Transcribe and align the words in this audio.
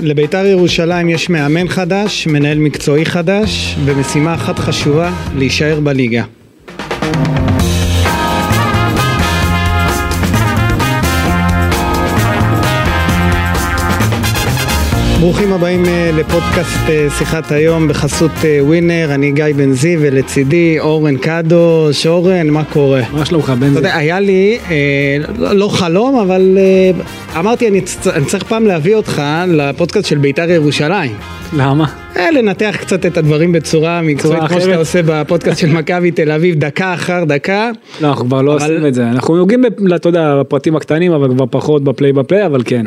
לביתר 0.00 0.46
ירושלים 0.46 1.08
יש 1.08 1.30
מאמן 1.30 1.68
חדש, 1.68 2.26
מנהל 2.26 2.58
מקצועי 2.58 3.06
חדש, 3.06 3.76
ומשימה 3.84 4.34
אחת 4.34 4.58
חשובה, 4.58 5.12
להישאר 5.36 5.80
בליגה. 5.80 6.24
ברוכים 15.24 15.52
הבאים 15.52 15.84
אה, 15.86 16.10
לפודקאסט 16.14 16.78
אה, 16.88 17.06
שיחת 17.18 17.52
היום 17.52 17.88
בחסות 17.88 18.30
אה, 18.44 18.58
ווינר, 18.62 19.08
אני 19.14 19.32
גיא 19.32 19.44
בן 19.56 19.72
זיו 19.72 19.98
ולצידי 20.02 20.76
אורן 20.80 21.16
קדוש, 21.16 22.06
אורן, 22.06 22.50
מה 22.50 22.64
קורה? 22.64 23.02
מה 23.12 23.24
שלומך 23.24 23.50
בן 23.50 23.56
אתה 23.56 23.68
זיו? 23.68 23.76
יודע, 23.76 23.96
היה 23.96 24.20
לי, 24.20 24.58
אה, 24.70 24.76
לא 25.38 25.52
לא 25.52 25.68
חלום, 25.68 26.18
אבל 26.18 26.58
אה, 26.58 26.90
אמרתי, 27.40 27.68
אני, 27.68 27.80
צ- 27.80 28.06
אני 28.06 28.24
צריך 28.24 28.42
פעם 28.44 28.66
להביא 28.66 28.94
אותך 28.94 29.22
לפודקאסט 29.48 30.08
של 30.08 30.18
בית"ר 30.18 30.50
ירושלים. 30.50 31.12
למה? 31.56 31.86
אה, 32.16 32.30
לנתח 32.30 32.76
קצת 32.80 33.06
את 33.06 33.16
הדברים 33.16 33.52
בצורה 33.52 34.02
מקצועית, 34.02 34.42
כמו? 34.48 34.60
שאתה 34.60 34.76
עושה 34.76 35.00
בפודקאסט 35.06 35.58
של 35.60 35.72
מכבי 35.72 36.10
תל 36.10 36.30
אביב, 36.32 36.54
דקה 36.58 36.94
אחר 36.94 37.24
דקה. 37.24 37.70
לא, 38.00 38.08
אנחנו 38.08 38.24
כבר 38.26 38.42
לא 38.42 38.56
אבל- 38.56 38.62
עושים 38.72 38.86
את 38.86 38.94
זה. 38.94 39.08
אנחנו 39.08 39.36
נוגעים, 39.36 39.62
אתה 39.94 40.08
יודע, 40.08 40.36
בפרטים 40.40 40.76
הקטנים, 40.76 41.12
אבל 41.12 41.28
כבר 41.34 41.44
פחות 41.50 41.84
בפליי 41.84 42.12
בפליי, 42.12 42.46
אבל 42.46 42.62
כן. 42.64 42.84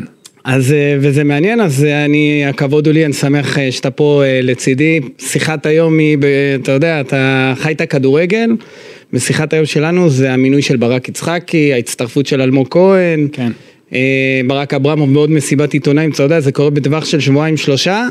אז, 0.47 0.71
אה, 0.71 0.97
וזה 0.99 1.23
מעניין, 1.23 1.61
אז 1.61 1.83
אה, 1.83 2.05
אני, 2.05 2.45
הכבוד 2.45 2.87
הוא 2.87 2.93
לי, 2.93 3.05
אני 3.05 3.13
שמח 3.13 3.57
אה, 3.57 3.71
שאתה 3.71 3.91
פה 3.91 4.23
לצידי. 4.43 4.99
שיחת 5.17 5.65
היום 5.65 5.99
היא, 5.99 6.17
אתה 6.61 6.71
יודע, 6.71 7.01
אתה 7.01 7.53
חי 7.57 7.71
את 7.71 7.81
הכדורגל, 7.81 8.49
ושיחת 9.13 9.53
היום 9.53 9.65
שלנו 9.65 10.09
זה 10.09 10.33
המינוי 10.33 10.61
של 10.61 10.77
ברק 10.77 11.09
יצחקי, 11.09 11.73
ההצטרפות 11.73 12.25
של 12.25 12.41
אלמוג 12.41 12.67
כהן. 12.69 13.27
כן. 13.31 13.51
ברק 14.47 14.73
אברמוב 14.73 15.13
בעוד 15.13 15.31
מסיבת 15.31 15.73
עיתונאים, 15.73 16.11
אתה 16.11 16.23
יודע, 16.23 16.39
זה 16.39 16.51
קורה 16.51 16.69
בטווח 16.69 17.05
של 17.05 17.19
שבועיים 17.19 17.57
שלושה, 17.57 18.07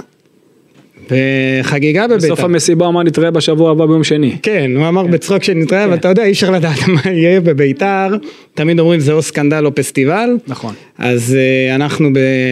וחגיגה 1.10 2.08
בביתר. 2.08 2.26
בסוף 2.26 2.40
המסיבה 2.40 2.84
הוא 2.84 2.92
אמר 2.92 3.02
נתראה 3.02 3.30
בשבוע 3.30 3.70
הבא 3.70 3.86
ביום 3.86 4.04
שני. 4.04 4.36
כן, 4.42 4.70
הוא 4.76 4.88
אמר 4.88 5.06
בצחוק 5.06 5.42
שנתראה, 5.42 5.84
אבל 5.84 5.94
אתה 5.94 6.08
יודע, 6.08 6.24
אי 6.24 6.32
אפשר 6.32 6.50
לדעת 6.50 6.78
מה 6.88 7.00
יהיה 7.12 7.40
בביתר, 7.40 8.08
תמיד 8.54 8.80
אומרים 8.80 9.00
זה 9.00 9.12
או 9.12 9.22
סקנדל 9.22 9.66
או 9.66 9.74
פסטיבל. 9.74 10.30
נכון. 10.46 10.74
אז 10.98 11.36
uh, 11.36 11.74
אנחנו 11.74 12.08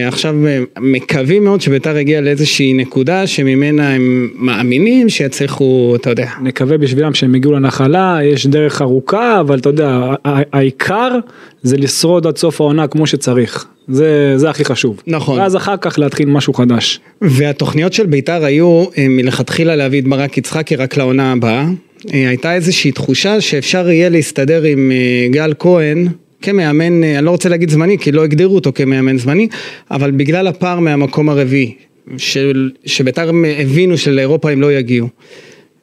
עכשיו 0.07 0.35
uh, 0.35 0.79
מקווים 0.79 1.43
מאוד 1.43 1.61
שביתר 1.61 1.97
הגיע 1.97 2.21
לאיזושהי 2.21 2.73
נקודה 2.73 3.27
שממנה 3.27 3.89
הם 3.89 4.29
מאמינים 4.35 5.09
שיצליחו, 5.09 5.93
אתה 5.95 6.09
יודע. 6.09 6.29
נקווה 6.43 6.77
בשבילם 6.77 7.13
שהם 7.13 7.35
הגיעו 7.35 7.53
לנחלה, 7.53 8.19
יש 8.23 8.47
דרך 8.47 8.81
ארוכה, 8.81 9.39
אבל 9.39 9.59
אתה 9.59 9.69
יודע, 9.69 10.13
העיקר 10.25 11.19
זה 11.65 11.77
לשרוד 11.77 12.27
עד 12.27 12.37
סוף 12.37 12.61
העונה 12.61 12.87
כמו 12.87 13.07
שצריך. 13.07 13.65
זה, 13.87 14.33
זה 14.37 14.49
הכי 14.49 14.65
חשוב. 14.65 15.01
נכון. 15.07 15.39
ואז 15.39 15.55
אחר 15.55 15.75
כך 15.81 15.99
להתחיל 15.99 16.29
משהו 16.29 16.53
חדש. 16.53 16.99
והתוכניות 17.21 17.93
של 17.93 18.05
ביתר 18.05 18.45
היו 18.45 18.83
uh, 18.83 18.95
מלכתחילה 19.09 19.75
להביא 19.75 20.01
את 20.01 20.07
ברק 20.07 20.37
יצחקי 20.37 20.75
רק 20.75 20.97
לעונה 20.97 21.31
הבאה. 21.31 21.65
Uh, 21.99 22.11
הייתה 22.11 22.55
איזושהי 22.55 22.91
תחושה 22.91 23.41
שאפשר 23.41 23.89
יהיה 23.89 24.09
להסתדר 24.09 24.63
עם 24.63 24.91
uh, 24.91 25.33
גל 25.33 25.53
כהן. 25.59 26.07
כמאמן, 26.41 27.03
אני 27.03 27.25
לא 27.25 27.31
רוצה 27.31 27.49
להגיד 27.49 27.69
זמני, 27.69 27.97
כי 27.97 28.11
לא 28.11 28.23
הגדירו 28.23 28.55
אותו 28.55 28.71
כמאמן 28.75 29.17
זמני, 29.17 29.47
אבל 29.91 30.11
בגלל 30.11 30.47
הפער 30.47 30.79
מהמקום 30.79 31.29
הרביעי, 31.29 31.73
של, 32.17 32.71
שביתר 32.85 33.31
הבינו 33.59 33.97
שלאירופה 33.97 34.51
הם 34.51 34.61
לא 34.61 34.73
יגיעו, 34.73 35.07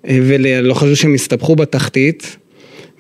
אה, 0.09 0.19
ולא 0.23 0.75
חשבו 0.75 0.97
שהם 0.97 1.15
יסתבכו 1.15 1.57
בתחתית, 1.57 2.37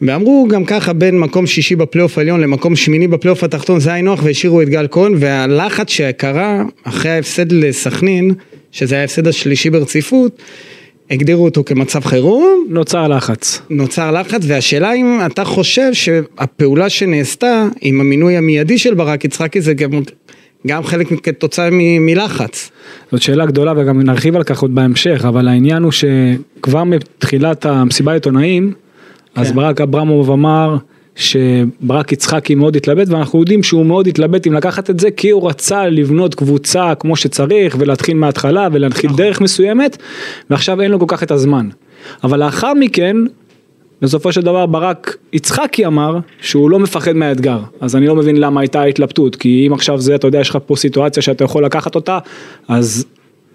ואמרו 0.03 0.47
גם 0.51 0.65
ככה 0.65 0.93
בין 0.93 1.19
מקום 1.19 1.47
שישי 1.47 1.77
בפלייאוף 1.77 2.19
העליון 2.19 2.41
למקום 2.41 2.77
שמיני 2.77 3.09
בפלייאוף 3.09 3.45
התחתון 3.45 3.81
זה 3.81 3.93
היינו 3.93 4.13
הך 4.13 4.21
והשאירו 4.23 4.63
את 4.63 4.69
גל 4.69 4.87
כהן 4.91 5.13
והלחץ 5.19 5.91
שקרה 5.91 6.63
אחרי 6.85 7.11
ההפסד 7.11 7.53
לסכנין 7.53 8.35
שזה 8.73 8.95
היה 8.95 9.03
ההפסד 9.03 9.29
השלישי 9.29 9.71
ברציפות 9.71 10.43
הגדירו 11.11 11.45
אותו 11.45 11.65
כמצב 11.65 12.01
חירום 12.01 12.67
נוצר 12.69 13.09
לחץ. 13.09 13.63
נוצר 13.71 14.11
לחץ 14.11 14.41
והשאלה 14.47 14.93
אם 14.95 15.21
אתה 15.27 15.45
חושב 15.45 15.93
שהפעולה 15.93 16.89
שנעשתה 16.89 17.69
עם 17.81 18.01
המינוי 18.01 18.37
המיידי 18.37 18.79
של 18.79 18.95
ברק 18.95 19.25
יצחקי 19.25 19.61
זה 19.61 19.75
גם, 19.75 19.91
גם 20.67 20.85
חלק 20.85 21.07
כתוצאה 21.23 21.69
מ- 21.73 22.07
מלחץ. 22.07 22.71
זאת 23.13 23.23
שאלה 23.23 23.47
גדולה 23.47 23.73
וגם 23.77 24.01
נרחיב 24.03 24.37
על 24.37 24.43
כך 24.43 24.63
עוד 24.63 24.75
בהמשך, 24.75 25.25
אבל 25.29 25.49
העניין 25.49 25.83
הוא 25.83 25.93
שכבר 25.93 26.85
מתחילת 26.85 27.67
המסיבה 27.67 28.11
העיתונאים, 28.11 28.73
אז 29.35 29.49
כן. 29.49 29.57
ברק 29.57 29.81
אברמוב 29.81 30.31
אמר 30.31 30.77
שברק 31.17 32.13
יצחקי 32.13 32.55
מאוד 32.55 32.77
התלבט 32.77 33.09
ואנחנו 33.09 33.41
יודעים 33.41 33.63
שהוא 33.63 33.87
מאוד 33.87 34.07
התלבט 34.07 34.47
אם 34.47 34.53
לקחת 34.53 34.91
את 34.91 35.01
זה 35.01 35.11
כי 35.11 35.31
הוא 35.31 35.49
רצה 35.49 35.87
לבנות 35.87 36.35
קבוצה 36.35 36.95
כמו 36.95 37.17
שצריך 37.17 37.77
ולהתחיל 37.79 38.17
מההתחלה 38.17 38.69
ולהתחיל 38.73 39.11
דרך 39.17 39.41
מסוימת 39.41 39.97
ועכשיו 40.51 40.81
אין 40.81 40.91
לו 40.91 40.99
כל 40.99 41.07
כך 41.09 41.23
את 41.23 41.31
הזמן. 41.31 41.69
אבל 42.25 42.45
לאחר 42.45 42.75
מכן 42.75 43.17
בסופו 44.03 44.33
של 44.33 44.41
דבר 44.41 44.67
ברק 44.67 45.17
יצחקי 45.33 45.87
אמר 45.87 46.19
שהוא 46.41 46.71
לא 46.71 46.79
מפחד 46.79 47.13
מהאתגר 47.13 47.59
אז 47.81 47.97
אני 47.97 48.07
לא 48.07 48.17
מבין 48.17 48.37
למה 48.37 48.61
הייתה 48.61 48.83
התלבטות 48.83 49.37
כי 49.37 49.65
אם 49.67 49.73
עכשיו 49.73 50.01
זה 50.01 50.15
אתה 50.15 50.27
יודע 50.27 50.41
יש 50.41 50.51
לך 50.51 50.59
פה 50.67 50.77
סיטואציה 50.77 51.23
שאתה 51.23 51.45
יכול 51.45 51.65
לקחת 51.65 51.95
אותה 51.95 52.19
אז 52.69 53.07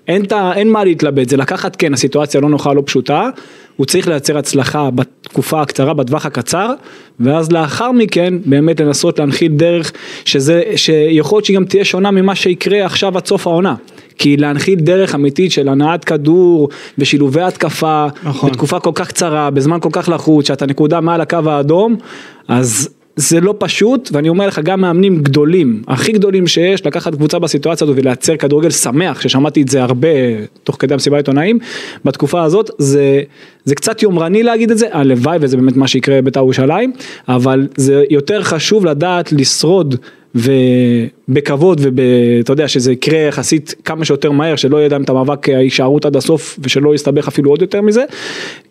אין, 0.08 0.24
את 0.24 0.32
ה- 0.32 0.54
אין 0.56 0.72
מה 0.72 0.84
להתלבט 0.84 1.30
זה 1.30 1.38
לקחת 1.38 1.76
כן 1.76 1.94
הסיטואציה 1.94 2.42
לא 2.42 2.50
נוחה 2.50 2.74
לא 2.74 2.84
פשוטה 2.86 3.30
הוא 3.76 3.86
צריך 3.86 4.08
לייצר 4.08 4.38
הצלחה 4.38 4.90
בתקופה 4.90 5.62
הקצרה 5.62 5.94
בטווח 5.94 6.26
הקצר 6.26 6.74
ואז 7.20 7.52
לאחר 7.52 7.92
מכן 7.92 8.34
באמת 8.46 8.80
לנסות 8.80 9.20
להנחיל 9.20 9.52
דרך 9.52 9.92
שזה 10.26 10.64
שיכול 10.76 11.38
להיות 11.38 11.46
שהיא 11.46 11.56
גם 11.56 11.66
תהיה 11.66 11.86
שונה 11.86 12.12
ממה 12.12 12.36
שיקרה 12.36 12.86
עכשיו 12.86 13.18
עד 13.18 13.26
סוף 13.26 13.48
העונה. 13.48 13.76
כי 14.18 14.38
להנחיל 14.38 14.80
דרך 14.80 15.16
אמיתית 15.16 15.52
של 15.52 15.68
הנעת 15.70 16.04
כדור 16.04 16.70
ושילובי 16.98 17.42
התקפה 17.42 18.08
נכון. 18.24 18.50
בתקופה 18.52 18.80
כל 18.80 18.92
כך 18.96 19.08
קצרה 19.08 19.50
בזמן 19.50 19.80
כל 19.80 19.90
כך 19.92 20.10
לחוץ 20.10 20.48
שאתה 20.48 20.66
נקודה 20.66 21.02
מעל 21.02 21.22
הקו 21.22 21.38
האדום 21.46 21.96
אז 22.48 22.90
זה 23.18 23.42
לא 23.42 23.56
פשוט 23.58 24.10
ואני 24.14 24.30
אומר 24.30 24.48
לך 24.48 24.60
גם 24.60 24.82
מאמנים 24.82 25.24
גדולים 25.24 25.84
הכי 25.88 26.12
גדולים 26.12 26.48
שיש 26.48 26.86
לקחת 26.86 27.16
קבוצה 27.16 27.40
בסיטואציה 27.40 27.86
הזאת 27.86 27.98
ולייצר 28.00 28.38
כדורגל 28.38 28.70
שמח 28.70 29.22
ששמעתי 29.22 29.62
את 29.62 29.68
זה 29.68 29.84
הרבה 29.84 30.08
תוך 30.64 30.76
כדי 30.80 30.94
המסיבה 30.94 31.18
העיתונאים 31.18 31.60
בתקופה 32.06 32.44
הזאת 32.44 32.70
זה 32.78 33.22
זה 33.66 33.76
קצת 33.76 34.04
יומרני 34.04 34.44
להגיד 34.44 34.72
את 34.72 34.78
זה 34.78 34.88
הלוואי 34.92 35.38
וזה 35.42 35.58
באמת 35.58 35.76
מה 35.76 35.88
שיקרה 35.88 36.22
בבית"ר 36.22 36.40
ירושלים 36.40 36.94
אבל 37.28 37.68
זה 37.78 38.04
יותר 38.10 38.44
חשוב 38.44 38.86
לדעת 38.86 39.32
לשרוד 39.32 39.96
ובכבוד 40.36 41.82
ואתה 41.84 42.54
יודע 42.54 42.68
שזה 42.68 42.92
יקרה 42.92 43.20
יחסית 43.20 43.76
כמה 43.86 44.06
שיותר 44.06 44.32
מהר 44.32 44.56
שלא 44.56 44.78
יהיה 44.78 44.90
להם 44.90 45.04
את 45.04 45.10
המאבק 45.10 45.50
ההישארות 45.50 46.06
עד 46.06 46.16
הסוף 46.16 46.60
ושלא 46.64 46.96
יסתבך 46.96 47.28
אפילו 47.28 47.50
עוד 47.50 47.62
יותר 47.62 47.82
מזה 47.82 48.04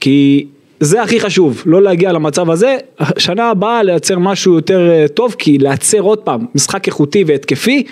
כי 0.00 0.46
זה 0.80 1.02
הכי 1.02 1.20
חשוב 1.20 1.62
לא 1.66 1.82
להגיע 1.82 2.12
למצב 2.12 2.50
הזה 2.50 2.76
שנה 3.18 3.50
הבאה 3.50 3.82
לייצר 3.82 4.18
משהו 4.18 4.54
יותר 4.54 4.90
אה, 4.90 5.08
טוב 5.08 5.34
כי 5.38 5.58
לייצר 5.58 6.00
עוד 6.00 6.18
פעם 6.18 6.46
משחק 6.54 6.86
איכותי 6.86 7.24
והתקפי 7.26 7.84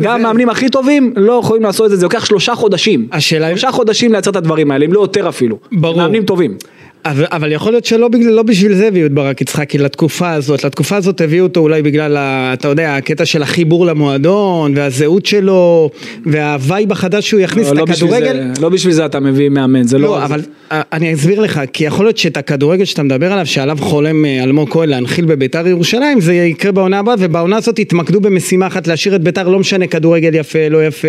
גם 0.00 0.14
המאמנים 0.14 0.48
הכי 0.48 0.68
טובים 0.68 1.12
לא 1.16 1.32
יכולים 1.32 1.62
לעשות 1.62 1.86
את 1.86 1.90
זה, 1.90 1.96
זה 1.96 2.04
לוקח 2.06 2.24
שלושה 2.24 2.54
חודשים. 2.54 3.08
השאלה 3.12 3.48
שלושה 3.48 3.70
חודשים 3.70 4.12
לייצר 4.12 4.30
את 4.30 4.36
הדברים 4.36 4.70
האלה, 4.70 4.84
אם 4.84 4.92
לא 4.92 5.00
יותר 5.00 5.28
אפילו. 5.28 5.58
ברור. 5.72 5.96
מאמנים 5.96 6.24
טובים. 6.24 6.56
אבל, 7.04 7.24
אבל 7.32 7.52
יכול 7.52 7.72
להיות 7.72 7.84
שלא 7.84 8.08
בגלל, 8.08 8.32
לא 8.32 8.42
בשביל 8.42 8.74
זה 8.74 8.88
הביאו 8.88 9.06
את 9.06 9.12
ברק 9.12 9.40
יצחקי 9.40 9.78
לתקופה 9.78 10.30
הזאת, 10.32 10.64
לתקופה 10.64 10.96
הזאת 10.96 11.20
הביאו 11.20 11.44
אותו 11.44 11.60
אולי 11.60 11.82
בגלל, 11.82 12.16
ה, 12.16 12.50
אתה 12.52 12.68
יודע, 12.68 12.96
הקטע 12.96 13.24
של 13.24 13.42
החיבור 13.42 13.86
למועדון, 13.86 14.72
והזהות 14.76 15.26
שלו, 15.26 15.90
והווייב 16.26 16.92
החדש 16.92 17.28
שהוא 17.28 17.40
יכניס 17.40 17.66
לא, 17.66 17.72
את 17.72 17.76
לא 17.76 17.84
בשביל 17.84 18.14
הכדורגל. 18.14 18.52
זה- 18.54 18.62
לא 18.62 18.68
בשביל 18.68 18.92
זה 18.94 19.06
אתה 19.06 19.20
מביא 19.20 19.48
מאמן, 19.48 19.82
זה 19.82 19.98
לא... 19.98 20.08
לא, 20.08 20.24
אבל 20.24 20.40
אה, 20.72 20.82
אני 20.92 21.14
אסביר 21.14 21.40
לך, 21.40 21.60
כי 21.72 21.84
יכול 21.84 22.06
להיות 22.06 22.18
שאת 22.18 22.36
הכדורגל 22.36 22.84
שאתה 22.84 23.02
מדבר 23.02 23.32
עליו, 23.32 23.46
שעליו 23.46 23.78
חולם 23.80 24.24
אה, 24.24 24.42
אלמוג 24.42 24.70
כהן 24.72 24.88
להנחיל 24.88 25.24
בביתר 25.24 25.66
ירושלים, 25.66 26.20
זה 26.20 26.34
יקרה 26.34 26.72
בעונה 26.72 26.98
הבאה, 26.98 27.14
ובעונה 27.18 27.56
הזאת 27.56 27.78
יתמקדו 27.78 28.20
במשימה 28.20 28.66
אחת, 28.66 28.86
להשאיר 28.86 29.16
את 29.16 29.20
ביתר, 29.22 29.48
לא 29.48 29.58
משנה 29.58 29.86
כדורגל 29.86 30.34
יפה, 30.34 30.68
לא 30.70 30.86
יפה, 30.86 31.08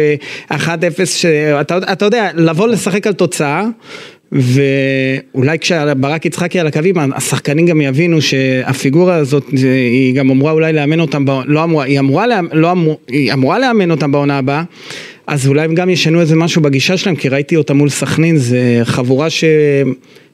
1-0, 0.51 0.55
שאתה 1.05 1.77
אתה 1.77 2.05
יודע, 2.05 2.29
לבוא 2.35 2.67
לשחק 2.67 3.07
על 3.07 3.13
תוצאה. 3.13 3.65
ואולי 4.31 5.59
כשברק 5.59 6.25
יצחקי 6.25 6.59
על 6.59 6.67
הקווים 6.67 6.95
השחקנים 7.15 7.65
גם 7.65 7.81
יבינו 7.81 8.21
שהפיגורה 8.21 9.15
הזאת 9.15 9.47
היא 9.51 10.15
גם 10.15 10.29
אמורה 10.29 10.51
אולי 10.51 10.73
לאמן 10.73 10.99
אותם, 10.99 11.25
לא 11.45 11.63
אמורה, 11.63 11.85
היא 11.85 11.99
אמורה, 11.99 12.25
לא 12.51 12.71
אמור, 12.71 12.99
היא 13.07 13.33
אמורה 13.33 13.59
לאמן 13.59 13.91
אותם 13.91 14.11
בעונה 14.11 14.37
הבאה 14.37 14.63
אז 15.27 15.47
אולי 15.47 15.61
הם 15.61 15.75
גם 15.75 15.89
ישנו 15.89 16.21
איזה 16.21 16.35
משהו 16.35 16.61
בגישה 16.61 16.97
שלהם 16.97 17.15
כי 17.15 17.29
ראיתי 17.29 17.55
אותם 17.55 17.77
מול 17.77 17.89
סכנין 17.89 18.37
זה 18.37 18.59
חבורה 18.83 19.29
ש... 19.29 19.43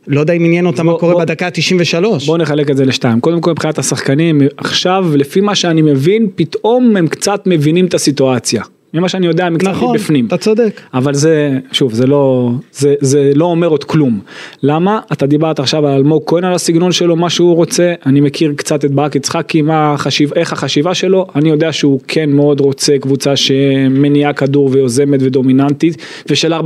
לא 0.07 0.19
יודע 0.19 0.33
אם 0.33 0.45
עניין 0.45 0.65
אותם 0.65 0.85
מה 0.85 0.93
קורה 0.97 1.13
בוא- 1.13 1.21
בדקה 1.21 1.45
ה-93. 1.47 2.25
בואו 2.25 2.37
נחלק 2.37 2.69
את 2.69 2.77
זה 2.77 2.85
לשתיים. 2.85 3.19
קודם 3.19 3.41
כל 3.41 3.51
מבחינת 3.51 3.79
השחקנים, 3.79 4.41
עכשיו 4.57 5.05
לפי 5.15 5.41
מה 5.41 5.55
שאני 5.55 5.81
מבין, 5.81 6.27
פתאום 6.35 6.97
הם 6.97 7.07
קצת 7.07 7.43
מבינים 7.45 7.85
את 7.85 7.93
הסיטואציה. 7.93 8.63
ממה 8.93 9.09
שאני 9.09 9.27
יודע 9.27 9.49
מקצת 9.49 9.67
נכון, 9.67 9.95
מבפנים. 9.95 10.25
אתה 10.25 10.37
צודק. 10.37 10.81
אבל 10.93 11.13
זה, 11.13 11.57
שוב, 11.71 11.93
זה 11.93 12.07
לא, 12.07 12.51
זה, 12.71 12.95
זה 13.01 13.31
לא 13.35 13.45
אומר 13.45 13.67
עוד 13.67 13.83
כלום. 13.83 14.19
למה? 14.63 14.99
אתה 15.13 15.25
דיברת 15.25 15.59
עכשיו 15.59 15.87
על 15.87 15.93
אלמוג 15.93 16.23
כהן 16.25 16.43
על 16.43 16.53
הסגנון 16.53 16.91
שלו, 16.91 17.15
מה 17.15 17.29
שהוא 17.29 17.55
רוצה, 17.55 17.93
אני 18.05 18.21
מכיר 18.21 18.53
קצת 18.57 18.85
את 18.85 18.91
ברק 18.91 19.15
יצחקי, 19.15 19.61
מה 19.61 19.93
החשיב, 19.93 20.33
איך 20.33 20.53
החשיבה 20.53 20.93
שלו, 20.93 21.27
אני 21.35 21.49
יודע 21.49 21.73
שהוא 21.73 21.99
כן 22.07 22.29
מאוד 22.29 22.59
רוצה 22.59 22.97
קבוצה 23.01 23.35
שמניעה 23.35 24.33
כדור 24.33 24.69
ויוזמת 24.71 25.19
ודומיננטית, 25.23 25.97
ושל 26.29 26.53
4-3-3. 26.53 26.57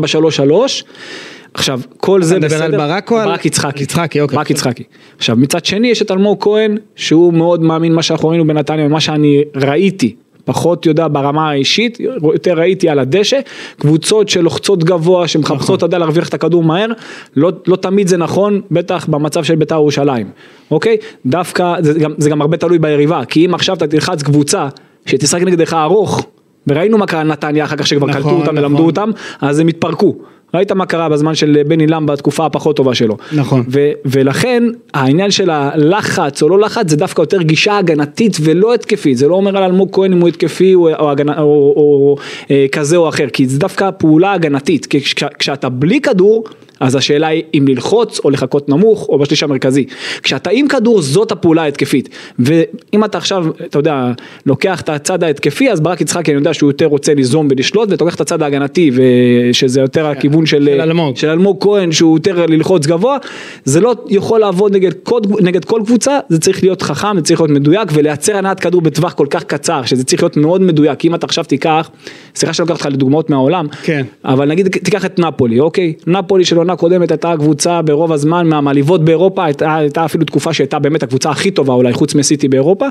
עכשיו, 1.54 1.82
כל 1.98 2.24
זה 2.24 2.38
אתה 2.38 2.46
בסדר. 2.46 2.68
מדבר 2.68 2.82
על 2.82 2.88
ברק 2.88 3.12
או 3.12 3.18
על... 3.18 3.30
ברק 3.30 3.46
יצחקי. 3.46 3.84
יצחקי, 3.84 4.22
אוקיי. 4.22 4.38
ברק 4.38 4.50
יצחקי. 4.50 4.84
עכשיו, 5.18 5.36
מצד 5.36 5.66
שני 5.66 5.88
יש 5.88 6.02
את 6.02 6.12
אלמוג 6.12 6.44
כהן, 6.44 6.78
שהוא 6.96 7.34
מאוד 7.34 7.64
מאמין 7.64 7.94
מה 7.94 8.04
שאנחנו 8.04 8.30
ראינו 8.30 8.48
בנתניה, 8.48 8.86
ומה 8.86 9.00
שאני 9.00 9.44
ראיתי. 9.56 10.16
פחות 10.50 10.86
יודע 10.86 11.08
ברמה 11.08 11.50
האישית, 11.50 12.00
יותר 12.34 12.60
ראיתי 12.60 12.90
על 12.90 13.00
הדשא, 13.00 13.40
קבוצות 13.80 14.30
שלוחצות 14.30 14.84
גבוה, 14.84 15.28
שמחפשות, 15.28 15.62
נכון. 15.62 15.76
אתה 15.76 15.86
יודע, 15.86 15.98
להרוויח 15.98 16.30
את 16.30 16.34
הכדור 16.34 16.64
מהר, 16.64 16.88
לא, 17.36 17.52
לא 17.68 17.76
תמיד 17.76 18.08
זה 18.08 18.18
נכון, 18.18 18.62
בטח 18.72 19.06
במצב 19.06 19.44
של 19.44 19.56
בית"ר 19.56 19.76
ירושלים, 19.76 20.28
אוקיי? 20.72 20.98
דווקא, 21.26 21.76
זה 21.80 22.00
גם, 22.00 22.14
זה 22.18 22.30
גם 22.30 22.42
הרבה 22.42 22.58
תלוי 22.58 22.80
ביריבה, 22.80 23.26
כי 23.26 23.46
אם 23.46 23.54
עכשיו 23.54 23.76
אתה 23.76 23.88
תלחץ 23.88 24.24
קבוצה 24.24 24.68
שתשחק 25.06 25.42
נגדך 25.42 25.74
ארוך, 25.74 26.26
וראינו 26.68 26.98
מה 26.98 27.08
קרה 27.08 27.24
לנתניה 27.24 27.66
אחר 27.66 27.76
כך 27.76 27.88
שכבר 27.88 28.08
נכון, 28.08 28.22
קלטו 28.22 28.36
אותם 28.36 28.42
נכון. 28.42 28.58
ולמדו 28.58 28.86
אותם, 28.86 29.10
אז 29.42 29.60
הם 29.60 29.68
התפרקו. 29.68 30.16
ראית 30.54 30.72
מה 30.72 30.86
קרה 30.86 31.10
בזמן 31.10 31.36
של 31.36 31.62
בני 31.68 31.88
לם 31.88 32.06
בתקופה 32.06 32.46
הפחות 32.46 32.76
טובה 32.76 32.96
שלו. 32.96 33.18
נכון. 33.32 33.64
ו- 33.70 33.92
ולכן 34.06 34.64
העניין 34.94 35.32
של 35.32 35.50
הלחץ 35.50 36.42
או 36.42 36.50
לא 36.50 36.60
לחץ 36.60 36.90
זה 36.90 36.98
דווקא 36.98 37.22
יותר 37.22 37.42
גישה 37.42 37.78
הגנתית 37.78 38.38
ולא 38.42 38.74
התקפית, 38.74 39.18
זה 39.18 39.28
לא 39.28 39.36
אומר 39.36 39.58
על 39.58 39.64
אלמוג 39.64 39.90
כהן 39.92 40.14
אם 40.14 40.22
הוא 40.22 40.28
התקפי 40.28 40.76
או, 40.76 40.90
או, 40.90 40.94
או, 40.94 41.14
או, 41.40 41.74
או 41.76 42.16
אה, 42.52 42.66
כזה 42.72 42.98
או 42.98 43.10
אחר, 43.10 43.28
כי 43.34 43.48
זה 43.48 43.60
דווקא 43.60 43.90
פעולה 43.98 44.34
הגנתית, 44.34 44.86
כי 44.86 45.02
כש, 45.02 45.16
כשאתה 45.40 45.70
בלי 45.70 46.02
כדור, 46.02 46.44
אז 46.80 46.96
השאלה 46.96 47.28
היא 47.28 47.44
אם 47.54 47.66
ללחוץ 47.68 48.20
או 48.24 48.30
לחכות 48.30 48.70
נמוך 48.70 49.10
או 49.10 49.20
בשליש 49.20 49.44
המרכזי. 49.44 49.86
כשאתה 50.24 50.50
עם 50.50 50.68
כדור 50.68 51.02
זאת 51.02 51.32
הפעולה 51.32 51.62
ההתקפית, 51.64 52.10
ואם 52.40 53.04
אתה 53.06 53.18
עכשיו, 53.18 53.46
אתה 53.66 53.80
יודע, 53.80 54.12
לוקח 54.46 54.82
את 54.82 54.90
הצד 54.90 55.24
ההתקפי, 55.24 55.72
אז 55.72 55.82
ברק 55.82 56.02
יצחקי 56.02 56.32
אני 56.32 56.38
יודע 56.40 56.54
שהוא 56.54 56.70
יותר 56.70 56.86
רוצה 56.86 57.14
ליזום 57.14 57.48
ולשלוט, 57.52 57.92
ואתה 57.92 58.04
לוקח 58.04 58.16
את 58.16 58.22
הצד 58.22 58.42
ההגנתי, 58.42 58.92
ושזה 58.94 59.82
יותר 59.82 60.08
הכיוון 60.08 60.46
של, 60.46 60.66
של 60.66 60.82
אלמוג. 60.82 61.18
של 61.18 61.30
אלמוג 61.30 61.58
כהן 61.64 61.92
שהוא 61.92 62.18
יותר 62.18 62.46
ללחוץ 62.46 62.88
גבוה, 62.88 63.18
זה 63.66 63.82
לא 63.82 63.96
יכול 64.10 64.40
לעבוד 64.40 64.76
נגד 64.76 64.94
כל, 65.04 65.20
נגד 65.42 65.66
כל 65.66 65.82
קבוצה, 65.86 66.20
זה 66.30 66.40
צריך 66.40 66.64
להיות 66.64 66.82
חכם, 66.82 67.18
זה 67.18 67.22
צריך 67.22 67.42
להיות 67.42 67.52
מדויק 67.52 67.90
ולייצר 67.94 68.38
הנעת 68.38 68.60
כדור 68.60 68.82
בטווח 68.82 69.14
כל 69.14 69.28
כך 69.30 69.44
קצר, 69.44 69.86
שזה 69.86 70.04
צריך 70.04 70.24
להיות 70.24 70.38
מאוד 70.38 70.62
מדויק, 70.62 71.06
אם 71.06 71.16
אתה 71.16 71.26
עכשיו 71.26 71.44
תיקח, 71.44 71.90
סליחה 72.36 72.54
שאני 72.54 72.64
לוקח 72.70 72.86
אותך 72.86 72.94
לדוגמאות 72.94 73.30
מהעולם, 73.30 73.68
כן. 73.84 74.06
אבל 74.26 74.48
נגיד 74.48 74.68
תיקח 74.68 75.06
את 75.06 75.20
נפולי, 75.20 75.60
אוקיי? 75.60 75.94
נפולי 76.08 76.46
של 76.46 76.60
עונה 76.70 76.80
קודמת 76.80 77.12
הייתה 77.12 77.32
הקבוצה 77.32 77.82
ברוב 77.82 78.12
הזמן 78.12 78.48
מהמעליבות 78.48 79.06
באירופה, 79.06 79.46
הייתה, 79.46 79.76
הייתה 79.76 80.06
אפילו 80.06 80.26
תקופה 80.26 80.54
שהייתה 80.54 80.80
באמת 80.80 81.04
הקבוצה 81.04 81.30
הכי 81.30 81.52
טובה 81.52 81.74
אולי 81.74 81.94
חוץ 81.94 82.16
מסיטי 82.16 82.48
באירופה, 82.48 82.86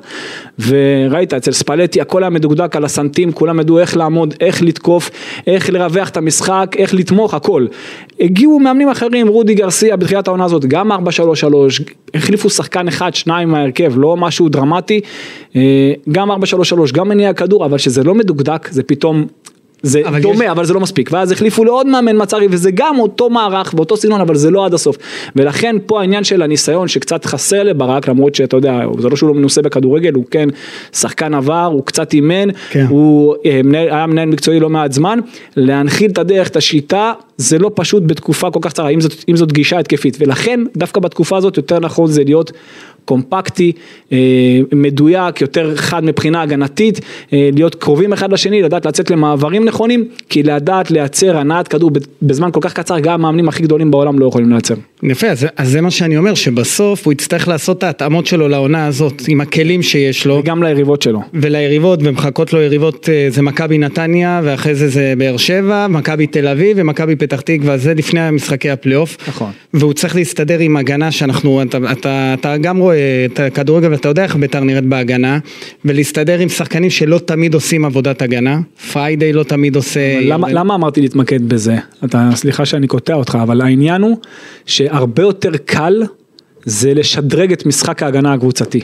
וראית 0.59 1.35
אצל 1.35 1.53
ספלטי 1.53 2.01
הכל 2.01 2.23
היה 2.23 2.31
מדוקדק 2.31 2.77
על 2.77 2.85
הסנטים, 2.85 3.33
כולם 3.33 3.61
ידעו 3.61 3.79
איך 3.79 3.97
לעמוד, 3.97 4.35
איך 4.41 4.63
לתקוף, 4.63 5.11
איך 5.47 5.71
לרווח 5.71 6.09
את 6.09 6.17
המשחק, 6.17 6.75
איך 6.79 6.95
לתמוך, 6.95 7.35
הכל. 7.35 7.67
הגיעו 8.21 8.59
מאמנים 8.59 8.89
אחרים, 8.89 9.29
רודי 9.29 9.55
גרסיה 9.55 9.97
בתחילת 9.97 10.29
העונה 10.29 10.45
הזאת, 10.45 10.65
גם 10.65 10.93
4-3-3, 10.93 10.97
החליפו 12.15 12.51
שחקן 12.51 12.89
אחד, 12.89 13.15
שניים 13.15 13.49
מההרכב, 13.49 13.93
לא 13.97 14.17
משהו 14.17 14.49
דרמטי, 14.49 15.01
אה, 15.57 15.93
גם 16.13 16.31
4-3-3, 16.31 16.35
גם 16.93 17.09
מניע 17.09 17.33
כדור, 17.33 17.65
אבל 17.65 17.79
שזה 17.79 18.05
לא 18.05 18.15
מדוקדק, 18.15 18.69
זה 18.71 18.83
פתאום... 18.83 19.27
זה 19.83 20.01
אבל 20.05 20.21
דומה, 20.23 20.45
יש- 20.45 20.51
אבל 20.51 20.65
זה 20.65 20.75
לא 20.75 20.81
מספיק, 20.81 21.11
ואז 21.13 21.33
החליפו 21.33 21.65
לעוד 21.65 21.87
מאמן 21.87 22.23
מצרי, 22.23 22.47
וזה 22.51 22.71
גם 22.75 22.99
אותו 22.99 23.31
מערך 23.31 23.75
ואותו 23.77 23.97
סגנון, 23.97 24.21
אבל 24.21 24.35
זה 24.37 24.51
לא 24.51 24.67
עד 24.67 24.75
הסוף. 24.75 24.97
ולכן 25.37 25.77
פה 25.87 26.01
העניין 26.01 26.25
של 26.25 26.43
הניסיון 26.43 26.89
שקצת 26.89 27.25
חסר 27.25 27.63
לברק, 27.63 28.09
למרות 28.09 28.35
שאתה 28.35 28.57
יודע, 28.57 28.81
זה 28.99 29.09
לא 29.09 29.17
שהוא 29.17 29.29
לא 29.29 29.35
מנוסה 29.35 29.63
בכדורגל, 29.63 30.13
הוא 30.15 30.25
כן 30.31 30.49
שחקן 30.93 31.35
עבר, 31.35 31.65
הוא 31.73 31.85
קצת 31.85 32.13
אימן, 32.13 32.49
כן. 32.71 32.87
הוא 32.89 33.35
אה, 33.47 33.61
היה 33.75 34.07
מנהל 34.07 34.29
מקצועי 34.29 34.61
לא 34.61 34.69
מעט 34.71 34.93
זמן, 34.93 35.19
להנחיל 35.57 36.11
את 36.11 36.19
הדרך, 36.19 36.49
את 36.49 36.57
השיטה, 36.57 37.13
זה 37.39 37.59
לא 37.59 37.71
פשוט 37.75 38.03
בתקופה 38.07 38.51
כל 38.51 38.59
כך 38.63 38.71
קצרה, 38.71 38.89
אם 38.89 39.01
זאת, 39.01 39.25
אם 39.29 39.37
זאת 39.37 39.53
גישה 39.53 39.79
התקפית, 39.79 40.17
ולכן 40.21 40.61
דווקא 40.77 41.01
בתקופה 41.01 41.37
הזאת 41.37 41.57
יותר 41.57 41.81
נכון 41.81 42.07
זה 42.07 42.25
להיות 42.25 42.53
קומפקטי, 43.09 43.73
אה, 44.13 44.19
מדויק, 44.73 45.41
יותר 45.41 45.77
חד 45.77 46.05
מבחינה 46.05 46.43
הגנתית, 46.43 47.01
אה, 47.33 47.51
להיות 47.53 47.75
קרובים 47.75 48.13
אחד 48.13 48.33
לשני, 48.33 48.63
לדעת 48.63 48.87
לצאת 48.87 49.11
למעברים 49.11 49.65
נכונים, 49.65 50.05
כי 50.29 50.43
לדעת 50.43 50.91
לייצר 50.91 51.37
הנעת 51.37 51.69
כדור 51.69 51.91
בזמן 52.23 52.51
כל 52.53 52.61
כך 52.63 52.73
קצר, 52.73 52.99
גם 52.99 53.13
המאמנים 53.13 53.49
הכי 53.49 53.63
גדולים 53.63 53.91
בעולם 53.91 54.19
לא 54.19 54.27
יכולים 54.27 54.51
לייצר. 54.51 54.75
יפה, 55.03 55.27
אז, 55.27 55.47
אז 55.57 55.71
זה 55.71 55.81
מה 55.81 55.91
שאני 55.91 56.17
אומר, 56.17 56.35
שבסוף 56.35 57.05
הוא 57.05 57.13
יצטרך 57.13 57.49
לעשות 57.49 57.79
את 57.79 57.83
ההתאמות 57.83 58.27
שלו 58.27 58.49
לעונה 58.49 58.87
הזאת, 58.87 59.23
עם 59.29 59.41
הכלים 59.41 59.83
שיש 59.83 60.27
לו. 60.27 60.39
וגם 60.39 60.63
ליריבות 60.63 61.03
שלו. 61.03 61.21
וליריבות, 61.35 62.01
ומחכות 62.03 62.53
לו 62.53 62.61
יריבות, 62.61 63.09
אה, 63.09 63.27
זה 63.31 63.43
מכבי 63.43 63.79
נתניה, 63.79 64.41
ואחרי 64.45 64.75
זה 64.75 64.89
זה 64.89 65.15
באר 65.19 65.37
שבע, 65.37 65.87
מכבי 65.89 66.27
תל 66.27 66.49
אביב 66.49 66.77
ומכבי 66.81 67.17
פתח 67.17 67.28
תקווה, 67.37 67.79
זה 67.79 67.95
לפני 67.95 68.31
משחקי 68.31 68.71
הפלייאוף. 68.71 69.17
נכון. 69.29 69.53
והוא 69.75 69.93
צריך 69.93 70.17
להסתדר 70.17 70.59
עם 70.59 70.77
הגנה 70.77 71.11
שאנחנו, 71.11 71.63
אתה, 71.63 71.79
אתה, 71.93 72.35
אתה 72.41 72.57
גם 72.57 72.79
רואה 72.79 73.27
את 73.33 73.41
הכדורגל 73.41 73.91
ואתה 73.91 74.09
יודע 74.09 74.23
איך 74.23 74.37
בית"ר 74.37 74.61
נראית 74.61 74.85
בהגנה, 74.85 75.39
ולהסתדר 75.85 76.39
עם 76.39 76.49
שחקנים 76.49 76.91
שלא 76.91 77.19
תמיד 77.19 77.55
עושים 77.55 77.85
עבודת 77.85 78.23
הגנה, 78.23 78.61
פריידי 78.93 79.33
לא 79.33 79.43
תמיד 79.43 79.77
עושה... 79.77 80.21
למה, 80.21 80.53
למה 80.53 80.75
אמרתי 80.75 81.01
להתמקד 81.01 81.49
בזה? 81.49 81.77
אתה, 82.05 82.31
סליחה 82.35 82.67
שאני 82.67 82.87
קוטע 82.87 83.15
אותך, 83.15 83.39
אבל 83.43 83.61
העניין 83.61 84.03
הוא 84.03 84.17
שהרבה 84.67 85.23
יותר 85.23 85.53
קל 85.65 86.03
זה 86.65 86.95
לשדרג 86.95 87.53
את 87.53 87.67
משחק 87.67 88.03
ההגנה 88.03 88.33
הקבוצתי. 88.33 88.81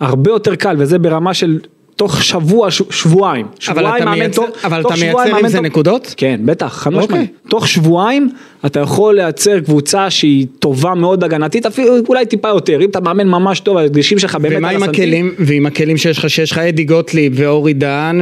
הרבה 0.00 0.30
יותר 0.30 0.54
קל, 0.54 0.76
וזה 0.78 0.98
ברמה 0.98 1.34
של 1.34 1.58
תוך 1.96 2.22
שבוע, 2.24 2.70
שבועיים. 2.70 3.46
אבל 3.46 3.54
שבועיים 3.58 3.96
אתה 3.96 4.04
מאמן 4.04 4.18
מייצר- 4.18 4.42
טוב- 4.42 4.50
אבל 4.64 4.82
תוך 4.82 4.92
אתה 4.92 5.00
מייצר 5.00 5.36
עם 5.36 5.48
זה 5.48 5.60
נקודות? 5.60 6.14
כן, 6.16 6.40
בטח, 6.44 6.66
חד 6.66 6.92
אוקיי. 6.94 7.06
משמעית. 7.06 7.30
תוך 7.48 7.68
שבועיים 7.68 8.30
אתה 8.66 8.80
יכול 8.80 9.14
לייצר 9.16 9.60
קבוצה 9.60 10.10
שהיא 10.10 10.46
טובה 10.58 10.94
מאוד 10.94 11.24
הגנתית, 11.24 11.66
אפילו 11.66 11.94
אולי 12.08 12.26
טיפה 12.26 12.48
יותר, 12.48 12.80
אם 12.80 12.88
אתה 12.90 13.00
מאמן 13.00 13.28
ממש 13.28 13.60
טוב, 13.60 13.76
הדגשים 13.76 14.18
שלך 14.18 14.34
באמת 14.34 14.58
ומה 14.58 14.70
עם. 14.70 14.82
הכלים, 14.82 15.34
ועם 15.38 15.66
הכלים 15.66 15.96
שיש 15.96 16.18
לך, 16.18 16.30
שיש 16.30 16.52
לך 16.52 16.58
אדי 16.58 16.84
גוטליב 16.84 17.32
ואורי 17.36 17.74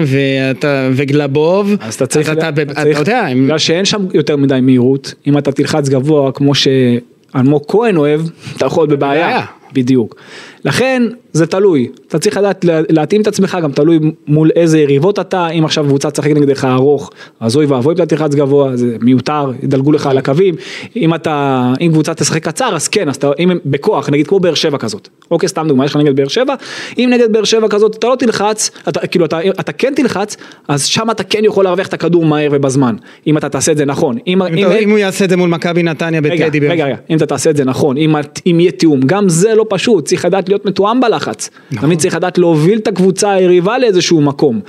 ואתה, 0.07 0.89
וגלבוב, 0.93 1.75
אז 1.81 1.95
אתה 1.95 2.07
צריך, 2.07 2.31
אתה, 2.33 2.51
יודע, 2.99 3.29
בגלל 3.45 3.59
שאין 3.59 3.85
שם 3.85 4.07
יותר 4.15 4.37
מדי 4.37 4.59
מהירות, 4.63 5.15
אם 5.27 5.39
אתה 5.39 5.53
תלחץ 5.53 5.89
גבוה 5.89 6.33
כמו 6.33 6.53
שאלמוג 6.55 7.63
כהן 7.69 7.97
אוהב, 7.97 8.21
אתה 8.57 8.67
יכול 8.67 8.83
להיות. 8.89 8.99
בבעיה. 8.99 9.41
בדיוק. 9.75 10.17
לכן 10.65 11.03
זה 11.33 11.47
תלוי, 11.47 11.89
אתה 12.09 12.19
צריך 12.19 12.37
לדעת 12.37 12.65
לה- 12.65 12.81
להתאים 12.89 13.21
את 13.23 13.27
עצמך, 13.27 13.59
גם 13.63 13.73
תלוי 13.73 13.99
מול 14.27 14.51
איזה 14.57 14.79
יריבות 14.79 15.19
אתה, 15.19 15.49
אם 15.49 15.65
עכשיו 15.65 15.85
קבוצה 15.85 16.11
תשחק 16.11 16.31
נגדך 16.31 16.65
ארוך, 16.65 17.11
אז 17.41 17.57
אוי 17.57 17.67
ואבוי 17.67 17.95
אם 17.95 18.03
אתה 18.03 18.17
תלחץ 18.17 18.35
גבוה, 18.35 18.77
זה 18.77 18.97
מיותר, 19.01 19.51
ידלגו 19.63 19.93
לך 19.93 20.07
על 20.07 20.19
הקווים, 20.19 20.55
אם 20.97 21.15
אתה, 21.15 21.63
אם 21.81 21.91
קבוצה 21.93 22.15
תשחק 22.15 22.45
קצר, 22.45 22.77
אז 22.77 22.89
כן, 22.89 23.09
אז 23.09 23.17
אתה, 23.17 23.31
אם 23.39 23.51
הם 23.51 23.59
בכוח, 23.67 24.09
נגיד 24.11 24.27
כמו 24.27 24.41
באר 24.41 24.55
שבע 24.55 24.79
כזאת, 24.79 25.09
אוקיי, 25.31 25.49
סתם 25.49 25.69
דוגמא, 25.69 25.85
יש 25.85 25.91
לך 25.91 25.97
נגד 25.97 26.17
באר 26.17 26.29
שבע, 26.29 26.55
אם 26.99 27.09
נגד 27.13 27.33
באר 27.33 27.45
שבע 27.45 27.69
כזאת 27.69 27.97
אתה 27.97 28.07
לא 28.09 28.17
תלחץ, 28.19 28.71
אתה, 28.89 29.07
כאילו 29.07 29.25
אתה, 29.25 29.39
אתה 29.61 29.73
כן 29.73 29.93
תלחץ, 29.97 30.37
אז 30.69 30.85
שם 30.87 31.11
אתה 31.11 31.25
כן 31.25 31.45
יכול 31.45 31.65
להרוויח 31.65 31.87
את 31.89 31.95
הכדור 31.95 32.25
מהר 32.25 32.49
ובזמן, 32.53 32.95
אם 33.27 33.39
אתה 33.39 33.49
תעשה 33.49 33.73
את 33.73 33.77
זה 33.77 33.85
נכון. 33.85 34.17
אם, 34.27 34.43
אם, 34.43 34.67
אתה- 34.67 34.79
אם 34.79 34.91
הוא 34.91 34.99
יעשה 34.99 35.25
את 35.25 35.31
זה 35.31 35.37
מול 35.37 35.49
מכבי 35.49 35.83
נתניה 35.83 36.21
בטדי, 36.21 36.59
רגע, 36.59 36.85
רגע, 36.87 36.97
אם 37.11 37.17
אתה 37.17 37.27
תעשה 37.27 37.51
את 37.51 37.57
זה 37.57 37.65
נכון, 37.65 37.97
אם, 37.97 38.15
אם 38.47 38.61
יהיה 38.61 38.73
תיאום, 38.73 39.01
גם 39.07 39.29
זה 39.29 39.55
לא 39.55 39.67
פשוט, 39.69 40.05
צריך 40.09 40.25
לדעת 40.25 40.49
להיות 40.53 40.67
מתואם 40.67 41.01
בלחץ. 41.01 41.51
נכון. 41.71 41.87
תמיד 41.87 41.99
צריך 41.99 42.15
לדעת 42.15 42.39
להוביל 42.39 42.79
את 42.79 42.89
הקבוצה 42.89 43.33
היריבה 43.33 43.79
לאיזשהו 43.79 44.21
מקום. 44.21 44.61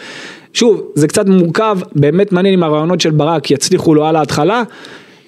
שוב, 0.54 0.82
זה 0.96 1.08
קצת 1.08 1.28
מורכב, 1.28 1.78
באמת 1.96 2.32
מעניין 2.32 2.54
אם 2.54 2.64
הרעיונות 2.64 3.02
של 3.02 3.12
ברק 3.12 3.52
יצליחו 3.52 3.96
לו 3.96 4.06
על 4.06 4.16
ההתחלה, 4.16 4.64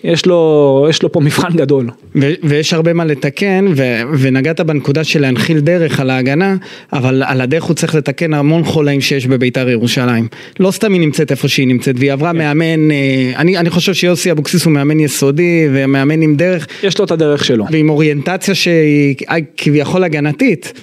יש 0.06 0.26
לו, 0.26 0.86
יש 0.90 1.04
לו 1.04 1.12
פה 1.12 1.20
מבחן 1.20 1.54
גדול. 1.56 1.90
ו- 2.16 2.34
ויש 2.44 2.74
הרבה 2.74 2.94
מה 2.94 3.06
לתקן, 3.06 3.66
ו- 3.76 4.02
ונגעת 4.20 4.62
בנקודה 4.62 5.04
של 5.04 5.22
להנחיל 5.22 5.60
דרך 5.60 6.00
על 6.00 6.10
ההגנה, 6.10 6.56
אבל 6.94 7.24
על 7.26 7.42
הדרך 7.42 7.64
הוא 7.64 7.76
צריך 7.76 7.96
לתקן 7.96 8.34
המון 8.34 8.64
חולאים 8.64 9.02
שיש 9.02 9.28
בביתר 9.28 9.70
ירושלים. 9.70 10.28
לא 10.60 10.72
סתם 10.72 10.94
היא 10.94 11.02
נמצאת 11.02 11.32
איפה 11.32 11.48
שהיא 11.48 11.68
נמצאת, 11.68 11.96
והיא 11.98 12.10
כן. 12.10 12.14
עברה 12.14 12.34
מאמן, 12.34 12.92
אה, 12.92 13.32
אני, 13.36 13.58
אני 13.58 13.70
חושב 13.70 13.94
שיוסי 13.94 14.32
אבוקסיס 14.32 14.66
הוא 14.66 14.74
מאמן 14.74 15.00
יסודי, 15.00 15.68
ומאמן 15.74 16.22
עם 16.22 16.36
דרך, 16.36 16.68
יש 16.84 17.00
לו 17.00 17.06
את 17.06 17.12
הדרך 17.12 17.46
שלו. 17.46 17.66
ועם 17.72 17.90
אוריינטציה 17.90 18.56
שהיא 18.56 19.16
אה, 19.30 19.36
כביכול 19.58 20.04
הגנתית, 20.04 20.74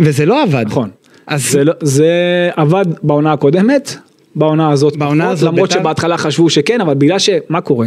וזה 0.00 0.26
לא 0.26 0.42
עבד. 0.42 0.64
נכון. 0.66 0.90
אז 1.26 1.50
זה, 1.50 1.64
לא, 1.64 1.72
זה 1.82 2.10
עבד 2.56 2.84
בעונה 3.02 3.32
הקודמת, 3.32 3.96
בעונה 4.40 4.70
הזאת 4.70 4.96
בעונה 4.96 5.24
פחות, 5.24 5.32
הזאת 5.32 5.48
למרות 5.48 5.68
בית"ר- 5.68 5.80
שבהתחלה 5.80 6.18
חשבו 6.18 6.50
שכן, 6.50 6.80
אבל 6.80 6.94
בגלל 6.94 7.18
ש... 7.18 7.30
מה 7.48 7.60
קורה? 7.60 7.86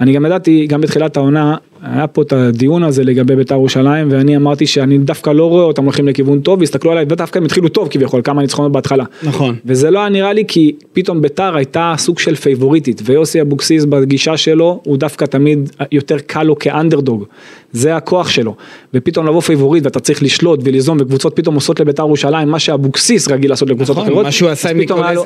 אני 0.00 0.12
גם 0.12 0.26
ידעתי, 0.26 0.66
גם 0.66 0.80
בתחילת 0.80 1.16
העונה, 1.16 1.56
היה 1.82 2.06
פה 2.06 2.22
את 2.22 2.32
הדיון 2.32 2.82
הזה 2.82 3.04
לגבי 3.04 3.36
בית"ר 3.36 3.54
ירושלים 3.54 4.08
ואני 4.10 4.36
אמרתי 4.36 4.66
שאני 4.66 4.98
דווקא 4.98 5.30
לא 5.30 5.48
רואה 5.48 5.62
אותם 5.62 5.84
הולכים 5.84 6.08
לכיוון 6.08 6.40
טוב 6.40 6.60
והסתכלו 6.60 6.92
עליי 6.92 7.04
ודווקא 7.08 7.38
הם 7.38 7.44
התחילו 7.44 7.68
טוב 7.68 7.88
כביכול 7.90 8.20
כמה 8.24 8.42
ניצחונות 8.42 8.72
בהתחלה. 8.72 9.04
נכון. 9.22 9.56
וזה 9.66 9.90
לא 9.90 9.98
היה 9.98 10.08
נראה 10.08 10.32
לי 10.32 10.44
כי 10.48 10.72
פתאום 10.92 11.22
בית"ר 11.22 11.56
הייתה 11.56 11.94
סוג 11.98 12.18
של 12.18 12.34
פייבוריטית 12.34 13.02
ויוסי 13.04 13.40
אבוקסיס 13.40 13.84
בגישה 13.84 14.36
שלו 14.36 14.80
הוא 14.84 14.96
דווקא 14.96 15.24
תמיד 15.24 15.70
יותר 15.92 16.18
קל 16.18 16.42
לו 16.42 16.58
כאנדרדוג. 16.58 17.24
זה 17.72 17.96
הכוח 17.96 18.28
שלו 18.28 18.54
ופתאום 18.94 19.26
לבוא 19.26 19.40
פייבוריט 19.40 19.84
ואתה 19.84 20.00
צריך 20.00 20.22
לשלוט 20.22 20.60
וליזום 20.64 20.98
וקבוצות 21.00 21.36
פתאום 21.36 21.54
עושות 21.54 21.80
לבית"ר 21.80 22.02
ירושלים 22.02 22.48
מה 22.48 22.58
שאבוקסיס 22.58 23.28
רגיל 23.28 23.50
לעשות 23.50 23.70
לקבוצות 23.70 23.96
נכון, 23.96 24.08
אחרות. 24.08 24.24
מה 24.24 24.32
שהוא 24.32 24.48
עשה 24.50 24.68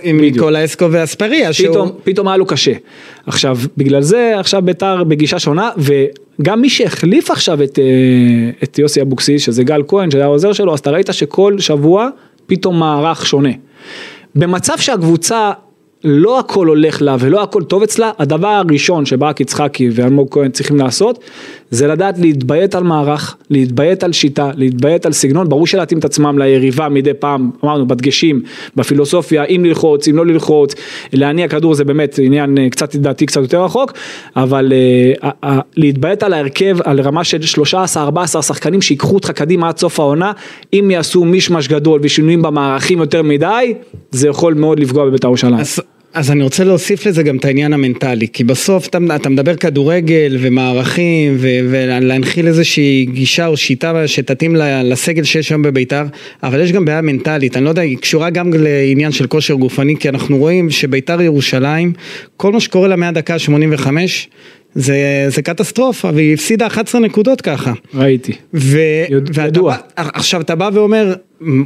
עם. 0.03 0.21
ניקולה 0.21 0.65
אסקו 0.65 0.87
ואספריה. 0.91 1.51
פתאום, 1.53 1.73
שהוא- 1.89 1.97
פתאום 2.05 2.29
היה 2.29 2.37
לו 2.37 2.47
קשה. 2.47 2.73
עכשיו, 3.27 3.59
בגלל 3.77 4.03
זה 4.03 4.33
עכשיו 4.39 4.63
ביתר 4.63 5.05
בגישה 5.05 5.39
שונה, 5.39 5.71
וגם 5.79 6.61
מי 6.61 6.71
שהחליף 6.71 7.31
עכשיו 7.31 7.63
את, 7.63 7.79
אה, 7.79 7.85
את 8.63 8.79
יוסי 8.79 9.03
אבוקסיס, 9.03 9.43
שזה 9.43 9.65
גל 9.65 9.83
כהן, 9.89 10.11
שהיה 10.11 10.25
העוזר 10.25 10.53
שלו, 10.53 10.73
אז 10.75 10.79
אתה 10.79 10.91
ראית 10.91 11.09
שכל 11.13 11.59
שבוע 11.59 12.09
פתאום 12.47 12.79
מערך 12.79 13.27
שונה. 13.27 13.51
במצב 14.35 14.79
שהקבוצה 14.79 15.51
לא 16.05 16.39
הכל 16.39 16.67
הולך 16.67 17.03
לה 17.03 17.17
ולא 17.21 17.43
הכל 17.43 17.63
טוב 17.63 17.83
אצלה, 17.83 18.11
הדבר 18.19 18.49
הראשון 18.49 19.07
שברק 19.07 19.41
יצחקי 19.41 19.89
ואלמוג 19.93 20.29
כהן 20.31 20.51
צריכים 20.51 20.77
לעשות, 20.77 21.19
זה 21.71 21.87
לדעת 21.87 22.19
להתביית 22.19 22.75
על 22.75 22.83
מערך, 22.83 23.37
להתביית 23.51 24.05
על 24.05 24.13
שיטה, 24.13 24.51
להתביית 24.57 25.07
על 25.07 25.13
סגנון, 25.13 25.49
ברור 25.49 25.67
שלהתאים 25.67 25.99
את 25.99 26.05
עצמם 26.05 26.39
ליריבה 26.39 26.89
מדי 26.89 27.15
פעם, 27.15 27.51
אמרנו, 27.65 27.87
בדגשים, 27.87 28.43
בפילוסופיה, 28.77 29.45
אם 29.45 29.65
ללחוץ, 29.65 30.09
אם 30.09 30.17
לא 30.17 30.27
ללחוץ, 30.27 30.75
להניע 31.13 31.49
כדור 31.49 31.75
זה 31.75 31.85
באמת 31.85 32.19
עניין 32.23 32.59
אה, 32.59 32.71
קצת 32.71 32.95
לדעתי 32.95 33.27
קצת 33.27 33.41
יותר 33.41 33.65
רחוק, 33.65 33.93
אבל 34.37 34.73
ה- 35.23 35.47
ה- 35.47 35.61
להתביית 35.77 36.23
על 36.23 36.33
ההרכב, 36.33 36.77
על 36.85 37.01
רמה 37.01 37.25
של 37.25 37.39
13-14 37.97 38.43
שחקנים 38.43 38.83
שיקחו 38.83 39.15
אותך 39.15 39.31
קדימה 39.31 39.69
עד 39.69 39.79
סוף 39.79 40.01
העונה, 40.01 40.33
אם 40.73 40.91
יעשו 40.91 41.25
מישמש 41.25 41.69
גדול 41.69 42.01
ושינויים 42.03 42.43
במערכים 42.43 42.99
יותר 42.99 43.23
מדי, 43.23 43.75
זה 44.11 44.29
יכול 44.29 44.55
מאוד 44.55 44.81
לפגוע 44.81 45.07
בבית"ר 45.07 45.27
ירושלים. 45.27 45.92
אז 46.15 46.31
אני 46.31 46.43
רוצה 46.43 46.65
להוסיף 46.65 47.07
לזה 47.07 47.23
גם 47.23 47.37
את 47.37 47.45
העניין 47.45 47.73
המנטלי, 47.73 48.29
כי 48.33 48.45
בסוף 48.45 48.87
אתה, 48.89 48.99
אתה 49.17 49.29
מדבר 49.29 49.57
כדורגל 49.57 50.37
ומערכים 50.41 51.37
ו, 51.39 51.49
ולהנחיל 51.71 52.47
איזושהי 52.47 53.07
גישה 53.13 53.47
או 53.47 53.57
שיטה 53.57 54.09
שתתאים 54.09 54.57
לסגל 54.85 55.23
שיש 55.25 55.51
היום 55.51 55.63
בביתר, 55.63 56.03
אבל 56.43 56.61
יש 56.61 56.73
גם 56.73 56.85
בעיה 56.85 57.01
מנטלית, 57.01 57.57
אני 57.57 57.65
לא 57.65 57.69
יודע, 57.71 57.83
היא 57.83 57.99
קשורה 57.99 58.31
גם 58.31 58.51
לעניין 58.59 59.13
של 59.13 59.27
כושר 59.27 59.55
גופני, 59.55 59.97
כי 59.97 60.09
אנחנו 60.09 60.39
רואים 60.39 60.71
שביתר 60.71 61.21
ירושלים, 61.23 61.93
כל 62.37 62.53
מה 62.53 62.61
שקורה 62.61 62.89
לה 62.89 62.97
מהדקה 62.97 63.35
ה-85, 63.35 63.87
זה, 64.75 64.97
זה 65.29 65.43
קטסטרופה, 65.43 66.11
והיא 66.15 66.35
הפסידה 66.35 66.67
11 66.67 67.01
נקודות 67.01 67.41
ככה. 67.41 67.73
ראיתי. 67.95 68.33
ו... 68.55 68.79
יד- 69.11 69.29
ואתה 69.29 69.43
ידוע. 69.49 69.77
בא- 69.97 70.03
עכשיו 70.15 70.41
אתה 70.41 70.55
בא 70.55 70.71
ואומר, 70.73 71.15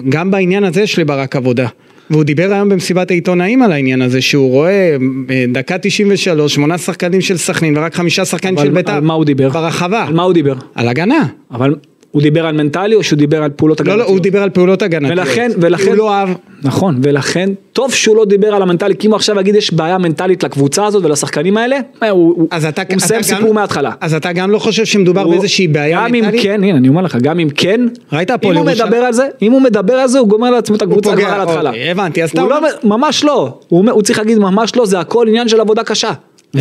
גם 0.08 0.30
בעניין 0.30 0.64
הזה 0.64 0.82
יש 0.82 0.98
לברק 0.98 1.36
עבודה. 1.36 1.66
והוא 2.10 2.24
דיבר 2.24 2.52
היום 2.52 2.68
במסיבת 2.68 3.10
העיתונאים 3.10 3.62
על 3.62 3.72
העניין 3.72 4.02
הזה, 4.02 4.20
שהוא 4.20 4.50
רואה 4.50 4.96
אה, 5.30 5.44
דקה 5.52 5.78
93, 5.78 6.54
שמונה 6.54 6.78
שחקנים 6.78 7.20
של 7.20 7.36
סכנין 7.36 7.78
ורק 7.78 7.94
חמישה 7.94 8.24
שחקנים 8.24 8.56
של 8.58 8.70
בית"ר. 8.70 8.92
על 8.92 9.00
מה 9.00 9.14
הוא 9.14 9.24
דיבר? 9.24 9.48
ברחבה. 9.48 10.04
על 10.04 10.14
מה 10.14 10.22
הוא 10.22 10.32
דיבר? 10.32 10.54
על 10.74 10.88
הגנה. 10.88 11.26
אבל 11.50 11.74
הוא 12.16 12.22
דיבר 12.22 12.46
על 12.46 12.54
מנטלי 12.56 12.94
או 12.94 13.02
שהוא 13.02 13.16
דיבר 13.18 13.42
על 13.42 13.50
פעולות 13.56 13.80
לא, 13.80 13.84
הגנתיות? 13.84 14.08
לא, 14.08 14.12
הוא 14.12 14.20
דיבר 14.20 14.42
על 14.42 14.50
פעולות 14.50 14.82
הגנתיות. 14.82 15.12
ולכן, 15.18 15.50
ולכן, 15.60 15.86
הוא 15.88 15.94
לא 15.96 16.12
אהב. 16.14 16.28
נכון, 16.62 16.98
ולכן, 17.02 17.50
טוב 17.72 17.94
שהוא 17.94 18.16
לא 18.16 18.24
דיבר 18.24 18.54
על 18.54 18.62
המנטלי, 18.62 18.96
כי 18.96 19.06
אם 19.06 19.12
הוא 19.12 19.16
עכשיו 19.16 19.40
יגיד 19.40 19.54
יש 19.54 19.72
בעיה 19.74 19.98
מנטלית 19.98 20.44
לקבוצה 20.44 20.86
הזאת 20.86 21.04
ולשחקנים 21.04 21.56
האלה, 21.56 21.76
הוא, 22.10 22.48
אז 22.50 22.64
אתה, 22.64 22.82
הוא 22.88 22.96
מסיים 22.96 23.20
גם- 23.20 23.22
סיפור 23.22 23.54
מההתחלה. 23.54 23.90
אז 24.00 24.14
אתה 24.14 24.32
גם 24.32 24.50
לא 24.50 24.58
חושב 24.58 24.84
שמדובר 24.84 25.20
הוא- 25.20 25.30
באיזושהי 25.32 25.68
בעיה 25.68 26.00
גם 26.04 26.12
מנטלית? 26.12 26.34
אם 26.34 26.42
כן, 26.42 26.64
הנה 26.64 26.76
אני 26.78 26.88
אומר 26.88 27.02
לך, 27.02 27.16
גם 27.22 27.38
אם 27.40 27.48
כן, 27.54 27.80
ראית 28.12 28.30
הפועל 28.30 28.56
אם 28.58 28.62
הוא? 28.62 28.70
מדבר 28.70 28.96
על 28.96 29.12
זה, 29.12 29.26
אם 29.42 29.52
הוא 29.52 29.62
מדבר 29.62 29.94
על 29.94 30.08
זה, 30.08 30.18
הוא 30.18 30.28
גומר 30.28 30.50
לעצמו 30.50 30.76
את 30.76 30.82
הקבוצה 30.82 31.16
כבר 31.16 31.24
על 31.26 31.40
ההתחלה. 31.40 31.70
אוקיי, 31.70 31.90
הבנתי, 31.90 32.22
אז 32.22 32.30
אתה 32.30 32.42
לא, 32.42 32.58
ממש 32.84 33.24
לא, 33.24 33.58
הוא 33.68 34.02
צריך 34.02 34.18
להגיד 34.18 34.38
ממש 34.38 34.76
לא, 34.76 34.86
זה 34.86 35.00
הכל 35.00 35.24
עניין 35.28 35.48
של 35.48 35.60
עבודה 35.60 35.84
קשה. 35.84 36.10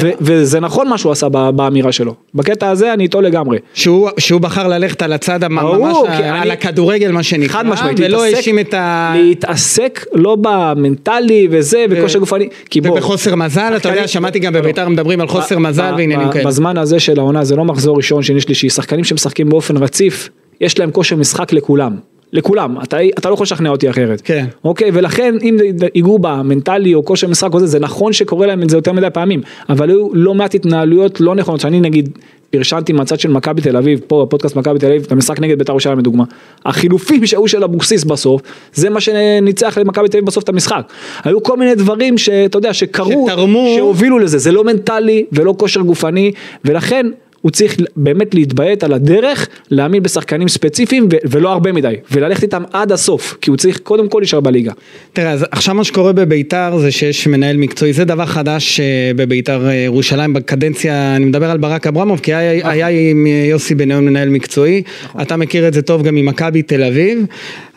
ו- 0.02 0.10
וזה 0.22 0.60
נכון 0.60 0.88
מה 0.90 0.98
שהוא 0.98 1.12
עשה 1.12 1.30
באמירה 1.30 1.92
שלו. 1.92 2.14
בקטע 2.36 2.70
הזה 2.70 2.94
אני 2.94 3.04
איתו 3.04 3.22
לגמרי. 3.22 3.58
שהוא, 3.74 4.10
שהוא 4.18 4.42
בחר 4.42 4.68
ללכת 4.68 5.02
על 5.02 5.14
הצד 5.14 5.44
המ- 5.44 5.60
ברור, 5.62 5.78
ממש, 5.88 6.18
כי 6.18 6.24
על 6.24 6.36
אני- 6.36 6.52
הכדורגל 6.52 7.12
מה 7.12 7.24
שנקרא, 7.24 7.54
חד 7.54 7.66
משמעית, 7.66 7.98
ולא 8.00 8.24
האשים 8.26 8.60
את 8.60 8.74
ה... 8.74 9.14
להתעסק 9.18 10.06
לא 10.14 10.38
במנטלי 10.42 11.48
וזה, 11.52 11.86
וכושר 11.90 12.20
גופני, 12.20 12.48
כי 12.70 12.82
בוא, 12.82 12.92
ובחוסר 12.92 13.36
מזל, 13.36 13.74
אתה 13.76 13.90
יודע, 13.90 14.08
שמעתי 14.08 14.40
גם 14.40 14.54
בביתר 14.54 14.90
מדברים 14.90 15.22
על 15.22 15.28
חוסר 15.28 15.60
מזל 15.60 15.94
ועניינים 15.98 16.32
כאלה. 16.32 16.46
בזמן 16.46 16.78
הזה 16.78 17.00
של 17.00 17.20
העונה 17.20 17.44
זה 17.44 17.56
לא 17.56 17.66
מחזור 17.66 17.98
ראשון, 17.98 18.24
שני, 18.24 18.42
שלישי, 18.42 18.70
שחקנים 18.70 19.04
שמשחקים 19.04 19.50
באופן 19.50 19.78
רציף, 19.78 20.30
יש 20.62 20.80
להם 20.80 20.92
כושר 20.92 21.16
משחק 21.16 21.54
לכולם. 21.54 21.96
לכולם, 22.36 22.78
אתה, 22.84 22.98
אתה 23.20 23.30
לא 23.30 23.34
יכול 23.34 23.44
לשכנע 23.44 23.70
אותי 23.70 23.90
אחרת. 23.90 24.22
כן. 24.24 24.46
אוקיי, 24.64 24.90
ולכן 24.94 25.36
אם 25.42 25.58
ייגעו 25.96 26.20
במנטלי 26.20 26.94
או 26.94 27.06
כושר 27.06 27.28
משחק 27.28 27.54
או 27.54 27.60
זה, 27.60 27.68
זה 27.68 27.80
נכון 27.80 28.14
שקורה 28.14 28.48
להם 28.48 28.64
את 28.64 28.70
זה 28.70 28.78
יותר 28.78 28.94
מדי 28.94 29.08
פעמים, 29.14 29.42
אבל 29.70 29.90
היו 29.90 30.10
לא 30.14 30.34
מעט 30.34 30.56
התנהלויות 30.56 31.22
לא 31.22 31.36
נכונות, 31.36 31.62
שאני 31.62 31.80
נגיד 31.80 32.10
פרשנתי 32.50 32.94
מהצד 32.94 33.20
של 33.20 33.30
מכבי 33.30 33.62
תל 33.62 33.78
אביב, 33.78 34.00
פה 34.08 34.26
בפודקאסט 34.26 34.56
מכבי 34.56 34.80
תל 34.80 34.86
אביב, 34.86 35.08
במשחק 35.10 35.40
נגד 35.40 35.58
בית"ר 35.58 35.72
ירושלים 35.72 36.00
לדוגמה, 36.00 36.24
החילופים 36.66 37.26
שהיו 37.26 37.48
של 37.48 37.64
אבוקסיס 37.64 38.04
בסוף, 38.04 38.42
זה 38.74 38.90
מה 38.90 39.02
שניצח 39.02 39.78
למכבי 39.78 40.10
תל 40.10 40.18
אביב 40.18 40.28
בסוף 40.28 40.44
את 40.44 40.50
המשחק. 40.50 40.82
היו 41.24 41.44
כל 41.44 41.58
מיני 41.58 41.76
דברים 41.76 42.18
שאתה 42.18 42.58
יודע, 42.58 42.74
שקרו, 42.74 43.28
שתרמו. 43.30 43.74
שהובילו 43.76 44.20
לזה, 44.20 44.38
זה 44.38 44.52
לא 44.52 44.64
מנטלי 44.64 45.26
ולא 45.32 45.56
כושר 45.58 45.82
גופני, 45.82 46.32
ולכן 46.66 47.06
הוא 47.46 47.52
צריך 47.52 47.78
באמת 47.96 48.36
להתביית 48.36 48.84
על 48.84 48.94
הדרך, 48.94 49.48
להאמין 49.72 50.04
בשחקנים 50.04 50.48
ספציפיים 50.48 51.08
ו- 51.12 51.16
ולא 51.26 51.52
הרבה 51.52 51.72
מדי, 51.72 51.94
וללכת 52.12 52.44
איתם 52.44 52.64
עד 52.74 52.92
הסוף, 52.92 53.38
כי 53.42 53.50
הוא 53.50 53.58
צריך 53.58 53.80
קודם 53.80 54.10
כל 54.10 54.20
להישאר 54.20 54.40
בליגה. 54.40 54.72
תראה, 55.14 55.32
אז 55.32 55.46
עכשיו 55.52 55.76
מה 55.76 55.84
שקורה 55.84 56.14
בביתר 56.14 56.78
זה 56.78 56.92
שיש 56.92 57.28
מנהל 57.28 57.58
מקצועי, 57.58 57.94
זה 57.94 58.06
דבר 58.06 58.26
חדש 58.26 58.80
אה, 58.80 59.12
בביתר 59.16 59.68
אה, 59.68 59.74
ירושלים 59.74 60.34
בקדנציה, 60.34 61.16
אני 61.16 61.26
מדבר 61.26 61.52
על 61.52 61.58
ברק 61.58 61.88
אברמוב, 61.88 62.20
כי 62.20 62.34
היה, 62.34 62.72
היה 62.72 62.88
עם 62.88 63.28
אה, 63.28 63.46
יוסי 63.50 63.76
בניון 63.76 64.06
מנהל 64.06 64.30
מקצועי, 64.30 64.82
אתה 65.22 65.38
מכיר 65.38 65.68
את 65.68 65.74
זה 65.74 65.82
טוב 65.82 66.04
גם 66.04 66.16
ממכבי 66.16 66.62
תל 66.62 66.84
אביב, 66.84 67.26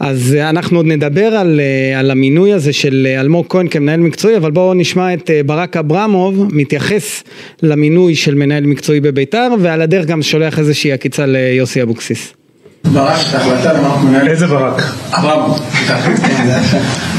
אז 0.00 0.36
אנחנו 0.40 0.78
עוד 0.78 0.86
נדבר 0.86 1.26
על, 1.26 1.60
על 1.96 2.10
המינוי 2.10 2.52
הזה 2.52 2.72
של 2.72 3.06
אלמוג 3.20 3.46
כהן 3.48 3.68
כמנהל 3.68 4.00
מקצועי, 4.00 4.36
אבל 4.36 4.50
בואו 4.50 4.74
נשמע 4.74 5.14
את 5.14 5.30
ברק 5.46 5.76
אברמוב 5.76 6.48
מתייחס 6.52 7.24
למינוי 7.62 8.14
של 8.14 8.34
מנהל 8.34 8.66
מקצועי 8.66 9.00
בביתר, 9.00 9.48
ועל 9.62 9.82
הדרך 9.82 10.06
גם 10.06 10.22
שולח 10.22 10.58
איזושהי 10.58 10.92
עקיצה 10.92 11.26
ליוסי 11.26 11.82
אבוקסיס. 11.82 12.32
ברק, 12.84 13.16
את 13.28 13.34
ההחלטה 13.34 13.72
למנות 13.72 13.98
מנהל... 14.04 14.28
איזה 14.28 14.46
ברק? 14.46 14.82
אברהם, 15.12 15.50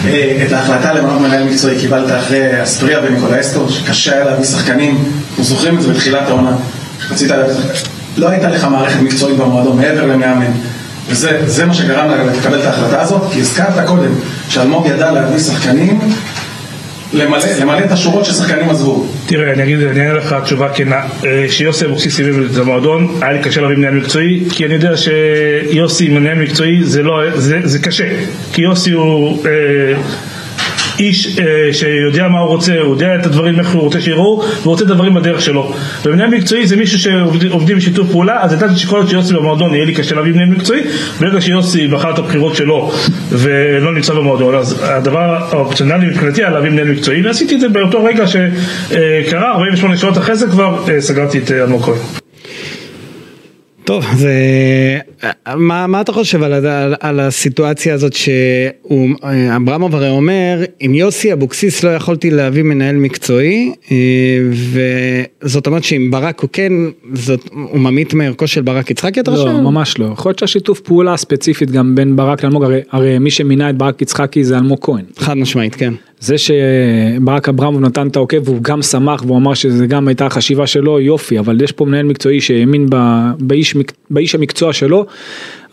אה, 0.05 0.45
את 0.47 0.51
ההחלטה 0.51 0.93
למנות 0.93 1.21
מנהל 1.21 1.43
מקצועי 1.43 1.79
קיבלת 1.79 2.11
אחרי 2.19 2.63
אספריה 2.63 2.99
וניקולה 3.03 3.39
אסטור, 3.39 3.69
שקשה 3.69 4.13
היה 4.13 4.23
להביא 4.25 4.45
שחקנים, 4.45 5.03
אנחנו 5.29 5.43
זוכרים 5.43 5.75
את 5.75 5.81
זה 5.81 5.93
בתחילת 5.93 6.27
העונה. 6.27 6.55
רצית, 7.11 7.31
לא 8.17 8.29
הייתה 8.29 8.49
לך 8.49 8.63
מערכת 8.63 9.01
מקצועית 9.01 9.37
במועדון 9.37 9.77
מעבר 9.77 10.05
למאמן. 10.05 10.51
וזה 11.09 11.41
זה 11.45 11.65
מה 11.65 11.73
שגרם 11.73 12.09
לה 12.09 12.23
לקבל 12.23 12.59
את 12.59 12.65
ההחלטה 12.65 13.01
הזאת, 13.01 13.21
כי 13.33 13.39
הזכרת 13.39 13.87
קודם 13.87 14.11
שאלמוג 14.49 14.85
ידע 14.85 15.11
להביא 15.11 15.39
שחקנים, 15.39 15.99
למלא, 17.13 17.85
את 17.85 17.91
השורות 17.91 18.25
ששחקנים 18.25 18.69
עזבו. 18.69 19.05
תראה, 19.25 19.53
אני 19.53 19.63
אגיד, 19.63 19.81
אענה 19.81 20.13
לך 20.13 20.35
תשובה 20.43 20.69
כנה. 20.73 21.01
אה, 21.25 21.45
כשיוסי 21.47 21.85
אבוקסיס 21.85 22.19
הביא 22.19 22.33
את 22.51 22.57
המועדון, 22.57 23.17
היה 23.21 23.31
לי 23.31 23.39
קשה 23.43 23.61
להביא 23.61 23.77
מנהל 23.77 23.93
מקצועי, 23.93 24.43
כי 24.51 24.65
אני 24.65 24.73
יודע 24.73 24.91
שיוסי 24.97 26.09
מנהל 26.09 26.37
מקצועי 26.39 26.83
זה 26.83 27.03
לא, 27.03 27.21
זה 27.63 27.79
קשה. 27.79 28.09
כי 28.53 28.61
יוסי 28.61 28.91
הוא 28.91 29.45
אה, 29.45 29.51
איש 30.99 31.39
אה, 31.39 31.73
שיודע 31.73 32.27
מה 32.27 32.39
הוא 32.39 32.47
רוצה, 32.47 32.79
הוא 32.79 32.93
יודע 32.93 33.15
את 33.15 33.25
הדברים 33.25 33.59
איך 33.59 33.69
הוא 33.69 33.81
רוצה 33.81 34.01
שיראו, 34.01 34.43
והוא 34.61 34.71
רוצה 34.71 34.85
את 34.85 34.89
הדברים 34.89 35.13
בדרך 35.13 35.41
שלו. 35.41 35.73
ומנהל 36.05 36.29
מקצועי 36.29 36.67
זה 36.67 36.75
מישהו 36.75 36.99
שעובדים 36.99 37.77
בשיתוף 37.77 38.11
פעולה, 38.11 38.43
אז 38.43 38.53
ידעתי 38.53 38.75
שכל 38.75 38.97
עוד 38.97 39.09
שיוסי 39.09 39.33
במועדון 39.33 39.73
יהיה 39.73 39.85
לי 39.85 39.93
קשה 39.93 40.15
להביא 40.15 40.33
מנהל 40.33 40.49
מקצועי, 40.49 40.81
ברגע 41.19 41.41
שיוסי 41.41 41.87
בחר 41.87 42.13
את 42.13 42.19
הבחירות 42.19 42.55
שלו 42.55 42.91
ולא 43.31 43.93
נמצא 43.93 44.13
במועדון, 44.13 44.55
אז 44.55 44.83
הדבר 44.83 45.47
האופציונלי 45.51 46.07
מבחינתי 46.07 46.41
היה 46.41 46.49
להביא 46.49 46.69
מנהל 46.69 46.87
מקצועי, 46.87 47.21
ועשיתי 47.21 47.55
את 47.55 47.59
זה 47.59 47.69
באותו 47.69 48.03
רגע 48.03 48.25
שקרה, 48.27 49.51
48 49.51 49.97
שעות 49.97 50.17
אחרי 50.17 50.35
זה 50.35 50.47
כבר 50.47 50.83
אה, 50.89 51.01
סגרתי 51.01 51.37
את 51.37 51.51
אלמוג 51.51 51.81
כהן. 51.81 51.97
טוב, 53.83 54.05
אז 54.11 54.25
אה, 54.25 54.99
מה, 55.55 55.87
מה 55.87 56.01
אתה 56.01 56.13
חושב 56.13 56.43
על, 56.43 56.53
על, 56.53 56.95
על 56.99 57.19
הסיטואציה 57.19 57.93
הזאת 57.93 58.13
שאברמוב 58.13 59.95
הרי 59.95 60.09
אומר, 60.09 60.63
עם 60.79 60.93
יוסי 60.93 61.33
אבוקסיס 61.33 61.83
לא 61.83 61.89
יכולתי 61.89 62.29
להביא 62.31 62.63
מנהל 62.63 62.95
מקצועי, 62.95 63.73
אה, 63.91 63.97
וזאת 65.43 65.67
אומרת 65.67 65.83
שעם 65.83 66.11
ברק 66.11 66.39
הוא 66.39 66.49
כן, 66.53 66.73
זאת, 67.13 67.49
הוא 67.51 67.79
ממעיט 67.79 68.13
מערכו 68.13 68.47
של 68.47 68.61
ברק 68.61 68.91
יצחקי 68.91 69.19
אתה 69.19 69.31
חושב? 69.31 69.45
לא, 69.45 69.61
ממש 69.61 69.99
לא. 69.99 70.09
יכול 70.13 70.29
להיות 70.29 70.39
שהשיתוף 70.39 70.79
פעולה 70.79 71.13
הספציפית 71.13 71.71
גם 71.71 71.95
בין 71.95 72.15
ברק 72.15 72.43
לאלמוג, 72.43 72.63
הרי, 72.63 72.81
הרי 72.91 73.19
מי 73.19 73.31
שמינה 73.31 73.69
את 73.69 73.77
ברק 73.77 74.01
יצחקי 74.01 74.43
זה 74.43 74.57
אלמוג 74.57 74.77
כהן. 74.81 75.05
חד 75.17 75.33
משמעית, 75.33 75.75
כן. 75.75 75.93
זה 76.19 76.35
שברק 76.37 77.49
אברמוב 77.49 77.81
נתן 77.81 78.07
את 78.07 78.15
העוקב 78.15 78.37
והוא 78.45 78.61
גם 78.61 78.81
שמח 78.81 79.23
והוא 79.25 79.37
אמר 79.37 79.53
שזה 79.53 79.87
גם 79.87 80.07
הייתה 80.07 80.25
החשיבה 80.25 80.67
שלו 80.67 80.99
יופי 80.99 81.39
אבל 81.39 81.61
יש 81.61 81.71
פה 81.71 81.85
מנהל 81.85 82.05
מקצועי 82.05 82.41
שהאמין 82.41 82.87
באיש, 83.39 83.75
באיש 84.09 84.35
המקצוע 84.35 84.73
שלו 84.73 85.05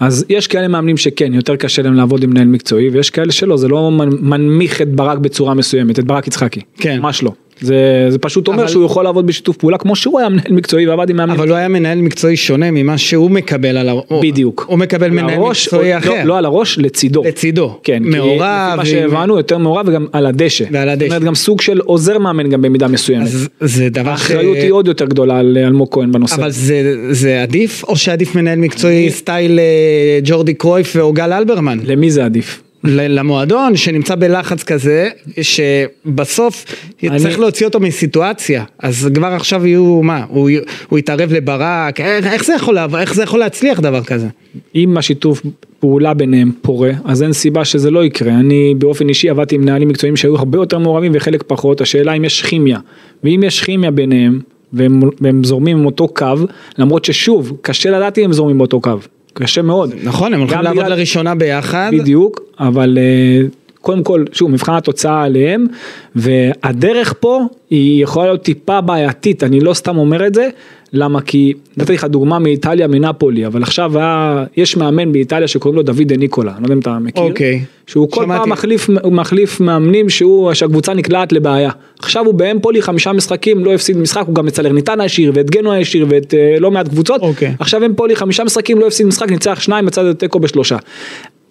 אז 0.00 0.24
יש 0.28 0.46
כאלה 0.46 0.68
מאמנים 0.68 0.96
שכן 0.96 1.34
יותר 1.34 1.56
קשה 1.56 1.82
להם 1.82 1.94
לעבוד 1.94 2.22
עם 2.22 2.30
מנהל 2.30 2.46
מקצועי 2.46 2.88
ויש 2.88 3.10
כאלה 3.10 3.32
שלא 3.32 3.56
זה 3.56 3.68
לא 3.68 3.90
מנמיך 4.20 4.82
את 4.82 4.88
ברק 4.88 5.18
בצורה 5.18 5.54
מסוימת 5.54 5.98
את 5.98 6.04
ברק 6.04 6.26
יצחקי 6.26 6.60
כן. 6.76 6.98
ממש 6.98 7.22
לא. 7.22 7.32
זה, 7.60 8.06
זה 8.08 8.18
פשוט 8.18 8.48
אומר 8.48 8.62
אבל... 8.62 8.68
שהוא 8.68 8.84
יכול 8.84 9.04
לעבוד 9.04 9.26
בשיתוף 9.26 9.56
פעולה 9.56 9.78
כמו 9.78 9.96
שהוא 9.96 10.18
היה 10.18 10.28
מנהל 10.28 10.52
מקצועי 10.52 10.86
ועבד 10.86 11.10
עם 11.10 11.16
מאמנים. 11.16 11.40
אבל 11.40 11.48
הוא 11.48 11.56
היה 11.56 11.68
מנהל 11.68 12.00
מקצועי 12.00 12.36
שונה 12.36 12.70
ממה 12.70 12.98
שהוא 12.98 13.30
מקבל 13.30 13.76
על 13.76 13.88
הראש. 13.88 14.04
בדיוק. 14.22 14.66
הוא 14.68 14.78
מקבל 14.78 15.10
מנהל 15.10 15.30
הראש, 15.30 15.66
מקצועי 15.66 15.94
או, 15.94 15.98
אחר. 15.98 16.10
לא, 16.10 16.24
לא 16.24 16.38
על 16.38 16.44
הראש, 16.44 16.78
לצידו. 16.78 17.22
לצידו. 17.24 17.78
כן. 17.82 18.02
מעורב. 18.02 18.68
לפי 18.68 18.76
מה 18.76 18.84
שהבנו 18.84 19.36
יותר 19.36 19.58
מעורב 19.58 19.88
וגם 19.88 20.06
על 20.12 20.26
הדשא. 20.26 20.64
ועל 20.70 20.88
הדשא. 20.88 21.08
זאת 21.08 21.16
אומרת 21.16 21.26
גם 21.26 21.34
סוג 21.34 21.60
של 21.60 21.78
עוזר 21.78 22.18
מאמן 22.18 22.50
גם 22.50 22.62
במידה 22.62 22.88
מסוימת. 22.88 23.26
אז 23.26 23.48
זה 23.60 23.88
דבר 23.88 24.10
האחריות 24.10 24.56
היא 24.56 24.72
עוד 24.72 24.88
יותר 24.88 25.04
גדולה 25.04 25.38
על 25.38 25.58
אלמוג 25.60 25.88
כהן 25.90 26.12
בנושא. 26.12 26.36
אבל 26.36 26.50
זה, 26.50 26.94
זה 27.10 27.42
עדיף 27.42 27.84
או 27.84 27.96
שעדיף 27.96 28.34
מנהל 28.34 28.58
מקצועי 28.58 29.10
סטייל 29.10 29.58
אה, 29.58 30.18
ג'ורדי 30.24 30.54
קרויף 30.54 30.96
או 30.96 31.12
גל 31.12 31.32
אלברמן? 31.32 31.78
למי 31.84 32.10
זה 32.10 32.24
עדיף? 32.24 32.65
למועדון 32.86 33.76
שנמצא 33.76 34.14
בלחץ 34.14 34.62
כזה, 34.62 35.08
שבסוף 35.42 36.64
אני... 37.02 37.18
צריך 37.18 37.38
להוציא 37.38 37.66
אותו 37.66 37.80
מסיטואציה, 37.80 38.64
אז 38.78 39.08
כבר 39.14 39.26
עכשיו 39.26 39.66
יהיו, 39.66 40.02
מה, 40.02 40.24
הוא, 40.28 40.50
הוא 40.88 40.98
יתערב 40.98 41.32
לברק, 41.32 42.00
איך, 42.00 42.26
איך, 42.26 42.44
זה 42.44 42.54
יכול, 42.54 42.78
איך 43.00 43.14
זה 43.14 43.22
יכול 43.22 43.40
להצליח 43.40 43.80
דבר 43.80 44.04
כזה? 44.04 44.26
אם 44.74 44.96
השיתוף 44.96 45.42
פעולה 45.80 46.14
ביניהם 46.14 46.52
פורה, 46.62 46.90
אז 47.04 47.22
אין 47.22 47.32
סיבה 47.32 47.64
שזה 47.64 47.90
לא 47.90 48.04
יקרה. 48.04 48.32
אני 48.32 48.74
באופן 48.78 49.08
אישי 49.08 49.30
עבדתי 49.30 49.54
עם 49.54 49.60
מנהלים 49.60 49.88
מקצועיים 49.88 50.16
שהיו 50.16 50.36
הרבה 50.36 50.58
יותר 50.58 50.78
מעורבים 50.78 51.12
וחלק 51.14 51.42
פחות, 51.46 51.80
השאלה 51.80 52.12
אם 52.12 52.24
יש 52.24 52.42
כימיה, 52.42 52.78
ואם 53.24 53.42
יש 53.46 53.62
כימיה 53.62 53.90
ביניהם, 53.90 54.40
והם, 54.72 55.00
והם 55.20 55.44
זורמים 55.44 55.78
עם 55.78 55.86
אותו 55.86 56.08
קו, 56.08 56.34
למרות 56.78 57.04
ששוב, 57.04 57.56
קשה 57.62 57.90
לדעת 57.90 58.18
אם 58.18 58.24
הם 58.24 58.32
זורמים 58.32 58.58
באותו 58.58 58.80
קו. 58.80 58.90
קשה 59.42 59.62
מאוד. 59.62 59.94
נכון, 60.04 60.34
הם 60.34 60.40
הולכים 60.40 60.60
לעבוד 60.60 60.84
בגלל... 60.84 60.96
לראשונה 60.96 61.34
ביחד. 61.34 61.90
בדיוק, 61.92 62.40
אבל 62.60 62.98
uh, 62.98 63.54
קודם 63.80 64.04
כל, 64.04 64.24
שוב, 64.32 64.50
מבחן 64.50 64.74
התוצאה 64.74 65.22
עליהם, 65.22 65.66
והדרך 66.14 67.14
פה 67.20 67.40
היא 67.70 68.02
יכולה 68.02 68.26
להיות 68.26 68.42
טיפה 68.42 68.80
בעייתית, 68.80 69.42
אני 69.42 69.60
לא 69.60 69.74
סתם 69.74 69.98
אומר 69.98 70.26
את 70.26 70.34
זה, 70.34 70.48
למה? 70.92 71.20
כי 71.20 71.52
נתתי 71.76 71.92
לך 71.92 72.04
דוגמה 72.04 72.38
מאיטליה, 72.38 72.86
מנפולי, 72.86 73.46
אבל 73.46 73.62
עכשיו 73.62 73.98
היה, 73.98 74.44
יש 74.56 74.76
מאמן 74.76 75.12
באיטליה 75.12 75.48
שקוראים 75.48 75.76
לו 75.76 75.82
דוד 75.82 76.02
דה 76.02 76.16
ניקולה, 76.16 76.52
אני 76.56 76.62
לא 76.62 76.64
יודע 76.64 76.74
אם 76.74 76.78
אתה 76.78 76.98
מכיר, 76.98 77.22
אוקיי. 77.22 77.64
שהוא 77.86 78.10
כל 78.10 78.24
שמעתי. 78.24 78.40
פעם 78.40 78.50
מחליף, 78.50 78.88
מחליף 79.10 79.60
מאמנים 79.60 80.08
שהוא, 80.08 80.54
שהקבוצה 80.54 80.94
נקלעת 80.94 81.32
לבעיה. 81.32 81.70
עכשיו 81.98 82.26
הוא 82.26 82.34
באמפולי 82.34 82.82
חמישה 82.82 83.12
משחקים, 83.12 83.64
לא 83.64 83.74
הפסיד 83.74 83.96
משחק, 83.96 84.24
הוא 84.26 84.34
גם 84.34 84.48
את 84.48 84.54
סלרניטנה 84.54 85.04
השאיר 85.04 85.32
ואת 85.34 85.50
גנו 85.50 85.74
השאיר 85.74 86.06
ואת 86.08 86.34
uh, 86.34 86.60
לא 86.60 86.70
מעט 86.70 86.88
קבוצות, 86.88 87.20
אוקיי. 87.20 87.54
עכשיו 87.58 87.84
אמפולי 87.86 88.16
חמישה 88.16 88.44
משחקים, 88.44 88.78
לא 88.78 88.86
הפסיד 88.86 89.06
משחק, 89.06 89.30
ניצח 89.30 89.60
שניים, 89.60 89.88
יצא 89.88 90.12
תיקו 90.12 90.40
בשלושה. 90.40 90.76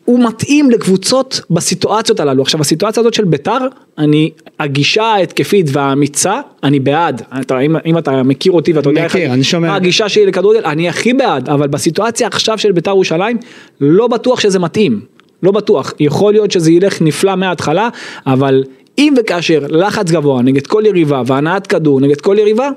הוא 0.06 0.28
מתאים 0.28 0.72
לקבוצות 0.72 1.42
בסיטואציות 1.50 2.20
הללו. 2.20 2.42
עכשיו 2.42 2.62
הסיטואציה 2.62 3.02
הזאת 3.02 3.14
של 3.14 3.24
ביתר, 3.24 3.58
אני, 3.98 4.32
הגישה 4.60 5.04
ההתקפית 5.04 5.66
והאמיצה, 5.70 6.42
אני 6.64 6.80
בעד. 6.80 7.22
אתה, 7.42 7.60
אם, 7.60 7.76
אם 7.86 7.98
אתה 7.98 8.24
מכיר 8.24 8.52
אותי 8.52 8.74
ואתה 8.74 8.90
יודע 8.90 9.06
מכיר, 9.06 9.34
אני 9.34 9.44
שומע. 9.44 9.68
מה 9.68 9.76
הגישה 9.76 10.10
שלי 10.10 10.26
לכדורגל, 10.26 10.66
אני 10.66 10.90
הכי 10.90 11.14
בעד, 11.14 11.50
אבל 11.50 11.68
בסיטואציה 11.68 12.28
עכשיו 12.28 12.58
של 12.58 12.72
ביתר 12.72 12.92
ירושלים, 12.92 13.38
לא 13.82 14.08
בטוח 14.08 14.40
שזה 14.40 14.60
מתאים. 14.60 15.02
לא 15.44 15.52
בטוח. 15.52 15.94
יכול 16.00 16.34
להיות 16.34 16.52
שזה 16.52 16.72
ילך 16.72 17.02
נפלא 17.02 17.36
מההתחלה, 17.36 17.90
אבל 18.28 18.64
אם 18.98 19.14
וכאשר 19.18 19.60
לחץ 19.70 20.12
גבוה 20.12 20.42
נגד 20.42 20.68
כל 20.68 20.84
יריבה 20.86 21.22
והנעת 21.26 21.68
כדור 21.68 22.00
נגד 22.02 22.22
כל 22.22 22.36
יריבה, 22.40 22.70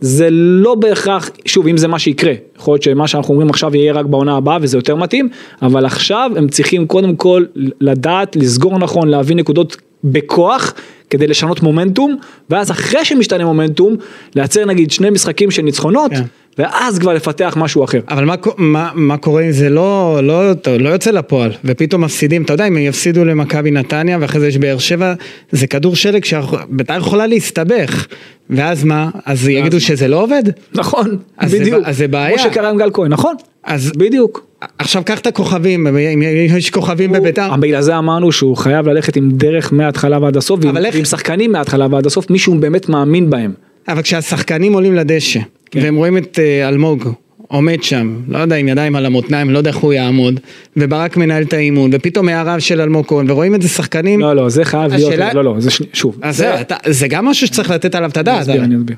זה 0.00 0.28
לא 0.30 0.74
בהכרח, 0.74 1.30
שוב 1.44 1.66
אם 1.66 1.76
זה 1.76 1.88
מה 1.88 1.98
שיקרה, 1.98 2.32
יכול 2.58 2.74
להיות 2.74 2.82
שמה 2.82 3.08
שאנחנו 3.08 3.34
אומרים 3.34 3.50
עכשיו 3.50 3.76
יהיה 3.76 3.92
רק 3.92 4.06
בעונה 4.06 4.36
הבאה 4.36 4.58
וזה 4.60 4.78
יותר 4.78 4.94
מתאים, 4.96 5.28
אבל 5.62 5.86
עכשיו 5.86 6.30
הם 6.36 6.48
צריכים 6.48 6.86
קודם 6.86 7.16
כל 7.16 7.44
לדעת, 7.80 8.36
לסגור 8.36 8.78
נכון, 8.78 9.08
להביא 9.08 9.36
נקודות 9.36 9.76
בכוח 10.04 10.74
כדי 11.10 11.26
לשנות 11.26 11.62
מומנטום, 11.62 12.16
ואז 12.50 12.70
אחרי 12.70 13.04
שמשתנה 13.04 13.44
מומנטום, 13.44 13.96
לייצר 14.34 14.64
נגיד 14.64 14.90
שני 14.90 15.10
משחקים 15.10 15.50
של 15.50 15.62
ניצחונות. 15.62 16.10
כן. 16.10 16.22
ואז 16.58 16.98
כבר 16.98 17.14
לפתח 17.14 17.54
משהו 17.56 17.84
אחר. 17.84 18.00
אבל 18.08 18.24
מה, 18.24 18.34
מה, 18.56 18.90
מה 18.94 19.16
קורה 19.16 19.42
אם 19.42 19.50
זה 19.50 19.70
לא, 19.70 20.20
לא, 20.22 20.42
לא 20.78 20.88
יוצא 20.88 21.10
לפועל, 21.10 21.52
ופתאום 21.64 22.04
מפסידים, 22.04 22.42
אתה 22.42 22.52
יודע, 22.52 22.66
אם 22.66 22.76
הם 22.76 22.82
יפסידו 22.82 23.24
למכבי 23.24 23.70
נתניה, 23.70 24.18
ואחרי 24.20 24.40
זה 24.40 24.48
יש 24.48 24.58
באר 24.58 24.78
שבע, 24.78 25.14
זה 25.52 25.66
כדור 25.66 25.96
שלג 25.96 26.24
שבית"ר 26.24 26.96
יכולה 26.96 27.26
להסתבך, 27.26 28.06
ואז 28.50 28.84
מה? 28.84 29.10
אז 29.26 29.48
יגידו 29.48 29.80
שזה 29.80 30.08
לא 30.08 30.22
עובד? 30.22 30.42
נכון, 30.74 31.16
אז 31.38 31.54
בדיוק. 31.54 31.84
זה, 31.84 31.90
אז 31.90 31.96
זה 31.96 32.08
בעיה. 32.08 32.38
כמו 32.38 32.50
שקרה 32.50 32.70
עם 32.70 32.76
גל 32.76 32.90
כהן, 32.92 33.12
נכון? 33.12 33.34
אז 33.64 33.92
בדיוק. 33.96 34.46
עכשיו 34.78 35.02
קח 35.04 35.18
את 35.18 35.26
הכוכבים, 35.26 35.86
אם 35.86 36.22
יש 36.56 36.70
כוכבים 36.70 37.12
בביתר. 37.12 37.56
בגלל 37.56 37.82
זה 37.82 37.98
אמרנו 37.98 38.32
שהוא 38.32 38.56
חייב 38.56 38.88
ללכת 38.88 39.16
עם 39.16 39.30
דרך 39.30 39.72
מההתחלה 39.72 40.18
ועד 40.22 40.36
הסוף, 40.36 40.60
ועם 40.62 41.04
שחקנים 41.04 41.52
מההתחלה 41.52 41.86
ועד 41.90 42.06
הסוף, 42.06 42.30
מישהו 42.30 42.54
באמת 42.54 42.88
מאמין 42.88 43.30
בהם. 43.30 43.52
אבל 43.88 44.02
כשהשחקנים 44.02 44.72
עולים 44.72 44.94
לדשא, 44.94 45.40
כן. 45.70 45.80
והם 45.82 45.96
רואים 45.96 46.16
את 46.18 46.38
uh, 46.38 46.68
אלמוג 46.68 47.08
עומד 47.48 47.82
שם, 47.82 48.16
לא 48.28 48.38
יודע, 48.38 48.56
עם 48.56 48.68
ידיים 48.68 48.96
על 48.96 49.06
המותניים, 49.06 49.50
לא 49.50 49.58
יודע 49.58 49.70
איך 49.70 49.76
הוא 49.76 49.92
יעמוד, 49.92 50.40
וברק 50.76 51.16
מנהל 51.16 51.42
את 51.42 51.52
האימון, 51.52 51.90
ופתאום 51.92 52.28
הערב 52.28 52.58
של 52.58 52.80
אלמוג 52.80 53.06
כהן, 53.06 53.30
ורואים 53.30 53.54
את 53.54 53.62
זה 53.62 53.68
שחקנים... 53.68 54.20
לא, 54.20 54.36
לא, 54.36 54.48
זה 54.48 54.64
חייב 54.64 54.92
השאלה... 54.92 55.16
להיות, 55.16 55.34
לא, 55.34 55.44
לא, 55.44 55.54
זה 55.58 55.70
ש... 55.70 55.82
שוב. 55.92 56.18
זה, 56.22 56.32
זה... 56.32 56.60
אתה, 56.60 56.74
זה 56.86 57.08
גם 57.08 57.24
משהו 57.24 57.46
שצריך 57.46 57.70
לתת 57.70 57.94
עליו 57.94 58.10
את 58.10 58.16
הדעת. 58.16 58.34
אני 58.34 58.42
אסביר, 58.42 58.64
אני 58.64 58.76
אסביר. 58.76 58.96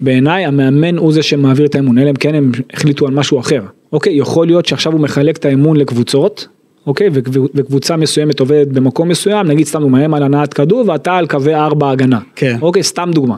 בעיניי 0.00 0.44
המאמן 0.44 0.96
הוא 0.96 1.12
זה 1.12 1.22
שמעביר 1.22 1.66
את 1.66 1.74
האמון, 1.74 1.98
אלא 1.98 2.10
אם 2.10 2.14
כן 2.14 2.34
הם 2.34 2.52
החליטו 2.72 3.06
על 3.06 3.14
משהו 3.14 3.40
אחר. 3.40 3.62
אוקיי, 3.92 4.18
יכול 4.18 4.46
להיות 4.46 4.66
שעכשיו 4.66 4.92
הוא 4.92 5.00
מחלק 5.00 5.36
את 5.36 5.44
האמון 5.44 5.76
לקבוצות, 5.76 6.48
אוקיי, 6.86 7.08
וקבוצה 7.54 7.96
מסוימת 7.96 8.40
עובדת 8.40 8.66
במקום 8.66 9.08
מסוים, 9.08 9.46
נגיד 9.46 9.66
סתם 9.66 9.82
הוא 9.82 9.90
מאיים 9.90 10.14
על 10.14 10.22
הנעת 10.22 10.54
כדור 10.54 10.84
ואתה 10.88 11.16
על 11.16 11.26
קווי 11.26 11.54
ארבע 11.54 11.90
הגנה. 11.90 12.18
כן. 12.36 12.56
אוקיי, 12.62 12.82
סתם 12.82 13.10
דוגמה. 13.14 13.36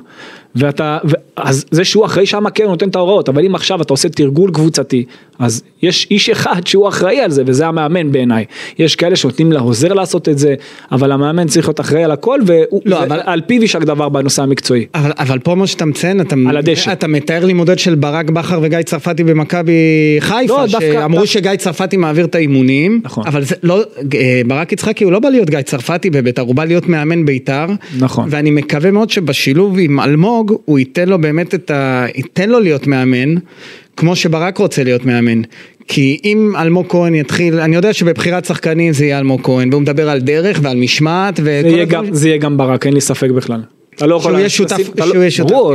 ואתה, 0.57 0.99
ו, 1.05 1.12
אז 1.37 1.64
זה 1.71 1.85
שהוא 1.85 2.05
אחראי 2.05 2.27
שם 2.27 2.45
כן 2.55 2.64
נותן 2.64 2.88
את 2.88 2.97
ההוראות, 2.97 3.29
אבל 3.29 3.45
אם 3.45 3.55
עכשיו 3.55 3.83
אתה 3.83 3.92
עושה 3.92 4.09
תרגול 4.09 4.51
קבוצתי, 4.51 5.05
אז 5.38 5.62
יש 5.83 6.07
איש 6.11 6.31
אחד 6.31 6.66
שהוא 6.66 6.88
אחראי 6.88 7.21
על 7.21 7.31
זה, 7.31 7.42
וזה 7.47 7.66
המאמן 7.66 8.12
בעיניי. 8.12 8.45
יש 8.79 8.97
כאלה 8.97 9.16
שנותנים 9.16 9.53
לעוזר 9.53 9.92
לעשות 9.92 10.29
את 10.29 10.38
זה, 10.38 10.55
אבל 10.92 11.12
המאמן 11.12 11.47
צריך 11.47 11.66
להיות 11.69 11.81
אחראי 11.81 12.05
על 12.05 12.11
הכל, 12.11 12.40
ועל 12.47 13.40
פיו 13.47 13.62
יישק 13.62 13.81
דבר 13.81 14.09
בנושא 14.09 14.42
המקצועי. 14.42 14.87
אבל, 14.95 15.12
אבל 15.19 15.38
פה 15.38 15.55
מה 15.55 15.66
שאתה 15.66 15.85
מציין, 15.85 16.21
אתה, 16.21 16.37
על. 16.49 16.59
אתה 16.92 17.07
מתאר 17.07 17.45
לי 17.45 17.53
מודד 17.53 17.79
של 17.79 17.95
ברק 17.95 18.31
בכר 18.31 18.59
וגיא 18.62 18.83
צרפתי 18.83 19.25
במכבי 19.25 19.73
חיפה, 20.21 20.62
לא, 20.62 20.69
שאמרו 20.69 21.19
דווקא... 21.19 21.27
שגיא 21.27 21.57
צרפתי 21.57 21.97
מעביר 21.97 22.25
את 22.25 22.35
האימונים, 22.35 23.01
נכון. 23.05 23.25
אבל 23.27 23.45
זה 23.45 23.55
לא, 23.62 23.83
אה, 24.14 24.42
ברק 24.47 24.73
יצחקי 24.73 25.05
הוא 25.05 25.12
לא 25.12 25.19
בא 25.19 25.29
להיות 25.29 25.51
גיא 25.51 25.62
צרפתי 25.62 26.11
בביתר, 26.11 26.42
הוא 26.42 26.55
בא 26.55 26.64
להיות 26.64 26.88
מאמן 26.88 27.27
ביתר, 27.27 27.66
נכון. 27.99 28.29
ואני 28.31 28.51
מקווה 28.51 28.90
מאוד 28.90 29.11
שבשילוב 29.11 29.77
עם 29.79 30.01
אלמוג, 30.01 30.45
הוא 30.64 30.78
ייתן 30.78 31.09
לו 31.09 31.20
באמת 31.20 31.54
את 31.54 31.70
ה... 31.70 32.06
ייתן 32.14 32.50
לו 32.50 32.61
להיות 32.61 32.87
מאמן, 32.87 33.35
כמו 33.96 34.16
שברק 34.16 34.59
רוצה 34.59 34.85
להיות 34.85 35.04
מאמן. 35.04 35.42
כי 35.88 36.20
אם 36.24 36.52
אלמוג 36.59 36.87
כהן 36.88 37.14
יתחיל, 37.14 37.61
אני 37.61 37.76
יודע 37.76 37.92
שבבחירת 37.92 38.44
שחקנים 38.44 38.92
זה 38.92 39.04
יהיה 39.04 39.18
אלמוג 39.18 39.40
כהן, 39.42 39.70
והוא 39.70 39.82
מדבר 39.82 40.11
על 40.11 40.20
דרך 40.20 40.61
ועל 40.62 40.76
משמעת 40.76 41.35
וכל 41.44 41.70
זה 41.70 41.76
יהיה, 41.76 41.85
גם, 41.85 42.14
זה 42.14 42.28
יהיה 42.28 42.38
גם 42.38 42.56
ברק, 42.56 42.87
אין 42.87 42.94
לי 42.94 43.00
ספק 43.00 43.30
בכלל. 43.30 43.62
אתה 43.96 44.06
לא 44.06 44.16
יכול... 44.16 44.30
שהוא 44.30 44.38
יהיה 44.38 44.48
שותף, 44.48 44.90
שהוא 45.04 45.16
יהיה 45.16 45.30
שותף. 45.30 45.50
ברור, 45.50 45.74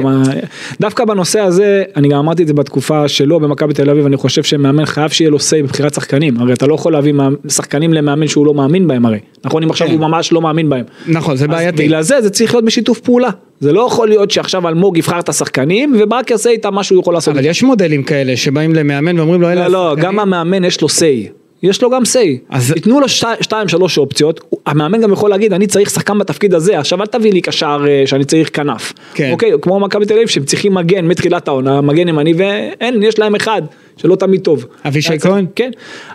דווקא 0.81 1.05
בנושא 1.05 1.39
הזה, 1.39 1.84
אני 1.95 2.07
גם 2.10 2.17
אמרתי 2.17 2.43
את 2.43 2.47
זה 2.47 2.53
בתקופה 2.53 3.07
שלו 3.07 3.39
במכבי 3.39 3.73
תל 3.73 3.89
אביב, 3.89 4.05
אני 4.05 4.17
חושב 4.17 4.43
שמאמן 4.43 4.86
חייב 4.86 5.10
שיהיה 5.10 5.29
לו 5.29 5.39
סיי 5.39 5.63
בבחירת 5.63 5.93
שחקנים, 5.93 6.39
הרי 6.39 6.53
אתה 6.53 6.67
לא 6.67 6.75
יכול 6.75 6.93
להביא 6.93 7.13
שחקנים 7.47 7.93
למאמן 7.93 8.27
שהוא 8.27 8.45
לא 8.45 8.53
מאמין 8.53 8.88
בהם 8.88 9.05
הרי, 9.05 9.19
נכון 9.45 9.63
אם 9.63 9.69
עכשיו 9.69 9.88
כן. 9.88 9.93
הוא 9.93 10.01
ממש 10.01 10.31
לא 10.31 10.41
מאמין 10.41 10.69
בהם. 10.69 10.84
נכון, 11.07 11.36
זה 11.36 11.47
בעייתי. 11.47 11.84
בגלל 11.84 12.01
זה 12.01 12.21
זה 12.21 12.29
צריך 12.29 12.53
להיות 12.53 12.65
בשיתוף 12.65 12.99
פעולה. 12.99 13.29
זה 13.60 13.73
לא 13.73 13.88
יכול 13.88 14.07
להיות 14.07 14.31
שעכשיו 14.31 14.67
אלמוג 14.67 14.97
יבחר 14.97 15.19
את 15.19 15.29
השחקנים 15.29 15.95
וברק 15.99 16.31
יעשה 16.31 16.49
איתם 16.49 16.73
מה 16.73 16.84
שהוא 16.84 17.01
יכול 17.01 17.13
לעשות. 17.13 17.36
אבל 17.36 17.45
יש 17.45 17.63
מודלים 17.63 18.03
כאלה 18.03 18.38
שבאים 18.38 18.75
למאמן 18.75 19.19
ואומרים 19.19 19.41
לו. 19.41 19.53
לא, 19.53 19.67
לא, 19.67 19.95
גם 19.99 20.19
המאמן 20.19 20.63
יש 20.63 20.81
לו 20.81 20.89
סיי. 20.89 21.27
יש 21.63 21.82
לו 21.82 21.89
גם 21.89 22.06
סיי, 22.06 22.38
אז 22.50 22.74
ייתנו 22.76 23.00
לו 23.00 23.08
שתיים 23.41 23.67
שלוש 23.67 23.97
אופציות, 23.97 24.39
המאמן 24.65 25.02
גם 25.02 25.13
יכול 25.13 25.30
להגיד 25.30 25.54
אני 25.54 25.67
צריך 25.67 25.89
שחקן 25.89 26.17
בתפקיד 26.17 26.54
הזה, 26.54 26.80
עכשיו 26.80 27.02
אל 27.02 27.06
תביא 27.06 27.34
לי 27.34 27.41
קשר 27.41 27.86
אה, 27.88 28.04
שאני 28.06 28.26
צריך 28.26 28.50
כנף, 28.54 28.93
כן. 29.13 29.32
אוקיי, 29.32 29.52
כמו 29.62 29.80
מכבי 29.80 30.06
תל 30.06 30.13
אביב 30.13 30.28
שהם 30.28 30.43
צריכים 30.43 30.74
מגן 30.74 31.06
מתחילת 31.06 31.47
העונה, 31.47 31.82
מגן 31.82 32.08
ימני 32.08 32.34
ואין, 32.34 33.04
יש 33.04 33.19
להם 33.19 33.36
אחד, 33.36 33.62
שלא 33.97 34.15
תמיד 34.15 34.41
טוב. 34.41 34.65
אבישי 34.88 35.19
כהן? 35.19 35.45
כן, 35.56 35.71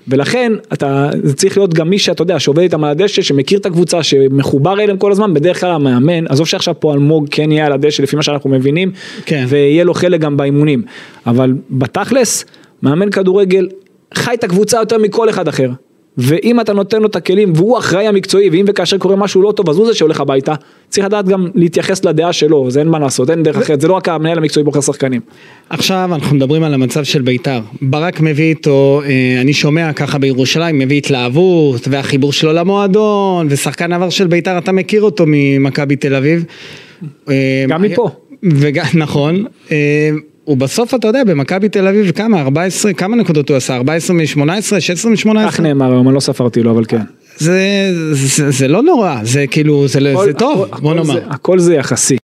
ולכן 0.09 0.53
אתה, 0.73 1.11
זה 1.23 1.35
צריך 1.35 1.59
להיות 1.59 1.75
גם 1.75 1.91
מי 1.91 1.99
שאתה 1.99 2.23
יודע, 2.23 2.39
שעובד 2.39 2.63
איתם 2.63 2.85
על 2.85 2.91
הדשא, 2.91 3.23
שמכיר 3.23 3.59
את 3.59 3.67
הקבוצה, 3.67 4.03
שמחובר 4.03 4.81
אליהם 4.81 4.97
כל 4.97 5.13
הזמן, 5.13 5.35
בדרך 5.35 5.61
כלל 5.61 5.71
המאמן, 5.71 6.27
עזוב 6.27 6.47
שעכשיו 6.47 6.81
פה 6.81 6.95
אלמוג 6.95 7.27
כן 7.31 7.53
יהיה 7.53 7.67
על 7.67 7.73
הדשא 7.73 8.03
לפי 8.03 8.17
מה 8.17 8.23
שאנחנו 8.23 8.51
מבינים, 8.51 8.91
כן. 9.27 9.45
ויהיה 9.49 9.85
לו 9.85 9.95
חלק 9.95 10.21
גם 10.21 10.37
באימונים, 10.37 10.83
אבל 11.27 11.55
בתכלס, 11.71 12.45
מאמן 12.83 13.11
כדורגל 13.11 13.69
חי 14.14 14.35
את 14.35 14.45
הקבוצה 14.45 14.79
יותר 14.79 14.99
מכל 14.99 15.31
אחד 15.31 15.49
אחר. 15.49 15.71
ואם 16.19 16.61
אתה 16.61 16.73
נותן 16.73 17.01
לו 17.01 17.07
את 17.07 17.16
הכלים 17.16 17.53
והוא 17.57 17.79
אחראי 17.79 18.07
המקצועי 18.07 18.51
ואם 18.51 18.64
וכאשר 18.69 18.99
קורה 18.99 19.16
משהו 19.16 19.42
לא 19.42 19.53
טוב 19.53 19.71
אז 19.71 19.79
הוא 19.79 19.87
זה 19.87 19.95
שהולך 19.95 20.21
הביתה 20.21 20.55
צריך 20.88 21.07
לדעת 21.07 21.29
גם 21.29 21.49
להתייחס 21.55 22.05
לדעה 22.05 22.33
שלו 22.33 22.71
זה 22.71 22.81
אין 22.81 22.88
מה 22.88 22.99
לעשות 22.99 23.31
אין 23.31 23.42
דרך 23.42 23.57
אחרת 23.57 23.81
זה 23.81 23.88
לא 23.88 23.95
רק 23.95 24.09
המנהל 24.09 24.38
המקצועי 24.38 24.64
בוחר 24.64 24.81
שחקנים. 24.81 25.21
עכשיו 25.71 26.11
אנחנו 26.14 26.37
מדברים 26.37 26.62
על 26.62 26.75
המצב 26.75 27.05
של 27.05 27.23
בית"ר. 27.23 27.61
ברק 27.83 28.21
מביא 28.21 28.45
איתו, 28.45 29.03
אה, 29.05 29.40
אני 29.40 29.53
שומע 29.53 29.92
ככה 29.92 30.19
בירושלים, 30.19 30.79
מביא 30.79 30.97
התלהבות, 30.97 31.88
והחיבור 31.90 32.33
שלו 32.33 32.53
למועדון, 32.53 33.47
ושחקן 33.51 33.92
עבר 33.92 34.11
של 34.11 34.27
בית"ר, 34.27 34.59
אתה 34.59 34.73
מכיר 34.73 35.03
אותו 35.03 35.25
ממכבי 35.27 35.97
תל 35.97 36.14
אביב. 36.14 36.45
אה, 37.29 37.64
גם 37.69 37.83
מפה. 37.83 38.11
וג... 38.42 38.81
נכון. 38.95 39.45
אה, 40.49 40.53
ובסוף 40.53 40.95
אתה 40.95 41.09
יודע, 41.09 41.25
במכבי 41.25 41.69
תל 41.69 41.87
אביב 41.87 42.11
כמה? 42.11 42.41
14, 42.41 42.93
כמה 42.93 43.17
נקודות 43.17 43.49
הוא 43.49 43.57
עשה? 43.57 43.77
14 43.77 44.17
מ-18? 44.17 44.81
16 44.81 45.11
מ-18? 45.13 45.51
כך 45.51 45.61
נאמר 45.61 45.93
היום 45.93 46.09
אני 46.09 46.15
לא 46.15 46.21
ספרתי 46.21 46.63
לו 46.63 46.71
אבל 46.71 46.85
כן. 46.85 47.01
זה, 47.37 47.61
זה, 48.13 48.51
זה 48.51 48.69
לא 48.69 48.83
נורא, 48.83 49.17
זה 49.25 49.45
כאילו, 49.51 49.89
זה, 49.89 49.99
הכל- 50.13 50.25
זה 50.25 50.33
טוב, 50.33 50.63
הכל- 50.63 50.81
בוא 50.81 50.91
הכל 50.93 51.01
נאמר. 51.01 51.15
זה- 51.15 51.27
הכל 51.31 51.59
זה 51.59 51.75
יחסי. 51.75 52.17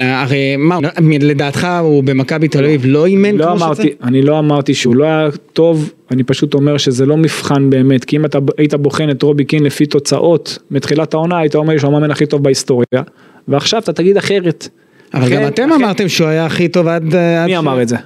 הרי 0.00 0.56
מה, 0.56 0.78
לדעתך 1.20 1.68
הוא 1.80 2.04
במכבי 2.04 2.48
תל 2.48 2.64
אביב 2.64 2.82
לא 2.84 3.06
אימן 3.06 3.36
לא 3.36 3.44
כמו 3.44 3.54
אמרתי, 3.54 3.74
שצריך? 3.82 3.94
אני 4.02 4.22
לא 4.22 4.38
אמרתי 4.38 4.74
שהוא 4.74 4.96
לא 4.96 5.04
היה 5.04 5.28
טוב, 5.52 5.90
אני 6.10 6.22
פשוט 6.22 6.54
אומר 6.54 6.76
שזה 6.78 7.06
לא 7.06 7.16
מבחן 7.16 7.70
באמת, 7.70 8.04
כי 8.04 8.16
אם 8.16 8.24
אתה 8.24 8.38
היית 8.58 8.74
בוחן 8.74 9.10
את 9.10 9.22
רובי 9.22 9.44
קין 9.44 9.62
לפי 9.62 9.86
תוצאות 9.86 10.58
מתחילת 10.70 11.14
העונה, 11.14 11.38
היית 11.38 11.54
אומר 11.54 11.78
שהוא 11.78 11.88
המאמן 11.90 12.10
הכי 12.10 12.26
טוב 12.26 12.42
בהיסטוריה, 12.42 13.02
ועכשיו 13.48 13.80
אתה 13.80 13.92
תגיד 13.92 14.16
אחרת. 14.16 14.68
אבל 15.14 15.28
גם 15.28 15.46
אתם 15.46 15.72
אמרתם 15.72 16.08
שהוא 16.08 16.28
היה 16.28 16.46
הכי 16.46 16.68
טוב 16.68 16.86
עד... 16.88 17.14
עד 17.14 17.46
מי 17.46 17.52
ש- 17.52 17.56
אמר 17.58 17.82
את 17.82 17.88
זה? 17.88 17.96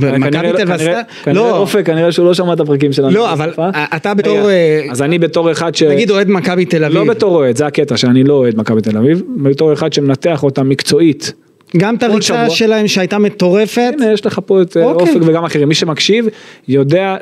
כנראה- 0.00 0.30
תל 0.30 0.36
אביב 0.38 0.56
כנראה- 0.56 0.74
עשתה... 1.00 1.00
כנראה 1.24 1.42
לא, 1.50 1.56
אופק, 1.56 1.86
כנראה 1.86 2.12
שהוא 2.12 2.26
לא 2.26 2.34
שמע 2.34 2.52
את 2.52 2.60
הפרקים 2.60 2.92
שלנו. 2.92 3.10
לא, 3.10 3.32
אבל 3.32 3.50
בשפה. 3.50 3.68
אתה 3.96 4.14
בתור, 4.14 4.50
אה, 4.50 4.86
אז 4.90 5.02
אני 5.02 5.18
בתור 5.18 5.52
אחד 5.52 5.74
ש... 5.74 5.82
נגיד 5.82 6.10
אוהד 6.10 6.28
מכבי 6.30 6.64
תל 6.64 6.84
אביב, 6.84 6.98
לא 6.98 7.04
בתור 7.04 7.34
אוהד, 7.36 7.56
זה 7.56 7.66
הקטע 7.66 7.96
שאני 7.96 8.24
לא 8.24 8.34
אוהד 8.34 8.56
מכבי 8.56 8.80
תל 8.80 8.96
אביב, 8.98 9.22
בתור 9.42 9.72
אחד 9.72 9.92
שמנתח 9.92 10.42
אותה 10.42 10.62
מקצועית. 10.62 11.32
גם 11.76 11.94
את 11.94 12.02
הריצה. 12.02 12.50
שלהם 12.50 12.88
שהייתה 12.88 13.18
מטורפת, 13.18 13.92
הנה 14.00 14.12
יש 14.12 14.26
לך 14.26 14.40
פה 14.46 14.62
את 14.62 14.76
אה, 14.76 14.84
אוקיי. 14.84 15.08
אופק 15.08 15.20
וגם 15.28 15.44
אחרים, 15.44 15.68
מי 15.68 15.74
שמקשיב 15.74 16.26
יודע 16.68 17.16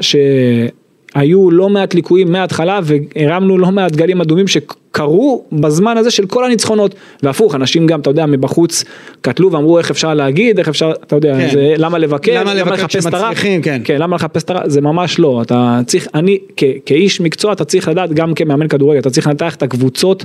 שהיו 1.14 1.50
לא 1.50 1.68
מעט 1.68 1.94
ליקויים 1.94 2.32
מההתחלה 2.32 2.80
והרמנו 2.84 3.58
לא 3.58 3.70
מעט 3.70 3.92
גלים 3.92 4.20
אדומים 4.20 4.48
שקרו 4.48 5.44
בזמן 5.52 5.96
הזה 5.96 6.10
של 6.10 6.26
כל 6.26 6.44
הניצחונות. 6.44 6.94
והפוך 7.22 7.54
אנשים 7.54 7.86
גם 7.86 8.00
אתה 8.00 8.10
יודע 8.10 8.26
מבחוץ 8.26 8.84
קטלו 9.20 9.52
ואמרו 9.52 9.78
איך 9.78 9.90
אפשר 9.90 10.14
להגיד? 10.14 10.58
איך 10.58 10.68
אפשר 10.68 10.92
אתה 11.06 11.16
יודע 11.16 11.38
כן. 11.38 11.48
זה, 11.52 11.74
למה 11.76 11.98
לבקר? 11.98 12.40
למה 12.40 12.54
לבקר 12.54 12.86
כשמצליחים, 12.86 13.62
כן. 13.62 13.80
כן 13.84 13.98
למה 13.98 14.16
לחפש 14.16 14.42
את 14.42 14.50
הרע 14.50 14.68
זה 14.68 14.80
ממש 14.80 15.18
לא. 15.18 15.42
אתה 15.42 15.80
צריך 15.86 16.08
אני 16.14 16.38
כ, 16.56 16.64
כאיש 16.86 17.20
מקצוע 17.20 17.52
אתה 17.52 17.64
צריך 17.64 17.88
לדעת 17.88 18.12
גם 18.12 18.34
כמאמן 18.34 18.68
כדורגל 18.68 19.00
אתה 19.00 19.10
צריך 19.10 19.26
לנתח 19.26 19.54
את 19.54 19.62
הקבוצות 19.62 20.24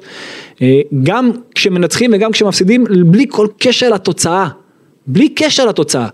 אה, 0.62 0.82
גם 1.04 1.32
כשמנצחים 1.56 2.12
וגם 2.14 2.32
כשמפסידים 2.32 2.86
בלי 3.06 3.26
כל 3.30 3.48
קשר 3.60 3.90
לתוצאה. 3.90 4.48
בלי 5.08 5.30
קשר 5.30 5.66
לתוצאה. 5.66 6.08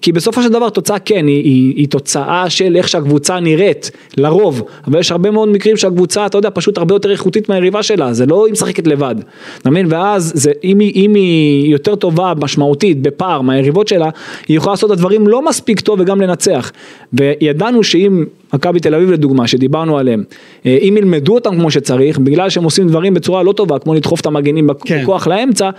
כי 0.00 0.12
בסופו 0.12 0.42
של 0.42 0.48
דבר 0.48 0.70
תוצאה 0.70 0.98
כן 0.98 1.26
היא, 1.26 1.44
היא, 1.44 1.74
היא 1.76 1.88
תוצאה 1.88 2.50
של 2.50 2.76
איך 2.76 2.88
שהקבוצה 2.88 3.40
נראית 3.40 3.90
לרוב. 4.16 4.62
אבל 4.86 5.00
יש 5.00 5.12
הרבה 5.12 5.30
מאוד 5.30 5.48
מקרים 5.48 5.76
שהקבוצה 5.76 6.26
אתה 6.26 6.38
יודע 6.38 6.48
פשוט 6.54 6.78
הרבה 6.78 6.94
יותר 6.94 7.10
איכותית 7.10 7.48
מהיריבה 7.48 7.82
שלה 7.82 8.12
זה 8.12 8.26
לא 8.26 8.46
היא 8.46 8.52
משחקת 8.52 8.86
לבד. 8.86 9.14
אתה 9.58 9.70
מבין? 9.70 9.86
ואז 9.88 10.32
זה, 10.34 10.52
אם, 10.64 10.78
היא, 10.78 11.06
אם 11.06 11.14
היא 11.14 11.72
יותר 11.72 11.94
טובה 11.94 12.32
משמעותית 12.40 13.02
בפער 13.02 13.40
מהיריבות 13.40 13.88
שלה 13.88 14.10
היא 14.48 14.56
יכולה 14.56 14.72
לעשות 14.72 14.90
את 14.90 14.96
הדברים 14.96 15.28
לא 15.28 15.44
מספיק 15.44 15.80
טוב 15.80 16.00
וגם 16.00 16.20
לנצח 16.20 16.72
וידענו 17.18 17.84
שאם 17.84 18.24
מכבי 18.54 18.80
תל 18.80 18.94
אביב 18.94 19.10
לדוגמה 19.10 19.46
שדיברנו 19.46 19.98
עליהם 19.98 20.24
אה, 20.66 20.78
אם 20.82 20.94
ילמדו 20.98 21.34
אותם 21.34 21.56
כמו 21.56 21.70
שצריך 21.70 22.18
בגלל 22.18 22.50
שהם 22.50 22.64
עושים 22.64 22.88
דברים 22.88 23.14
בצורה 23.14 23.42
לא 23.42 23.52
טובה 23.52 23.78
כמו 23.78 23.94
לדחוף 23.94 24.20
את 24.20 24.26
המגנים 24.26 24.70
כן. 24.84 25.02
בכוח 25.02 25.26
לאמצע 25.26 25.70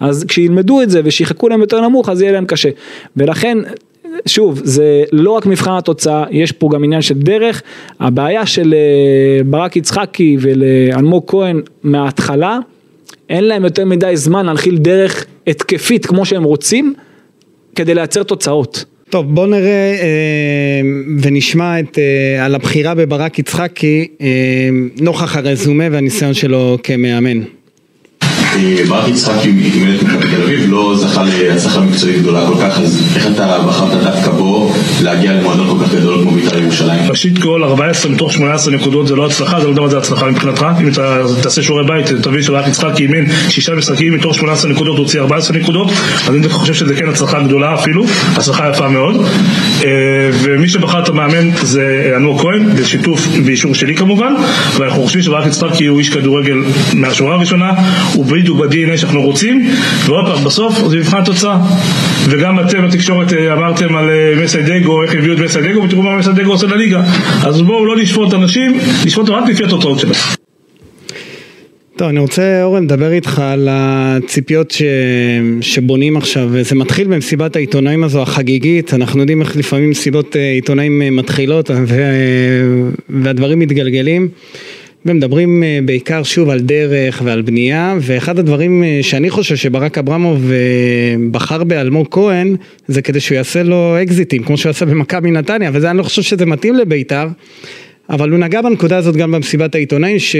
אז 0.00 0.24
כשילמדו 0.28 0.82
את 0.82 0.90
זה 0.90 1.00
ושיחקו 1.04 1.48
להם 1.48 1.60
יותר 1.60 1.80
נמוך 1.80 2.08
אז 2.08 2.22
יהיה 2.22 2.32
להם 2.32 2.46
קשה 2.46 2.68
ולכן 3.16 3.58
שוב 4.26 4.60
זה 4.64 5.02
לא 5.12 5.30
רק 5.30 5.46
מבחן 5.46 5.72
התוצאה 5.72 6.24
יש 6.30 6.52
פה 6.52 6.68
גם 6.72 6.84
עניין 6.84 7.02
של 7.02 7.14
דרך 7.18 7.62
הבעיה 8.00 8.46
של 8.46 8.74
אה, 8.74 9.44
ברק 9.44 9.76
יצחקי 9.76 10.36
ולאלמוג 10.40 11.22
כהן 11.26 11.60
מההתחלה 11.82 12.58
אין 13.28 13.44
להם 13.44 13.64
יותר 13.64 13.84
מדי 13.84 14.16
זמן 14.16 14.46
להנחיל 14.46 14.78
דרך 14.78 15.26
התקפית 15.46 16.06
כמו 16.06 16.24
שהם 16.24 16.42
רוצים 16.44 16.94
כדי 17.74 17.94
לייצר 17.94 18.22
תוצאות. 18.22 18.84
טוב 19.10 19.34
בוא 19.34 19.46
נראה 19.46 19.96
אה, 20.00 20.80
ונשמע 21.22 21.80
את, 21.80 21.98
אה, 21.98 22.44
על 22.44 22.54
הבחירה 22.54 22.94
בברק 22.94 23.38
יצחקי 23.38 24.08
אה, 24.20 24.68
נוכח 25.00 25.36
הרזומה 25.36 25.84
והניסיון 25.92 26.34
שלו 26.34 26.78
כמאמן. 26.82 27.40
ברק 28.88 29.08
יצחקי 29.08 29.48
אימן 29.48 29.94
את 29.94 30.02
מכבי 30.02 30.36
תל 30.36 30.42
אביב, 30.42 30.70
לא 30.70 30.94
זכה 30.96 31.22
להצלחה 31.24 31.80
מקצועית 31.80 32.18
גדולה 32.22 32.46
כל 32.46 32.54
כך, 32.60 32.80
אז 32.80 33.02
איך 33.16 33.26
אתה 33.26 33.58
בחרת 33.66 34.02
דווקא 34.02 34.30
בו 34.30 34.72
להגיע 35.02 35.32
למועדון 35.32 35.78
כל 35.78 35.84
כך 35.84 35.94
גדול 35.94 36.22
כמו 36.22 36.30
בית"ר 36.30 36.58
ירושלים? 36.58 37.10
ראשית 37.10 37.38
כל 37.38 37.64
14 37.64 38.12
מתוך 38.12 38.32
18 38.32 38.74
נקודות 38.74 39.06
זה 39.06 39.16
לא 39.16 39.26
הצלחה, 39.26 39.60
זה 39.60 39.66
לא 39.66 39.70
יודע 39.70 39.82
מה 39.82 39.88
זה 39.88 39.98
הצלחה 39.98 40.26
מבחינתך. 40.26 40.66
אם 40.80 40.88
אתה 40.88 41.22
תעשה 41.42 41.62
שיעורי 41.62 41.84
בית 41.86 42.06
תבין 42.06 42.42
שברק 42.42 42.68
יצחקי 42.68 43.02
אימן 43.02 43.24
שישה 43.48 43.74
משחקים 43.74 44.14
מתוך 44.14 44.34
18 44.34 44.70
נקודות 44.70 44.96
הוא 44.96 45.04
הוציא 45.04 45.20
14 45.20 45.56
נקודות. 45.56 45.90
אז 46.28 46.34
אני 46.34 46.48
חושב 46.48 46.74
שזה 46.74 46.94
כן 46.94 47.08
הצלחה 47.08 47.42
גדולה 47.42 47.74
אפילו, 47.74 48.04
הצלחה 48.36 48.70
יפה 48.70 48.88
מאוד. 48.88 49.16
אה, 49.84 49.90
ומי 50.42 50.68
שבחר 50.68 51.02
את 51.02 51.08
המאמן 51.08 51.50
זה 51.62 52.12
אלמוג 52.16 52.40
כהן 52.40 52.74
בשיתוף 52.76 53.28
ואישור 53.44 53.74
שלי 53.74 53.96
כמובן. 53.96 54.34
ואנחנו 54.78 55.02
חושבים 55.02 55.22
שברק 55.22 55.46
יצחקי 55.46 55.86
הוא 55.86 55.98
איש 55.98 56.10
כדורגל 56.10 56.56
מהשורה 56.94 57.34
הראשונה. 57.34 57.72
הוא 58.12 58.26
בדיוק 58.40 58.58
ב-DNA 58.58 58.96
שאנחנו 58.96 59.22
רוצים 59.22 59.70
ועוד 60.06 60.26
פעם 60.26 60.44
בסוף 60.44 60.88
זה 60.88 60.96
מבחן 60.96 61.18
התוצאה 61.18 61.58
וגם 62.24 62.60
אתם 62.60 62.88
בתקשורת 62.88 63.32
אה, 63.32 63.52
אמרתם 63.52 63.96
על 63.96 64.10
אה, 64.10 64.42
מסיידגו 64.44 65.02
איך 65.02 65.14
הביאו 65.14 65.34
את 65.34 65.38
מסיידגו 65.38 65.82
ותראו 65.82 66.02
מה 66.02 66.16
מסיידגו 66.16 66.50
עושה 66.50 66.66
לליגה 66.66 67.02
אז 67.42 67.62
בואו 67.62 67.86
לא 67.86 67.96
נשפוט 67.96 68.34
אנשים 68.34 68.78
נשפוט 69.06 69.28
רק 69.28 69.48
לפי 69.48 69.64
התוצאות 69.64 69.98
שלהם 69.98 70.14
טוב, 72.00 72.08
אני 72.08 72.18
רוצה, 72.18 72.62
אורן, 72.62 72.84
לדבר 72.84 73.12
איתך 73.12 73.38
על 73.38 73.68
הציפיות 73.70 74.70
ש... 74.70 74.82
שבונים 75.60 76.16
עכשיו. 76.16 76.50
זה 76.62 76.74
מתחיל 76.74 77.08
במסיבת 77.08 77.56
העיתונאים 77.56 78.04
הזו 78.04 78.22
החגיגית, 78.22 78.94
אנחנו 78.94 79.20
יודעים 79.20 79.40
איך 79.40 79.56
לפעמים 79.56 79.90
מסיבות 79.90 80.36
אה, 80.36 80.50
עיתונאים 80.52 81.02
אה, 81.02 81.10
מתחילות 81.10 81.70
ו... 81.70 82.02
והדברים 83.08 83.58
מתגלגלים. 83.58 84.28
ומדברים 85.06 85.62
אה, 85.62 85.78
בעיקר 85.84 86.22
שוב 86.22 86.50
על 86.50 86.60
דרך 86.60 87.22
ועל 87.24 87.42
בנייה, 87.42 87.96
ואחד 88.00 88.38
הדברים 88.38 88.84
אה, 88.84 88.98
שאני 89.02 89.30
חושב 89.30 89.56
שברק 89.56 89.98
אברמוב 89.98 90.50
אה, 90.50 90.56
בחר 91.30 91.64
באלמוג 91.64 92.06
כהן, 92.10 92.56
זה 92.88 93.02
כדי 93.02 93.20
שהוא 93.20 93.36
יעשה 93.36 93.62
לו 93.62 94.02
אקזיטים, 94.02 94.42
כמו 94.42 94.56
שהוא 94.56 94.70
עשה 94.70 94.84
במכבי 94.84 95.30
נתניה, 95.30 95.70
וזה 95.74 95.90
אני 95.90 95.98
לא 95.98 96.02
חושב 96.02 96.22
שזה 96.22 96.46
מתאים 96.46 96.74
לבית"ר, 96.74 97.28
אבל 98.10 98.30
הוא 98.30 98.38
נגע 98.38 98.62
בנקודה 98.62 98.96
הזאת 98.96 99.16
גם 99.16 99.32
במסיבת 99.32 99.74
העיתונאים, 99.74 100.18
ש... 100.18 100.36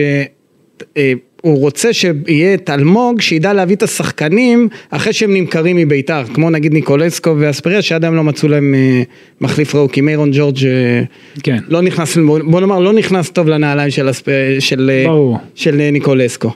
הוא 1.43 1.59
רוצה 1.59 1.93
שיהיה 1.93 2.55
את 2.55 2.71
אלמוג 2.71 3.21
שידע 3.21 3.53
להביא 3.53 3.77
את 3.77 3.83
השחקנים 3.83 4.69
אחרי 4.91 5.13
שהם 5.13 5.35
נמכרים 5.35 5.77
מביתר, 5.77 6.23
כמו 6.35 6.51
נגיד 6.51 6.73
ניקולסקו 6.73 7.35
ואספריה 7.39 7.83
שעד 7.83 8.05
היום 8.05 8.15
לא 8.15 8.25
מצאו 8.25 8.49
להם 8.49 8.75
אה, 8.75 9.03
מחליף 9.41 9.75
ראו, 9.75 9.89
כי 9.89 10.01
מיירון 10.01 10.31
ג'ורג' 10.33 10.67
אה, 10.67 11.03
כן. 11.43 11.59
לא 11.69 11.83
נכנס, 11.83 12.17
בוא 12.45 12.61
נאמר 12.61 12.79
לא 12.79 12.93
נכנס 12.93 13.31
טוב 13.31 13.49
לנעליים 13.49 13.91
של, 13.91 14.11
אספ... 14.11 14.29
של, 14.59 14.91
אה. 15.07 15.37
של 15.55 15.89
ניקולסקו. 15.93 16.51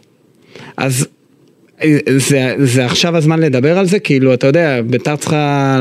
אז 0.76 1.06
זה, 2.16 2.54
זה 2.58 2.84
עכשיו 2.86 3.16
הזמן 3.16 3.40
לדבר 3.40 3.78
על 3.78 3.86
זה, 3.86 3.98
כאילו 3.98 4.34
אתה 4.34 4.46
יודע, 4.46 4.80
ביתר 4.86 5.16
צריכה... 5.16 5.78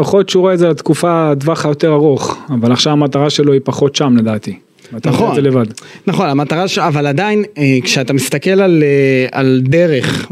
יכול 0.00 0.18
להיות 0.18 0.28
שהוא 0.28 0.40
רואה 0.40 0.54
את 0.54 0.58
זה 0.58 0.68
לתקופה, 0.68 1.32
טווח 1.40 1.66
היותר 1.66 1.92
ארוך, 1.92 2.38
אבל 2.48 2.72
עכשיו 2.72 2.92
המטרה 2.92 3.30
שלו 3.30 3.52
היא 3.52 3.60
פחות 3.64 3.96
שם 3.96 4.16
לדעתי. 4.16 4.65
נכון, 5.04 5.34
זה 5.34 5.40
לבד. 5.40 5.66
נכון, 6.06 6.28
המטרה 6.28 6.68
ש... 6.68 6.78
אבל 6.78 7.06
עדיין, 7.06 7.44
אה, 7.58 7.78
כשאתה 7.82 8.12
מסתכל 8.12 8.50
על, 8.50 8.82
אה, 8.82 9.38
על 9.40 9.60
דרך, 9.64 10.28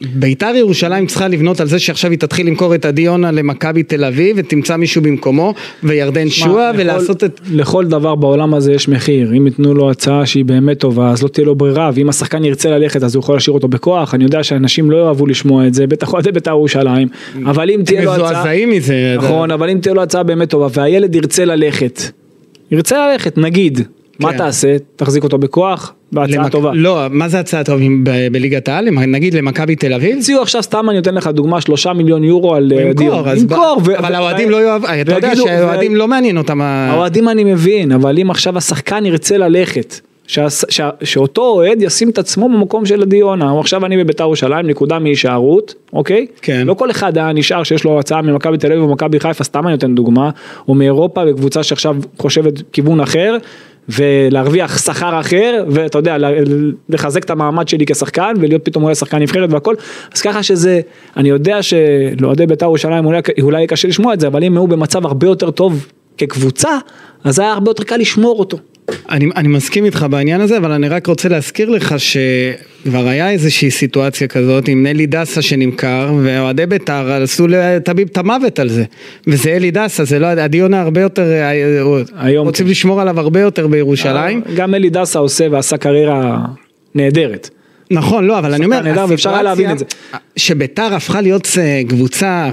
ביתר 0.00 0.56
ירושלים 0.56 1.06
צריכה 1.06 1.28
לבנות 1.28 1.60
על 1.60 1.66
זה 1.66 1.78
שעכשיו 1.78 2.10
היא 2.10 2.18
תתחיל 2.18 2.46
למכור 2.46 2.74
את 2.74 2.84
עדי 2.84 3.02
יונה 3.02 3.30
למכבי 3.30 3.82
תל 3.82 4.04
אביב 4.04 4.36
ותמצא 4.38 4.76
מישהו 4.76 5.02
במקומו 5.02 5.54
וירדן 5.82 6.28
שועה 6.28 6.72
לכל- 6.72 6.80
ולעשות 6.80 7.24
את... 7.24 7.40
לכל 7.52 7.86
דבר 7.86 8.14
בעולם 8.14 8.54
הזה 8.54 8.72
יש 8.72 8.88
מחיר, 8.88 9.32
אם 9.36 9.46
ייתנו 9.46 9.74
לו 9.74 9.90
הצעה 9.90 10.26
שהיא 10.26 10.44
באמת 10.44 10.78
טובה 10.78 11.10
אז 11.10 11.22
לא 11.22 11.28
תהיה 11.28 11.46
לו 11.46 11.54
ברירה, 11.54 11.90
ואם 11.94 12.08
השחקן 12.08 12.44
ירצה 12.44 12.70
ללכת 12.70 13.02
אז 13.02 13.14
הוא 13.14 13.22
יכול 13.22 13.34
להשאיר 13.34 13.54
אותו 13.54 13.68
בכוח, 13.68 14.14
אני 14.14 14.24
יודע 14.24 14.42
שאנשים 14.42 14.90
לא 14.90 14.96
יאהבו 14.96 15.26
לשמוע 15.26 15.66
את 15.66 15.74
זה, 15.74 15.86
בטח 15.86 16.12
אוהדי 16.12 16.32
בית"ר 16.32 16.50
ירושלים, 16.50 17.08
אבל 17.44 17.70
אם 17.70 17.80
תהיה 17.84 18.04
לו 18.04 18.14
הצעה, 18.14 18.30
מזועזעים 18.30 18.70
מזה. 18.70 19.14
נכון, 19.18 19.50
אבל 19.50 19.70
אם 19.70 19.78
תהיה 19.78 19.94
לו 19.94 20.02
הצעה 20.02 20.22
באמת 20.22 20.50
טובה 20.50 20.66
והילד 20.72 21.14
ירצה 21.14 21.44
ללכת, 21.44 22.00
ירצה 22.70 23.08
ללכת 23.12 23.38
נגיד, 23.38 23.80
מה 24.18 24.30
כן. 24.32 24.38
תעשה? 24.38 24.76
תחזיק 24.96 25.24
אותו 25.24 25.38
בכוח? 25.38 25.92
בהצעה 26.12 26.42
למק- 26.42 26.52
טובה. 26.52 26.70
לא, 26.74 27.06
מה 27.10 27.28
זה 27.28 27.40
הצעה 27.40 27.64
טובה 27.64 27.84
ב- 28.02 28.28
בליגת 28.32 28.68
העל? 28.68 28.90
נגיד 28.90 29.34
למכבי 29.34 29.76
תל 29.76 29.92
אביב? 29.94 30.16
הציעו 30.18 30.42
עכשיו 30.42 30.62
סתם 30.62 30.88
אני 30.90 30.96
נותן 30.96 31.14
לך 31.14 31.26
דוגמה 31.26 31.60
שלושה 31.60 31.92
מיליון 31.92 32.24
יורו 32.24 32.54
על 32.54 32.72
אה, 32.76 32.92
דיון. 32.92 33.28
אז 33.28 33.44
ב- 33.44 33.50
ימכור, 33.52 33.80
ו- 33.84 33.98
אבל 33.98 34.12
ו- 34.12 34.16
האוהדים 34.16 34.50
לא 34.50 34.56
יאהב, 34.66 34.84
אתה 34.84 35.14
יודע 35.14 35.36
שהאוהדים 35.36 35.92
ו- 35.92 35.96
לא 35.96 36.08
מעניין 36.08 36.38
אותם. 36.38 36.60
האוהדים 36.62 37.28
אני 37.28 37.44
מבין, 37.44 37.92
אבל 37.92 38.18
אם 38.18 38.30
עכשיו 38.30 38.58
השחקן 38.58 39.06
ירצה 39.06 39.36
ללכת, 39.38 40.00
שהס- 40.26 40.64
שה- 40.68 40.90
שאותו 41.04 41.42
אוהד 41.42 41.82
ישים 41.82 42.10
את 42.10 42.18
עצמו 42.18 42.48
במקום 42.48 42.86
של 42.86 43.02
עדי 43.02 43.16
יונה, 43.16 43.50
או 43.50 43.60
עכשיו 43.60 43.86
אני 43.86 43.96
בביתר 44.04 44.24
ירושלים, 44.24 44.66
נקודה 44.66 44.98
מהישארות, 44.98 45.74
אוקיי? 45.92 46.26
כן. 46.42 46.62
לא 46.66 46.74
כל 46.74 46.90
אחד 46.90 47.18
היה 47.18 47.32
נשאר 47.32 47.62
שיש 47.62 47.84
לו 47.84 47.98
הצעה 47.98 48.22
ממכבי 48.22 48.58
תל 48.58 48.66
אביב 48.72 48.80
או 48.82 48.88
מכבי 48.92 49.20
חיפה, 49.20 49.44
סתם 49.44 49.64
אני 49.66 49.72
נותן 49.72 49.94
דוגמה, 49.94 50.30
או 50.68 50.74
מאירופה 50.74 51.24
בקבוצה 51.24 51.62
שעכשיו 51.62 51.96
חושבת 52.18 52.52
כיוון 52.72 53.00
אחר. 53.00 53.36
ולהרוויח 53.88 54.78
שכר 54.78 55.20
אחר 55.20 55.64
ואתה 55.68 55.98
יודע 55.98 56.16
לחזק 56.88 57.24
את 57.24 57.30
המעמד 57.30 57.68
שלי 57.68 57.86
כשחקן 57.86 58.34
ולהיות 58.40 58.64
פתאום 58.64 58.84
אולי 58.84 58.94
שחקן 58.94 59.18
נבחרת 59.18 59.52
והכל 59.52 59.74
אז 60.14 60.20
ככה 60.20 60.42
שזה 60.42 60.80
אני 61.16 61.28
יודע 61.28 61.62
שלאוהדי 61.62 62.46
בית"ר 62.46 62.66
ירושלים 62.66 63.06
אולי, 63.06 63.20
אולי 63.42 63.66
קשה 63.66 63.88
לשמוע 63.88 64.14
את 64.14 64.20
זה 64.20 64.26
אבל 64.26 64.44
אם 64.44 64.56
הוא 64.56 64.68
במצב 64.68 65.06
הרבה 65.06 65.26
יותר 65.26 65.50
טוב 65.50 65.86
כקבוצה 66.18 66.78
אז 67.24 67.38
היה 67.38 67.52
הרבה 67.52 67.70
יותר 67.70 67.84
קל 67.84 67.96
לשמור 67.96 68.38
אותו. 68.38 68.58
אני, 69.10 69.26
אני 69.36 69.48
מסכים 69.48 69.84
איתך 69.84 70.06
בעניין 70.10 70.40
הזה, 70.40 70.56
אבל 70.56 70.72
אני 70.72 70.88
רק 70.88 71.06
רוצה 71.06 71.28
להזכיר 71.28 71.68
לך 71.68 71.94
שכבר 71.98 73.08
היה 73.08 73.30
איזושהי 73.30 73.70
סיטואציה 73.70 74.28
כזאת 74.28 74.68
עם 74.68 74.86
אלי 74.86 75.06
דסה 75.06 75.42
שנמכר, 75.42 76.12
ואוהדי 76.22 76.66
בית"ר 76.66 77.12
עשו 77.22 77.46
לטביב 77.48 78.08
את 78.12 78.18
המוות 78.18 78.58
על 78.58 78.68
זה. 78.68 78.84
וזה 79.26 79.50
אלי 79.50 79.70
דסה, 79.70 80.04
זה 80.04 80.18
לא, 80.18 80.26
יונה 80.52 80.80
הרבה 80.80 81.00
יותר, 81.00 81.22
אה, 81.22 81.50
היום 82.18 82.46
רוצים 82.46 82.66
כן. 82.66 82.70
לשמור 82.70 83.00
עליו 83.00 83.20
הרבה 83.20 83.40
יותר 83.40 83.66
בירושלים. 83.66 84.42
גם 84.56 84.74
אלי 84.74 84.90
דסה 84.90 85.18
עושה 85.18 85.46
ועשה 85.50 85.76
קריירה 85.76 86.38
נהדרת. 86.94 87.50
נכון, 87.90 88.26
לא, 88.26 88.38
אבל 88.38 88.54
אני 88.54 88.64
אומר, 88.64 88.82
נהדר, 88.82 89.06
ואפשר 89.08 89.30
היה 89.30 89.42
להבין 89.42 89.70
את 89.70 89.78
זה. 89.78 89.84
שביתר 90.36 90.94
הפכה 90.94 91.20
להיות 91.20 91.48
אה, 91.58 91.82
קבוצה, 91.88 92.50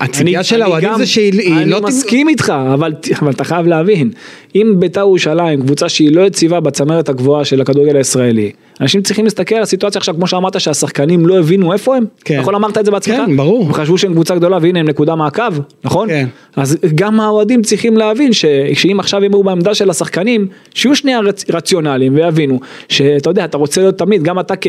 הציפייה 0.00 0.42
של 0.42 0.62
האוהדים 0.62 0.90
זה 0.96 1.06
שהיא 1.06 1.40
היא 1.40 1.54
אני 1.56 1.70
לא... 1.70 1.78
תמ- 1.78 1.86
מסכים 1.86 2.28
איתך, 2.28 2.52
אבל, 2.74 2.92
אבל 3.20 3.30
אתה 3.30 3.44
חייב 3.44 3.66
להבין, 3.66 4.10
אם 4.54 4.74
בית"ר 4.78 5.00
ירושלים, 5.00 5.60
קבוצה 5.60 5.88
שהיא 5.88 6.16
לא 6.16 6.22
יציבה 6.22 6.60
בצמרת 6.60 7.08
הגבוהה 7.08 7.44
של 7.44 7.60
הכדורגל 7.60 7.96
הישראלי, 7.96 8.52
אנשים 8.80 9.02
צריכים 9.02 9.24
להסתכל 9.24 9.54
על 9.54 9.62
הסיטואציה 9.62 9.98
עכשיו, 9.98 10.14
כמו 10.14 10.26
שאמרת, 10.26 10.60
שהשחקנים 10.60 11.26
לא 11.26 11.38
הבינו 11.38 11.72
איפה 11.72 11.96
הם, 11.96 12.04
כן. 12.24 12.40
נכון 12.40 12.54
אמרת 12.54 12.78
את 12.78 12.84
זה 12.84 12.90
בעצמך? 12.90 13.16
כן, 13.16 13.36
ברור. 13.36 13.66
הם 13.66 13.72
חשבו 13.72 13.98
שהם 13.98 14.12
קבוצה 14.12 14.34
גדולה 14.34 14.58
והנה 14.62 14.80
הם 14.80 14.88
נקודה 14.88 15.14
מעקב, 15.14 15.52
נכון? 15.84 16.08
כן. 16.08 16.26
אז 16.56 16.78
גם 16.94 17.20
האוהדים 17.20 17.62
צריכים 17.62 17.96
להבין 17.96 18.32
ש, 18.32 18.44
שאם 18.74 19.00
עכשיו 19.00 19.24
הם 19.24 19.32
יהיו 19.32 19.42
בעמדה 19.42 19.74
של 19.74 19.90
השחקנים, 19.90 20.46
שיהיו 20.74 20.96
שנייה 20.96 21.20
רצ, 21.20 21.44
רציונליים 21.50 22.14
ויבינו 22.14 22.60
שאתה 22.88 23.30
יודע, 23.30 23.44
אתה 23.44 23.58
רוצה 23.58 23.80
להיות 23.80 23.98
תמיד, 23.98 24.22
גם 24.22 24.40
אתה 24.40 24.56
כ... 24.56 24.66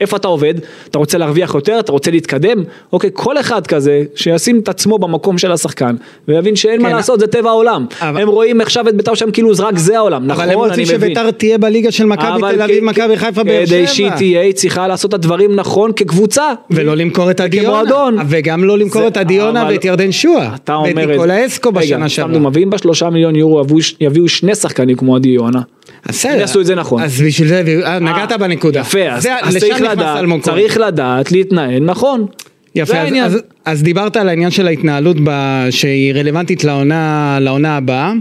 איפה 0.00 0.16
אתה 0.16 0.28
עובד, 0.28 0.54
אתה 0.90 0.98
רוצה 0.98 1.18
להרוויח 1.18 1.54
יותר, 1.54 1.76
אתה 1.80 1.92
רוצה 1.92 2.10
להתקדם, 2.10 2.62
אוקיי, 2.92 3.10
כל 3.12 3.38
אחד 3.38 3.66
כזה 3.66 4.02
שישים 4.14 4.58
את 4.58 4.68
עצמו 4.68 4.98
במקום 4.98 5.38
של 5.38 5.52
השחקן 5.52 5.96
ויבין 6.28 6.56
שאין 6.56 6.82
מה 6.82 6.88
כן. 6.88 6.96
לעשות, 6.96 7.20
זה 7.20 7.26
טבע 7.26 7.50
העולם. 7.50 7.86
אבל- 8.00 8.22
הם 8.22 8.28
רואים 8.28 8.60
עכשיו 8.60 8.88
את 8.88 8.96
בית"ר 8.96 9.14
שם 9.14 9.30
כאילו 9.30 9.54
זה 9.54 9.62
רק 9.62 9.78
זה 9.78 9.96
העולם, 9.98 10.26
נכון, 10.26 10.42
אבל 10.44 10.52
הם 10.52 10.58
רוצים 10.58 10.72
אני 10.74 10.82
מבין. 10.82 10.98
שביתר 11.00 11.30
תהיה 11.30 11.58
בליגה 11.58 11.90
של 11.90 12.04
מכבי 12.06 12.26
תל 12.54 12.62
אביב, 12.62 12.84
מכבי 12.84 13.16
חיפה, 13.16 13.44
באר 13.44 13.66
שבע. 13.66 13.76
כדי 13.78 13.86
שהיא 13.86 14.10
תהיה, 14.10 14.40
היא 14.40 14.52
צריכה 14.54 14.88
לעשות 14.88 15.08
את 15.08 15.14
הדברים 15.14 15.56
נכון 15.56 15.92
כקבוצה. 15.96 16.42
ולא 16.70 16.94
למכור 16.96 17.30
את 17.30 17.40
עדי 17.40 17.56
יונה, 17.56 17.68
כמועדון. 17.68 18.16
וגם 18.28 18.64
לא 18.64 18.78
למכור 18.78 19.02
זה- 19.02 19.08
את 19.08 19.16
עדי 19.16 19.34
יונה 19.34 19.62
אבל- 19.62 19.72
ואת 19.72 19.84
ירדן 19.84 20.12
שועה, 20.12 20.54
אתה 20.54 20.74
אומר 20.74 20.88
ואת 20.96 21.04
את 21.04 21.08
ניקולה 21.10 21.46
אסקו 21.46 21.72
בשנה 21.72 22.08
שעברה. 22.08 22.32
דוגמא, 22.32 22.50
ואם 22.52 22.70
בשלושה 22.70 23.10
מיליון 23.10 23.36
יורו 23.36 23.62
יביאו- 24.00 24.28
שני 24.28 24.54
שחקנים 24.54 24.96
כמו 24.96 25.16
עדי 25.16 25.28
יונה, 25.28 25.60
בסדר. 26.08 26.32
הם 26.32 26.40
יעשו 26.40 26.60
את 26.60 26.66
זה 26.66 26.74
נכון. 26.74 27.02
אז 27.02 27.20
בשביל 27.22 27.48
זה, 27.48 27.62
אה, 27.84 27.98
נגעת 27.98 28.32
אה, 28.32 28.38
בנקודה. 28.38 28.80
יפה, 28.80 29.08
אז, 29.10 29.26
צריך, 29.58 29.80
לדעת. 29.80 30.40
צריך 30.42 30.76
לדעת 30.78 31.32
להתנהל 31.32 31.82
נכון. 31.84 32.26
יפה, 32.74 32.96
אז. 32.98 33.12
אז, 33.24 33.38
אז 33.64 33.82
דיברת 33.82 34.16
על 34.16 34.28
העניין 34.28 34.50
של 34.50 34.66
ההתנהלות 34.66 35.16
ב, 35.24 35.30
שהיא 35.70 36.14
רלוונטית 36.14 36.64
לעונה, 36.64 37.38
לעונה 37.40 37.76
הבאה. 37.76 38.12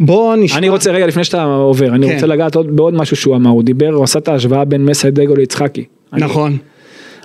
בוא 0.00 0.36
נשמע. 0.36 0.58
אני 0.58 0.68
רוצה 0.68 0.90
רגע 0.92 1.06
לפני 1.06 1.24
שאתה 1.24 1.42
עובר, 1.44 1.88
אני 1.94 2.06
כן. 2.08 2.14
רוצה 2.14 2.26
לגעת 2.26 2.54
עוד 2.54 2.76
בעוד 2.76 2.94
משהו 2.94 3.16
שהוא 3.16 3.36
אמר, 3.36 3.50
הוא 3.50 3.62
דיבר, 3.62 3.88
הוא 3.88 4.04
עשה 4.04 4.18
את 4.18 4.28
ההשוואה 4.28 4.64
בין 4.64 4.84
מסיידגו 4.84 5.36
ליצחקי. 5.36 5.84
אני- 6.12 6.22
נכון. 6.24 6.56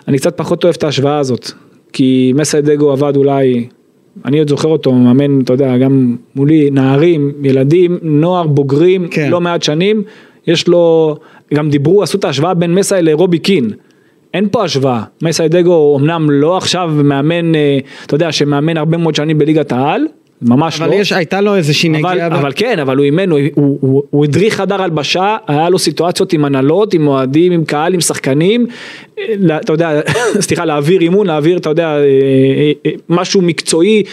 אני 0.07 0.17
קצת 0.17 0.37
פחות 0.37 0.63
אוהב 0.63 0.75
את 0.77 0.83
ההשוואה 0.83 1.17
הזאת, 1.17 1.51
כי 1.93 2.33
מסיידגו 2.35 2.91
עבד 2.91 3.15
אולי, 3.15 3.67
אני 4.25 4.39
עוד 4.39 4.49
זוכר 4.49 4.67
אותו, 4.67 4.91
מאמן, 4.91 5.41
אתה 5.41 5.53
יודע, 5.53 5.77
גם 5.77 6.15
מולי, 6.35 6.69
נערים, 6.71 7.31
ילדים, 7.43 7.97
נוער, 8.01 8.47
בוגרים, 8.47 9.07
כן. 9.07 9.29
לא 9.29 9.41
מעט 9.41 9.63
שנים, 9.63 10.03
יש 10.47 10.67
לו, 10.67 11.15
גם 11.53 11.69
דיברו, 11.69 12.03
עשו 12.03 12.17
את 12.17 12.23
ההשוואה 12.23 12.53
בין 12.53 12.75
מסאי 12.75 13.01
לרובי 13.01 13.39
קין. 13.39 13.69
אין 14.33 14.47
פה 14.51 14.63
השוואה, 14.63 15.03
מסיידגו 15.21 15.97
אמנם 15.99 16.29
לא 16.29 16.57
עכשיו 16.57 16.91
מאמן, 17.03 17.55
אה, 17.55 17.79
אתה 18.05 18.15
יודע, 18.15 18.31
שמאמן 18.31 18.77
הרבה 18.77 18.97
מאוד 18.97 19.15
שנים 19.15 19.37
בליגת 19.37 19.71
העל, 19.71 20.05
ממש 20.41 20.81
אבל 20.81 20.89
לא. 20.89 20.95
יש, 20.95 21.11
הייתה 21.11 21.41
לו 21.41 21.55
איזושהי 21.55 21.89
אבל, 21.89 21.97
נגיעה. 22.11 22.29
ב- 22.29 22.33
אבל 22.33 22.51
כן, 22.55 22.79
אבל 22.79 22.97
הוא 22.97 23.05
אימן, 23.05 23.29
הוא, 23.31 23.39
הוא, 23.55 23.77
הוא, 23.81 24.03
הוא 24.09 24.25
הדריך 24.25 24.53
חדר 24.55 24.81
הלבשה, 24.81 25.37
היה 25.47 25.69
לו 25.69 25.79
סיטואציות 25.79 26.33
עם 26.33 26.45
הנהלות, 26.45 26.93
עם 26.93 27.07
אוהדים, 27.07 27.51
עם 27.51 27.65
קהל, 27.65 27.93
עם 27.93 28.01
שחקנים, 28.01 28.65
לה- 29.29 29.57
אתה 29.57 29.73
יודע, 29.73 30.01
סליחה, 30.39 30.65
להעביר 30.65 31.01
אימון, 31.01 31.27
להעביר, 31.27 31.57
אתה 31.57 31.69
יודע, 31.69 31.87
אה, 31.87 31.95
אה, 31.97 32.03
אה, 32.85 32.91
משהו 33.09 33.41
מקצועי 33.41 34.03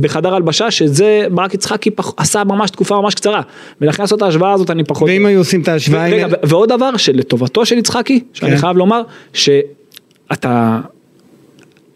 בחדר 0.00 0.34
הלבשה, 0.34 0.70
שזה 0.70 1.26
ברק 1.30 1.54
יצחקי 1.54 1.90
פח, 1.90 2.12
עשה 2.16 2.44
ממש 2.44 2.70
תקופה 2.70 3.00
ממש 3.00 3.14
קצרה, 3.14 3.40
ולכן 3.80 4.02
לעשות 4.02 4.16
את 4.18 4.22
ההשוואה 4.22 4.52
הזאת 4.52 4.70
אני 4.70 4.84
פחות... 4.84 5.08
ואם 5.08 5.26
היו 5.26 5.38
עושים 5.38 5.60
את 5.62 5.68
ההשוואה 5.68 6.04
עם... 6.06 6.12
רגע, 6.14 6.26
ו- 6.30 6.48
ועוד 6.48 6.68
דבר 6.68 6.96
שלטובתו 6.96 7.66
של 7.66 7.78
יצחקי, 7.78 8.20
שאני 8.32 8.50
כן. 8.52 8.56
חייב 8.58 8.76
לומר, 8.76 9.02
שאתה, 9.32 10.80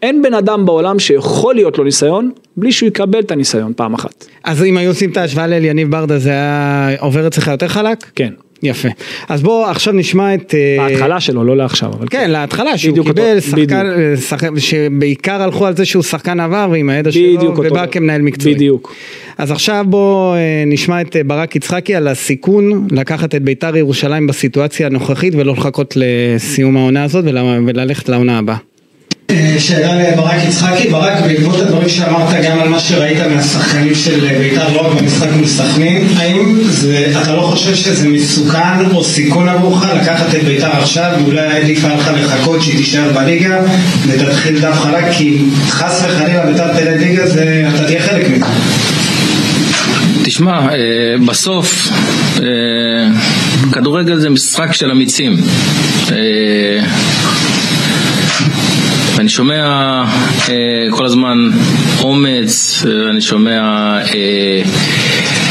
אין 0.01 0.21
בן 0.21 0.33
אדם 0.33 0.65
בעולם 0.65 0.99
שיכול 0.99 1.55
להיות 1.55 1.77
לו 1.77 1.83
ניסיון, 1.83 2.31
בלי 2.57 2.71
שהוא 2.71 2.87
יקבל 2.87 3.19
את 3.19 3.31
הניסיון 3.31 3.73
פעם 3.75 3.93
אחת. 3.93 4.25
אז 4.43 4.63
אם 4.63 4.77
היו 4.77 4.89
עושים 4.91 5.11
את 5.11 5.17
ההשוואה 5.17 5.47
לאליניב 5.47 5.91
ברדה 5.91 6.19
זה 6.19 6.29
היה 6.29 6.95
עובר 6.99 7.27
אצלך 7.27 7.47
יותר 7.47 7.67
חלק? 7.67 7.97
כן. 8.15 8.29
יפה. 8.63 8.89
אז 9.29 9.41
בוא 9.43 9.65
עכשיו 9.65 9.93
נשמע 9.93 10.33
את... 10.33 10.53
אה, 10.55 10.87
בהתחלה 10.89 11.19
שלו, 11.19 11.43
לא 11.43 11.57
לעכשיו, 11.57 11.89
אבל 11.93 12.07
כן, 12.09 12.31
להתחלה, 12.31 12.77
שהוא 12.77 12.97
קיבל 13.05 13.09
אותו- 13.37 13.41
שחקן. 13.41 13.85
אה, 13.85 14.17
שחק- 14.17 14.57
שבעיקר 14.59 15.41
הלכו 15.41 15.65
על 15.65 15.75
זה 15.75 15.85
שהוא 15.85 16.03
שחקן 16.03 16.39
עבר 16.39 16.67
ועם 16.71 16.89
הידע 16.89 17.11
שלו, 17.11 17.21
אותו 17.41 17.59
ובא 17.61 17.69
דבר. 17.69 17.85
כמנהל 17.91 18.21
מקצועי. 18.21 18.55
בדיוק. 18.55 18.93
אז 19.37 19.51
עכשיו 19.51 19.85
בוא 19.89 20.35
אה, 20.35 20.39
נשמע 20.67 21.01
את 21.01 21.15
אה, 21.15 21.23
ברק 21.23 21.55
יצחקי 21.55 21.95
על 21.95 22.07
הסיכון 22.07 22.87
לקחת 22.91 23.35
את 23.35 23.41
ביתר 23.43 23.77
ירושלים 23.77 24.27
בסיטואציה 24.27 24.87
הנוכחית 24.87 25.33
ולא 25.35 25.53
לחכות 25.53 25.93
לסיום 25.97 26.77
העונה 26.77 27.03
הזאת 27.03 27.25
ול- 27.27 27.37
וללכת 27.67 28.09
לעונה 28.09 28.37
הבאה. 28.37 28.57
אה, 29.29 29.55
שאלה 29.59 30.11
לברק 30.11 30.43
יצחקי, 30.47 30.89
ברק 30.89 31.21
בעקבות 31.23 31.59
הדברים 31.59 31.89
שאמרת 31.89 32.43
גם 32.43 32.59
על 32.59 32.69
מה 32.69 32.79
שראית 32.79 33.17
מהשחקנים 33.35 33.95
של 33.95 34.19
בית"ר 34.37 34.73
לא 34.73 34.87
רק 34.87 35.01
במשחק 35.01 35.27
מול 35.35 35.47
סכנין, 35.47 36.07
האם 36.17 36.59
זה, 36.63 37.05
אתה 37.11 37.35
לא 37.35 37.41
חושב 37.41 37.75
שזה 37.75 38.09
מסוכן 38.09 38.85
או 38.93 39.03
סיכון 39.03 39.49
עבורך 39.49 39.85
לקחת 40.01 40.35
את 40.35 40.43
בית"ר 40.43 40.67
עכשיו 40.71 41.11
ואולי 41.23 41.47
עדיף 41.47 41.83
לך 41.83 42.11
לחכות 42.15 42.61
שהיא 42.61 42.77
תישאר 42.77 43.11
בליגה 43.13 43.61
ותתחיל 44.07 44.59
דף 44.59 44.79
חלק 44.79 45.05
כי 45.11 45.39
חס 45.67 46.03
וחלילה 46.05 46.45
בית"ר 46.45 46.73
תלד 46.73 47.01
ליגה 47.01 47.27
זה, 47.27 47.69
אתה 47.75 47.83
תהיה 47.83 48.01
חלק 48.01 48.29
מזה. 48.29 48.45
תשמע, 50.23 50.51
אה, 50.51 50.77
בסוף 51.27 51.87
אה, 52.39 52.45
כדורגל 53.71 54.19
זה 54.19 54.29
משחק 54.29 54.73
של 54.73 54.91
אמיצים. 54.91 55.37
אה, 59.15 59.19
ואני 59.19 59.29
שומע 59.29 59.63
אה, 60.49 60.53
כל 60.91 61.05
הזמן 61.05 61.49
אומץ, 62.03 62.85
אה, 62.87 63.09
אני 63.09 63.21
שומע 63.21 63.59
אה, 64.15 64.61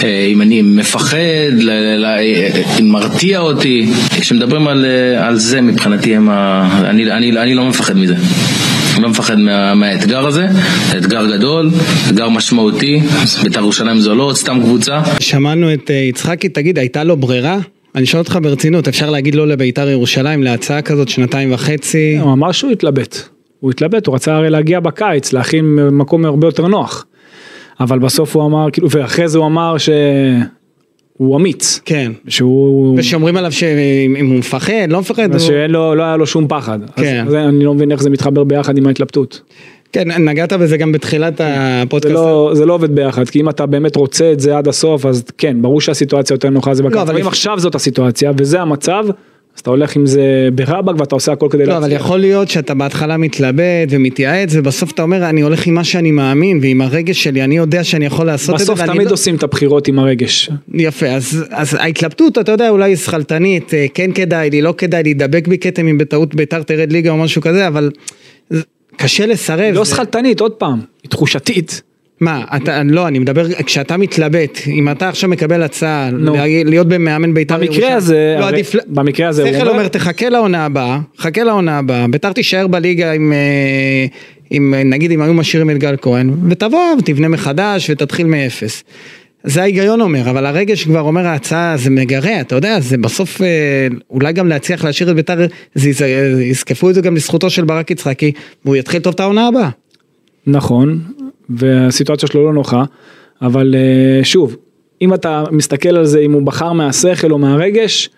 אה, 0.04 0.26
אם 0.32 0.42
אני 0.42 0.62
מפחד, 0.62 1.16
ל- 1.52 1.70
ל- 1.96 2.04
אה, 2.04 2.50
אם 2.80 2.88
מרתיע 2.88 3.38
אותי. 3.40 3.86
כשמדברים 4.20 4.68
על, 4.68 4.84
אה, 4.84 5.26
על 5.26 5.36
זה 5.36 5.60
מבחינתי, 5.60 6.16
הם 6.16 6.28
ה... 6.30 6.68
אני, 6.90 7.12
אני, 7.12 7.38
אני 7.38 7.54
לא 7.54 7.64
מפחד 7.64 7.96
מזה. 7.96 8.14
אני 8.94 9.02
לא 9.02 9.08
מפחד 9.08 9.38
מה, 9.38 9.74
מהאתגר 9.74 10.26
הזה, 10.26 10.46
זה 10.90 10.98
אתגר 10.98 11.36
גדול, 11.36 11.70
אתגר 12.08 12.28
משמעותי, 12.28 13.00
בית"ר 13.42 13.60
ירושלים 13.60 14.00
זו 14.00 14.14
לא 14.14 14.22
עוד 14.22 14.36
סתם 14.36 14.60
קבוצה. 14.62 15.00
שמענו 15.20 15.74
את 15.74 15.90
אה, 15.90 15.96
יצחקי, 15.96 16.48
תגיד, 16.48 16.78
הייתה 16.78 17.04
לו 17.04 17.16
ברירה? 17.16 17.58
אני 17.94 18.06
שואל 18.06 18.22
אותך 18.22 18.38
ברצינות, 18.42 18.88
אפשר 18.88 19.10
להגיד 19.10 19.34
לא 19.34 19.48
לביתר 19.48 19.88
ירושלים 19.88 20.42
להצעה 20.42 20.82
כזאת 20.82 21.08
שנתיים 21.08 21.52
וחצי? 21.52 22.18
הוא 22.20 22.32
אמר 22.32 22.52
שהוא 22.52 22.70
התלבט. 22.70 23.33
הוא 23.64 23.70
התלבט, 23.70 24.06
הוא 24.06 24.14
רצה 24.14 24.36
הרי 24.36 24.50
להגיע 24.50 24.80
בקיץ, 24.80 25.32
להכין 25.32 25.64
מקום 25.74 26.24
הרבה 26.24 26.46
יותר 26.46 26.66
נוח. 26.66 27.06
אבל 27.80 27.98
בסוף 27.98 28.36
הוא 28.36 28.46
אמר, 28.46 28.66
כאילו, 28.72 28.90
ואחרי 28.90 29.28
זה 29.28 29.38
הוא 29.38 29.46
אמר 29.46 29.76
שהוא 29.78 31.36
אמיץ. 31.36 31.80
כן. 31.84 32.12
שהוא... 32.28 32.98
ושאומרים 32.98 33.36
עליו 33.36 33.52
שאם 33.52 34.16
אם 34.16 34.26
הוא 34.26 34.38
מפחד, 34.38 34.72
לא 34.88 35.00
מפחד, 35.00 35.30
הוא... 35.30 35.38
שאין 35.38 35.70
לו, 35.70 35.94
לא 35.94 36.02
היה 36.02 36.16
לו 36.16 36.26
שום 36.26 36.48
פחד. 36.48 36.78
כן. 36.96 37.24
אז 37.26 37.30
זה, 37.30 37.44
אני 37.44 37.64
לא 37.64 37.74
מבין 37.74 37.92
איך 37.92 38.02
זה 38.02 38.10
מתחבר 38.10 38.44
ביחד 38.44 38.78
עם 38.78 38.86
ההתלבטות. 38.86 39.40
כן, 39.92 40.22
נגעת 40.22 40.52
בזה 40.52 40.76
גם 40.76 40.92
בתחילת 40.92 41.36
זה 41.38 41.44
הפודקאסט. 41.82 42.14
לא, 42.14 42.50
זה 42.54 42.66
לא 42.66 42.74
עובד 42.74 42.94
ביחד, 42.94 43.28
כי 43.28 43.40
אם 43.40 43.48
אתה 43.48 43.66
באמת 43.66 43.96
רוצה 43.96 44.32
את 44.32 44.40
זה 44.40 44.58
עד 44.58 44.68
הסוף, 44.68 45.06
אז 45.06 45.24
כן, 45.38 45.62
ברור 45.62 45.80
שהסיטואציה 45.80 46.34
יותר 46.34 46.50
נוחה 46.50 46.74
זה 46.74 46.82
בקיץ. 46.82 46.96
לא, 46.96 47.02
אבל 47.02 47.18
אם 47.18 47.26
עכשיו 47.26 47.58
זאת 47.58 47.74
הסיטואציה, 47.74 48.32
וזה 48.36 48.60
המצב, 48.60 49.04
אז 49.54 49.60
אתה 49.60 49.70
הולך 49.70 49.96
עם 49.96 50.06
זה 50.06 50.48
ברבק 50.54 51.00
ואתה 51.00 51.14
עושה 51.14 51.32
הכל 51.32 51.48
כדי 51.50 51.66
לא, 51.66 51.76
אבל 51.76 51.92
יכול 51.92 52.18
להיות 52.18 52.48
שאתה 52.48 52.74
בהתחלה 52.74 53.16
מתלבט 53.16 53.88
ומתייעץ, 53.90 54.50
ובסוף 54.52 54.92
אתה 54.92 55.02
אומר, 55.02 55.28
אני 55.28 55.40
הולך 55.40 55.66
עם 55.66 55.74
מה 55.74 55.84
שאני 55.84 56.10
מאמין, 56.10 56.58
ועם 56.62 56.80
הרגש 56.80 57.24
שלי, 57.24 57.44
אני 57.44 57.56
יודע 57.56 57.84
שאני 57.84 58.06
יכול 58.06 58.26
לעשות 58.26 58.54
את 58.54 58.58
זה, 58.58 58.64
בסוף 58.64 58.86
תמיד 58.86 59.06
לא... 59.06 59.12
עושים 59.12 59.36
את 59.36 59.42
הבחירות 59.42 59.88
עם 59.88 59.98
הרגש. 59.98 60.50
יפה, 60.74 61.06
אז, 61.06 61.44
אז 61.50 61.74
ההתלבטות, 61.74 62.38
אתה 62.38 62.52
יודע, 62.52 62.70
אולי 62.70 62.90
היא 62.90 62.96
שכלתנית, 62.96 63.74
אה, 63.74 63.86
כן 63.94 64.12
כדאי 64.12 64.50
לי, 64.50 64.62
לא 64.62 64.74
כדאי 64.78 65.02
לי, 65.02 65.14
דבק 65.14 65.48
בי 65.48 65.58
כתם 65.58 65.88
אם 65.88 65.98
בטעות 65.98 66.34
ביתר 66.34 66.62
תרד 66.62 66.92
ליגה 66.92 67.10
או 67.10 67.16
משהו 67.16 67.42
כזה, 67.42 67.66
אבל 67.66 67.90
קשה 68.96 69.26
לסרב. 69.26 69.74
לא 69.74 69.84
שכלתנית, 69.84 70.40
עוד 70.40 70.52
פעם, 70.52 70.80
היא 71.02 71.10
תחושתית. 71.10 71.82
מה, 72.20 72.44
אתה, 72.56 72.82
לא, 72.82 73.08
אני 73.08 73.18
מדבר, 73.18 73.46
כשאתה 73.66 73.96
מתלבט, 73.96 74.58
אם 74.66 74.88
אתה 74.90 75.08
עכשיו 75.08 75.30
מקבל 75.30 75.62
הצעה, 75.62 76.10
נו. 76.10 76.34
להגיד- 76.34 76.66
להיות 76.68 76.88
במאמן 76.88 77.34
בית"ר 77.34 77.58
במקרה 77.58 77.94
הזה, 77.94 78.36
לא 78.38 78.44
הרי- 78.44 78.52
עדיף, 78.54 78.74
במקרה 78.86 79.28
הזה 79.28 79.46
שכל 79.52 79.60
אומר- 79.60 79.70
אומר, 79.70 79.88
תחכה 79.88 80.28
לעונה 80.28 80.64
הבאה, 80.64 80.98
חכה 81.18 81.42
לעונה 81.44 81.78
הבאה, 81.78 82.08
בית"ר 82.08 82.32
תישאר 82.32 82.66
בליגה 82.66 83.12
עם, 83.12 83.32
אה, 83.32 84.06
עם, 84.50 84.74
אה, 84.74 84.82
נגיד 84.84 85.10
אם 85.10 85.22
היו 85.22 85.34
משאירים 85.34 85.70
את 85.70 85.78
גל 85.78 85.96
כהן, 86.02 86.30
ותבוא 86.50 86.80
ותבנה 86.98 87.28
מחדש 87.28 87.90
ותתחיל 87.90 88.26
מאפס. 88.26 88.84
זה 89.44 89.62
ההיגיון 89.62 90.00
אומר, 90.00 90.30
אבל 90.30 90.46
הרגש 90.46 90.84
כבר 90.84 91.00
אומר 91.00 91.26
ההצעה 91.26 91.76
זה 91.76 91.90
מגרה, 91.90 92.40
אתה 92.40 92.54
יודע, 92.54 92.80
זה 92.80 92.98
בסוף 92.98 93.42
אה, 93.42 93.46
אולי 94.10 94.32
גם 94.32 94.48
להצליח 94.48 94.84
להשאיר 94.84 95.10
את 95.10 95.16
בית"ר, 95.16 95.46
יזקפו 96.40 96.90
את 96.90 96.94
זה 96.94 97.00
גם 97.00 97.14
לזכותו 97.16 97.50
של 97.50 97.64
ברק 97.64 97.90
יצחקי, 97.90 98.32
והוא 98.64 98.76
יתחיל 98.76 99.00
טוב 99.00 99.14
את 99.14 99.20
העונה 99.20 99.46
הבאה. 99.48 99.68
נכון, 100.46 101.00
והסיטואציה 101.50 102.28
שלו 102.28 102.44
לא 102.44 102.52
נוחה, 102.52 102.84
אבל 103.42 103.74
אה, 103.74 104.24
שוב, 104.24 104.56
אם 105.02 105.14
אתה 105.14 105.44
מסתכל 105.50 105.96
על 105.96 106.04
זה, 106.04 106.18
אם 106.18 106.32
הוא 106.32 106.42
בחר 106.42 106.72
מהשכל 106.72 107.32
או 107.32 107.38
מהרגש, 107.38 108.10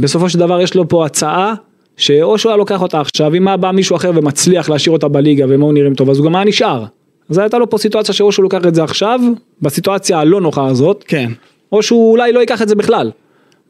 בסופו 0.00 0.28
של 0.28 0.38
דבר 0.38 0.60
יש 0.60 0.74
לו 0.74 0.88
פה 0.88 1.06
הצעה, 1.06 1.54
שאו 1.96 2.38
שהוא 2.38 2.50
היה 2.50 2.56
לוקח 2.56 2.82
אותה 2.82 3.00
עכשיו, 3.00 3.34
אם 3.34 3.48
היה 3.48 3.56
בא 3.56 3.70
מישהו 3.70 3.96
אחר 3.96 4.10
ומצליח 4.14 4.70
להשאיר 4.70 4.92
אותה 4.92 5.08
בליגה 5.08 5.44
היו 5.44 5.72
נראים 5.72 5.94
טוב, 5.94 6.10
אז 6.10 6.18
הוא 6.18 6.26
גם 6.26 6.36
היה 6.36 6.44
נשאר. 6.44 6.84
אז 7.30 7.38
הייתה 7.38 7.58
לו 7.58 7.70
פה 7.70 7.78
סיטואציה 7.78 8.14
שאו 8.14 8.32
שהוא 8.32 8.42
לוקח 8.42 8.66
את 8.66 8.74
זה 8.74 8.84
עכשיו, 8.84 9.20
בסיטואציה 9.62 10.18
הלא 10.18 10.40
נוחה 10.40 10.66
הזאת, 10.66 11.04
כן. 11.08 11.30
או 11.72 11.82
שהוא 11.82 12.10
אולי 12.10 12.32
לא 12.32 12.40
ייקח 12.40 12.62
את 12.62 12.68
זה 12.68 12.74
בכלל. 12.74 13.10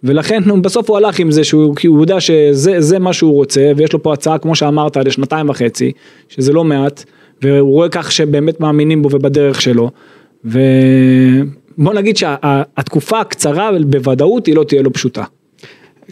ולכן 0.05 0.63
בסוף 0.63 0.91
הוא 0.91 0.97
הלך 0.97 1.19
עם 1.19 1.31
זה 1.31 1.45
שהוא 1.45 1.77
כי 1.77 1.87
הוא 1.87 2.01
יודע 2.01 2.21
שזה 2.21 2.81
זה 2.81 2.99
מה 2.99 3.13
שהוא 3.13 3.35
רוצה 3.35 3.73
ויש 3.77 3.93
לו 3.93 4.03
פה 4.03 4.13
הצעה 4.13 4.39
כמו 4.39 4.55
שאמרת 4.55 4.97
לשנתיים 4.97 5.49
וחצי 5.49 5.93
שזה 6.29 6.53
לא 6.53 6.65
מעט 6.65 7.05
והוא 7.43 7.71
רואה 7.73 7.89
כך 7.89 8.13
שבאמת 8.13 8.61
מאמינים 8.61 9.03
בו 9.03 9.09
ובדרך 9.13 9.63
שלו 9.63 9.91
ובוא 10.45 11.95
נגיד 11.95 12.17
שהתקופה 12.17 13.21
הקצרה 13.21 13.71
בוודאות 13.87 14.47
היא 14.47 14.57
לא 14.57 14.65
תהיה 14.65 14.83
לו 14.83 14.93
פשוטה. 14.93 15.25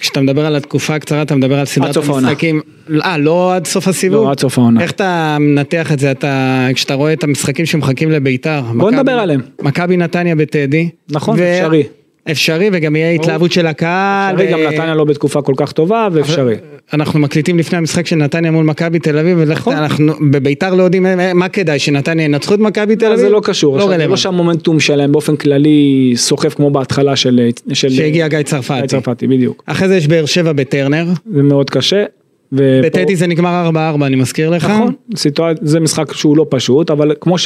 כשאתה 0.01 0.21
מדבר 0.21 0.47
על 0.47 0.57
התקופה 0.57 0.95
הקצרה 0.95 1.23
אתה 1.23 1.35
מדבר 1.35 1.59
על 1.59 1.65
סדרת. 1.65 1.97
המשחקים, 1.97 2.61
אה 3.05 3.19
לא 3.19 3.55
עד 3.55 3.67
סוף 3.67 3.89
הסיבוב? 3.89 4.25
לא, 4.25 4.31
עד 4.31 4.41
סוף 4.41 4.59
העונה. 4.59 4.83
איך 4.83 4.91
אתה 4.91 5.37
מנתח 5.41 5.93
את 5.93 5.99
זה, 5.99 6.11
אתה, 6.11 6.67
כשאתה 6.75 6.95
רואה 6.95 7.13
את 7.13 7.25
המשחקים 7.25 7.67
שמחכים 7.67 8.11
לביתר? 8.11 8.63
בוא 8.77 8.91
נדבר 8.91 9.13
עליהם. 9.13 9.41
מכבי 9.63 9.97
נתניה 9.97 10.37
בטדי. 10.37 10.89
נכון, 11.11 11.39
אפשרי. 11.39 11.83
אפשרי 12.31 12.71
וגם 12.73 12.97
יהיה 12.97 13.11
התלהבות 13.11 13.53
של 13.53 13.67
הקהל. 13.67 14.35
אפשרי, 14.35 14.49
ו- 14.49 14.53
גם 14.53 14.73
נתניה 14.73 14.95
לא 14.95 15.05
בתקופה 15.05 15.43
כל 15.43 15.55
כך 15.57 15.73
טובה 15.73 16.09
ואפשרי. 16.13 16.55
אנחנו 16.93 17.21
מקליטים 17.21 17.59
לפני 17.59 17.79
המשחק 17.79 18.07
של 18.07 18.17
נתניה 18.17 18.51
מול 18.51 18.65
מכבי 18.65 18.99
תל 18.99 19.19
אביב, 19.19 19.39
ולך 19.41 19.59
נכון. 19.59 19.77
אנחנו 19.77 20.13
בביתר 20.31 20.75
לא 20.75 20.83
יודעים 20.83 21.07
אה, 21.07 21.35
מה 21.35 21.49
כדאי, 21.49 21.79
שנתניה 21.79 22.25
ינצחו 22.25 22.55
את 22.55 22.59
מכבי 22.59 22.97
תל 22.97 23.07
אביב? 23.07 23.19
זה 23.19 23.29
לא 23.29 23.41
קשור, 23.45 23.79
לא 23.79 23.85
לא 23.85 23.91
רלוונטי. 23.91 24.17
שהמומנטום 24.21 24.81
שלהם 24.81 25.13
באופן 25.13 25.37
כללי 25.37 26.13
סוחף 26.17 26.55
כמו 26.55 26.71
בהתחלה 26.71 27.17
של... 27.17 27.41
של- 27.73 27.91
שהגיע 27.91 28.29
גיא 28.29 28.43
צרפתי. 28.43 28.79
גיא 28.81 28.87
צרפתי, 28.87 29.27
בדיוק. 29.27 29.63
אחרי 29.67 29.89
זה 29.89 29.97
יש 29.97 30.07
באר 30.09 30.27
שבע 30.27 30.53
בטרנר. 30.53 31.05
זה 31.35 31.43
מאוד 31.43 31.71
קשה. 31.71 32.05
ופה- 32.53 32.63
בטדי 32.83 33.17
זה 33.17 33.27
נגמר 33.27 33.71
4-4 33.75 34.05
אני 34.07 34.17
מזכיר 34.17 34.51
לך. 34.51 34.65
נכון, 34.65 34.93
סיטואציה, 35.17 35.67
זה 35.67 35.81
משחק 35.81 36.13
שהוא 36.13 36.37
לא 36.37 36.47
פשוט, 36.49 36.91
אבל 36.91 37.13
כמו 37.21 37.37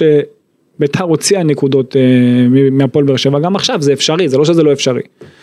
שביתר 0.77 1.05
הוציאה 1.05 1.43
נקודות 1.43 1.97
אה, 1.97 2.01
מהפועל 2.71 3.05
באר 3.05 3.17
שבע, 3.17 3.39
גם 3.39 3.57
עכשיו 3.57 3.83
זה 3.83 3.93
אפשרי, 3.93 4.29
זה 4.29 4.39
לא 4.39 4.45
שזה 4.45 4.63
לא 4.63 4.73
אפשרי. 4.73 5.01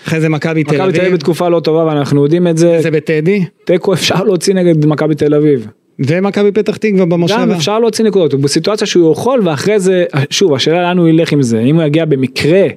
אחרי 0.07 0.21
זה 0.21 0.29
מכבי 0.29 0.63
תל 0.63 0.69
מכבי 0.69 0.77
תל 0.77 0.81
אביב 0.81 1.01
אביב. 1.01 1.13
בתקופה 1.13 1.49
לא 1.49 1.59
טובה 1.59 1.85
ואנחנו 1.85 2.23
יודעים 2.23 2.47
את 2.47 2.57
זה, 2.57 2.79
זה 2.81 2.91
בטדי. 2.91 3.45
תיקו 3.65 3.93
אפשר 3.93 4.23
להוציא 4.23 4.53
נגד 4.53 4.85
מכבי 4.85 5.15
תל 5.15 5.33
אביב. 5.33 5.67
ומכבי 5.99 6.51
פתח 6.51 6.77
תקווה 6.77 7.05
במושבה. 7.05 7.41
גם 7.41 7.51
אפשר 7.51 7.79
להוציא 7.79 8.05
נקודות, 8.05 8.33
הוא 8.33 8.41
בסיטואציה 8.41 8.87
שהוא 8.87 9.11
יכול 9.11 9.41
ואחרי 9.43 9.79
זה, 9.79 10.05
שוב 10.29 10.53
השאלה 10.53 10.81
לאן 10.81 10.97
הוא 10.97 11.07
ילך 11.07 11.31
עם 11.31 11.41
זה, 11.41 11.59
אם 11.59 11.75
הוא 11.75 11.83
יגיע 11.83 12.05
במקרה 12.05 12.67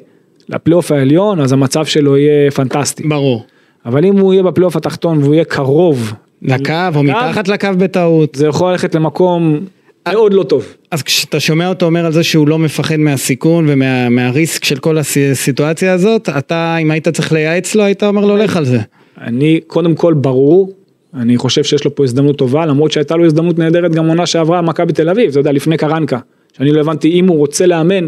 לפלייאוף 0.48 0.92
העליון 0.92 1.40
אז 1.40 1.52
המצב 1.52 1.84
שלו 1.84 2.16
יהיה 2.16 2.50
פנטסטי, 2.50 3.02
ברור. 3.08 3.44
אבל 3.86 4.04
אם 4.04 4.18
הוא 4.18 4.32
יהיה 4.32 4.42
בפלייאוף 4.42 4.76
התחתון 4.76 5.18
והוא 5.18 5.34
יהיה 5.34 5.44
קרוב, 5.44 6.12
לקו 6.42 6.72
או 6.94 7.02
מתחת 7.02 7.48
לקו 7.48 7.68
בטעות. 7.78 8.34
זה 8.34 8.46
יכול 8.46 8.72
ללכת 8.72 8.94
למקום 8.94 9.60
מאוד 10.12 10.34
לא 10.34 10.42
טוב. 10.42 10.74
אז 10.90 11.02
כשאתה 11.02 11.40
שומע 11.40 11.68
אותו 11.68 11.86
אומר 11.86 12.06
על 12.06 12.12
זה 12.12 12.22
שהוא 12.22 12.48
לא 12.48 12.58
מפחד 12.58 12.96
מהסיכון 12.96 13.66
ומהריסק 13.68 14.64
של 14.64 14.78
כל 14.78 14.98
הסיטואציה 14.98 15.92
הזאת, 15.92 16.28
אתה 16.28 16.76
אם 16.76 16.90
היית 16.90 17.08
צריך 17.08 17.32
לייעץ 17.32 17.74
לו 17.74 17.82
היית 17.82 18.02
אומר 18.02 18.24
לו 18.24 18.36
לך 18.36 18.56
על 18.56 18.64
זה. 18.64 18.78
אני 19.20 19.60
קודם 19.66 19.94
כל 19.94 20.14
ברור, 20.14 20.72
אני 21.14 21.36
חושב 21.36 21.64
שיש 21.64 21.84
לו 21.84 21.94
פה 21.94 22.04
הזדמנות 22.04 22.38
טובה, 22.38 22.66
למרות 22.66 22.92
שהייתה 22.92 23.16
לו 23.16 23.24
הזדמנות 23.24 23.58
נהדרת 23.58 23.92
גם 23.92 24.06
עונה 24.06 24.26
שעברה 24.26 24.62
מכבי 24.62 24.92
תל 24.92 25.08
אביב, 25.08 25.30
אתה 25.30 25.40
יודע, 25.40 25.52
לפני 25.52 25.76
קרנקה, 25.76 26.18
שאני 26.56 26.72
לא 26.72 26.80
הבנתי 26.80 27.10
אם 27.10 27.28
הוא 27.28 27.38
רוצה 27.38 27.66
לאמן, 27.66 28.06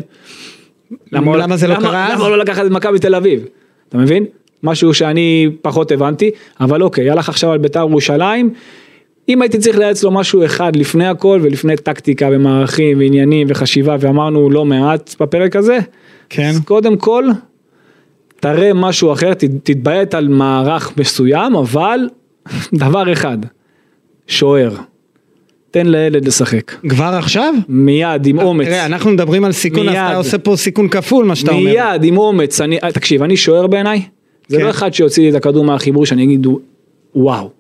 למה 1.13 1.57
זה 1.57 1.67
לא 1.67 1.75
קרה 1.75 2.13
אז? 2.13 2.21
למה 2.21 2.29
לא 2.29 2.39
לקחת 2.39 2.67
את 2.67 2.71
מכבי 2.71 2.99
תל 2.99 3.15
אביב, 3.15 3.45
אתה 3.89 3.99
מבין? 3.99 4.25
משהו 4.63 4.95
שאני 4.95 5.49
פחות 5.63 5.93
הבנתי, 5.93 6.31
אבל 6.61 6.83
אוקיי, 6.83 7.11
הלך 7.11 7.29
עכשיו 7.29 7.53
על 7.53 7.59
בית"ר 7.59 7.87
ירושלים, 7.91 8.51
אם 9.29 9.43
הייתי 9.43 9.59
צריך 9.59 9.79
לייעץ 9.79 10.03
לו 10.03 10.11
משהו 10.11 10.45
אחד 10.45 10.77
לפני 10.77 11.07
הכל 11.07 11.41
ולפני 11.43 11.77
טקטיקה 11.77 12.29
ומערכים 12.33 12.99
ועניינים 12.99 13.47
וחשיבה 13.51 13.97
ואמרנו 14.01 14.51
לא 14.51 14.65
מעט 14.65 15.15
בפרק 15.21 15.57
הזה, 15.57 15.79
כן. 16.29 16.49
אז 16.49 16.61
קודם 16.65 16.97
כל 16.97 17.25
תראה 18.41 18.75
משהו 18.75 19.13
אחר, 19.13 19.35
תתביית 19.35 20.15
על 20.15 20.29
מערך 20.29 20.93
מסוים, 20.97 21.57
אבל 21.57 22.01
דבר 22.75 23.13
אחד, 23.13 23.39
שוער. 24.27 24.75
תן 25.71 25.87
לילד 25.87 26.27
לשחק. 26.27 26.73
כבר 26.89 27.15
עכשיו? 27.19 27.55
מיד, 27.69 28.27
עם 28.27 28.39
אומץ. 28.39 28.67
תראה, 28.67 28.87
אנחנו 28.87 29.11
מדברים 29.11 29.45
על 29.45 29.53
סיכון, 29.53 29.89
אז 29.89 29.95
מיד. 29.95 30.05
אתה 30.09 30.17
עושה 30.17 30.39
פה 30.39 30.57
סיכון 30.57 30.89
כפול 30.89 31.25
מה 31.25 31.37
שאתה 31.37 31.53
אומר. 31.53 31.65
מיד, 31.65 32.05
עם 32.05 32.19
אומץ. 32.19 32.61
אני, 32.61 32.79
אה, 32.85 32.93
תקשיב, 32.93 33.23
אני 33.23 33.37
שוער 33.37 33.67
בעיניי. 33.67 34.03
זה 34.49 34.57
כן. 34.57 34.65
לא 34.65 34.71
אחד 34.71 34.95
שיוציא 34.95 35.23
לי 35.23 35.31
את 35.31 35.35
הכדור 35.35 35.65
מהחיבור 35.65 36.07
שאני 36.07 36.25
אגיד, 36.25 36.47
וואו, 37.15 37.51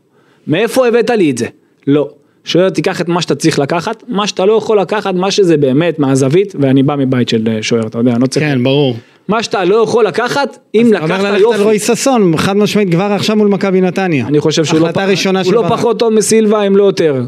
מאיפה 0.47 0.87
הבאת 0.87 1.11
לי 1.11 1.31
את 1.31 1.39
זה? 1.39 1.47
לא. 1.87 2.09
שוער 2.45 2.71
תיקח 2.71 3.01
את 3.01 3.09
מה 3.09 3.23
שאתה 3.23 3.35
צריך 3.35 3.59
לקחת, 3.59 4.03
מה 4.09 4.27
שאתה 4.27 4.45
לא 4.45 4.53
יכול 4.53 4.81
לקחת, 4.81 5.15
מה 5.15 5.31
שזה 5.31 5.57
באמת 5.57 5.99
מהזווית, 5.99 6.55
ואני 6.61 6.83
בא 6.83 6.97
מבית 6.97 7.29
של 7.29 7.49
אה, 7.49 7.63
שוער, 7.63 7.87
אתה 7.87 7.99
יודע, 7.99 8.13
אני 8.13 8.23
לא 8.23 8.27
צריך... 8.27 8.47
כן, 8.47 8.63
ברור. 8.65 8.97
מה 9.29 9.43
שאתה 9.43 9.65
לא 9.65 9.77
יכול 9.77 10.07
לקחת, 10.07 10.59
אם 10.75 10.87
אתה 10.89 10.97
אומר 10.97 11.07
לקחת 11.07 11.21
ללכת 11.25 11.35
על 11.35 11.41
יופי. 11.41 11.63
רועי 11.63 11.79
ששון, 11.79 12.37
חד 12.37 12.57
משמעית 12.57 12.91
כבר 12.91 13.05
עכשיו 13.05 13.37
מול 13.37 13.49
מכבי 13.49 13.81
נתניה. 13.81 14.27
אני 14.27 14.41
חושב 14.41 14.65
שהוא 14.65 14.81
לא, 14.81 14.85
החלטה 14.85 15.01
פ- 15.07 15.11
ראשונה 15.11 15.43
הוא 15.45 15.53
לא. 15.53 15.65
פחות 15.69 15.99
טוב 15.99 16.13
מסילבה 16.13 16.63
אם 16.63 16.77
לא 16.77 16.85
יותר. 16.85 17.23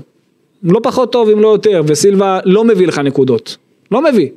לא 0.62 0.80
פחות 0.82 1.12
טוב 1.12 1.28
אם 1.28 1.40
לא 1.40 1.48
יותר, 1.48 1.82
וסילבה 1.86 2.40
לא 2.44 2.64
מביא 2.64 2.86
לך 2.86 2.98
נקודות. 2.98 3.56
לא 3.90 4.02
מביא. 4.12 4.28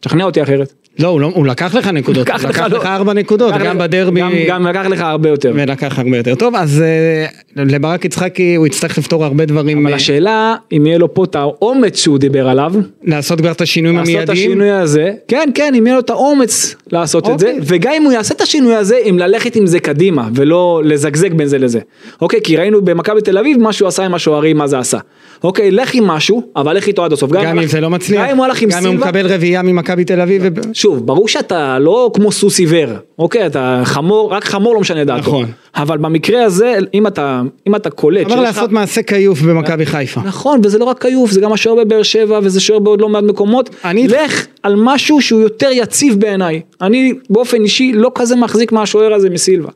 תשכנע 0.00 0.24
אותי 0.24 0.42
אחרת. 0.42 0.72
לא, 0.98 1.08
הוא 1.08 1.20
לא- 1.20 1.30
הוא 1.34 1.46
לקח 1.46 1.74
לך 1.74 1.86
נקודות. 1.86 2.28
הוא 2.28 2.48
לקח 2.48 2.60
לא- 2.60 2.78
לך 2.78 2.86
ארבע 2.86 3.12
נקודות, 3.12 3.54
לקח 3.54 3.64
גם 3.64 3.78
בדרבי. 3.78 4.20
גם, 4.20 4.32
גם 4.48 4.66
לקח 4.66 4.86
לך 4.86 5.00
הרבה 5.00 5.28
יותר. 5.28 5.52
ולקח 5.54 5.98
הרבה 5.98 6.16
יותר. 6.16 6.34
טוב, 6.34 6.54
אז 6.56 6.82
אה, 6.82 7.26
לברק 7.64 8.04
יצחקי 8.04 8.54
הוא 8.54 8.66
יצטרך 8.66 8.98
לפתור 8.98 9.24
הרבה 9.24 9.44
דברים. 9.44 9.78
אבל 9.78 9.90
אה, 9.90 9.96
השאלה 9.96 10.54
אם 10.76 10.86
יהיה 10.86 10.98
לו 10.98 11.14
פה 11.14 11.24
את 11.24 11.34
האומץ 11.34 11.98
שהוא 11.98 12.18
דיבר 12.18 12.48
עליו, 12.48 12.72
לעשות 13.04 13.38
כבר 13.40 13.50
את 13.50 13.60
השינויים 13.60 13.98
לעשות 13.98 14.14
את 14.14 14.28
המיידיים. 14.28 14.48
השינוי 14.50 14.70
הזה, 14.70 15.10
כן 15.28 15.48
כן 15.54 15.74
אם 15.78 15.86
יהיה 15.86 15.94
לו 15.96 16.00
את 16.00 16.10
האומץ 16.10 16.74
לעשות 16.92 17.30
את 17.30 17.38
זה, 17.38 17.46
אוקיי. 17.48 17.60
וגם 17.66 17.92
אם 17.96 18.02
הוא 18.02 18.12
יעשה 18.12 18.34
את 18.34 18.40
השינוי 18.40 18.74
הזה, 18.74 18.96
אם 19.10 19.18
ללכת 19.18 19.56
עם 19.56 19.66
זה 19.66 19.80
קדימה 19.80 20.28
ולא 20.34 20.82
לזגזג 20.84 21.34
בין 21.34 21.46
זה 21.46 21.58
לזה. 21.58 21.80
אוקיי, 22.20 22.40
כי 22.44 22.56
ראינו 22.56 22.82
במכבי 22.84 23.20
תל 23.20 23.38
אביב 23.38 23.58
מה 23.60 23.72
שהוא 23.72 23.88
עשה 23.88 24.04
עם 24.04 24.14
השוערים, 24.14 24.56
מה 24.58 24.66
זה 24.66 24.78
עשה. 24.78 24.98
אוקיי, 25.44 25.70
לך 25.70 25.94
עם 25.94 26.04
משהו, 26.06 26.42
אבל 26.56 26.76
לך 26.76 26.86
איתו 26.86 27.04
עד 27.04 27.12
הסוף. 27.12 27.30
גם 27.32 27.40
אם 27.46 27.58
הלך- 27.58 27.70
זה 27.70 27.80
לא 27.80 27.90
מצליח, 27.90 28.22
גם 28.24 28.30
אם 28.30 28.36
הוא 28.36 28.44
הלך 28.44 28.62
עם 28.62 28.68
גם 28.68 28.78
אם 28.78 28.84
הוא 28.84 28.90
סילבה, 28.92 29.06
מקבל 29.06 29.34
רביעייה 29.34 29.62
ממכבי 29.62 30.04
תל 30.04 30.20
אביב. 30.20 30.42
שוב, 30.72 31.06
ברור 31.06 31.28
שאתה 31.28 31.78
לא 31.78 32.10
כמו 32.14 32.32
סוס 32.32 32.58
עיוור, 32.58 32.88
אוקיי, 33.18 33.46
אתה 33.46 33.82
חמור, 33.84 34.32
רק 34.34 34.44
חמור 34.44 34.74
לא 34.74 34.80
משנה 34.80 35.04
דעתו. 35.04 35.20
נכון. 35.20 35.46
אבל 35.76 35.98
במקרה 35.98 36.44
הזה, 36.44 36.74
אם 36.94 37.06
אתה, 37.06 37.42
אם 37.66 37.76
אתה 37.76 37.90
קולט, 37.90 38.26
אמר 38.26 38.34
שיש 38.36 38.48
לך- 38.50 38.56
לעשות 38.56 38.72
מעשה 38.72 39.02
כיוף 39.02 39.40
במכבי 39.42 39.86
חיפה. 39.86 40.20
נכון, 40.24 40.60
וזה 40.64 40.78
לא 40.78 40.84
רק 40.84 41.02
כיוף, 41.02 41.30
זה 41.30 41.40
גם 41.40 41.52
השוער 41.52 41.84
בבאר 41.84 42.02
שבע, 42.02 42.40
וזה 42.42 42.60
שוער 42.60 42.78
בעוד 42.78 43.00
לא 43.00 43.08
מעט 43.08 43.24
מקומות. 43.24 43.70
אני- 43.84 44.08
לך 44.08 44.46
על 44.62 44.74
משהו 44.76 45.20
שהוא 45.20 45.40
יותר 45.40 45.68
יציב 45.72 46.20
בעיניי. 46.20 46.60
אני 46.80 47.12
באופן 47.30 47.62
אישי 47.62 47.92
לא 47.94 48.10
כזה 48.14 48.36
מחזיק 48.36 48.72
מהשוער 48.72 49.14
הזה 49.14 49.30
מסילבה. 49.30 49.68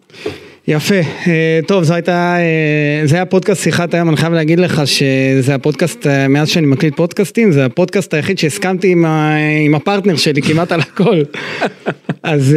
יפה, 0.68 0.94
אה, 1.26 1.60
טוב 1.66 1.84
זו 1.84 1.94
הייתה, 1.94 2.36
אה, 2.38 3.06
זה 3.06 3.16
היה 3.16 3.24
פודקאסט 3.24 3.62
שיחת 3.62 3.94
היום, 3.94 4.08
אני 4.08 4.16
חייב 4.16 4.32
להגיד 4.32 4.60
לך 4.60 4.82
שזה 4.86 5.54
הפודקאסט, 5.54 6.06
אה, 6.06 6.28
מאז 6.28 6.48
שאני 6.48 6.66
מקליט 6.66 6.96
פודקאסטים, 6.96 7.52
זה 7.52 7.64
הפודקאסט 7.64 8.14
היחיד 8.14 8.38
שהסכמתי 8.38 8.88
עם, 8.88 9.04
ה, 9.04 9.36
עם 9.64 9.74
הפרטנר 9.74 10.16
שלי 10.16 10.42
כמעט 10.42 10.72
על 10.72 10.80
הכל. 10.80 11.22
אז 12.22 12.56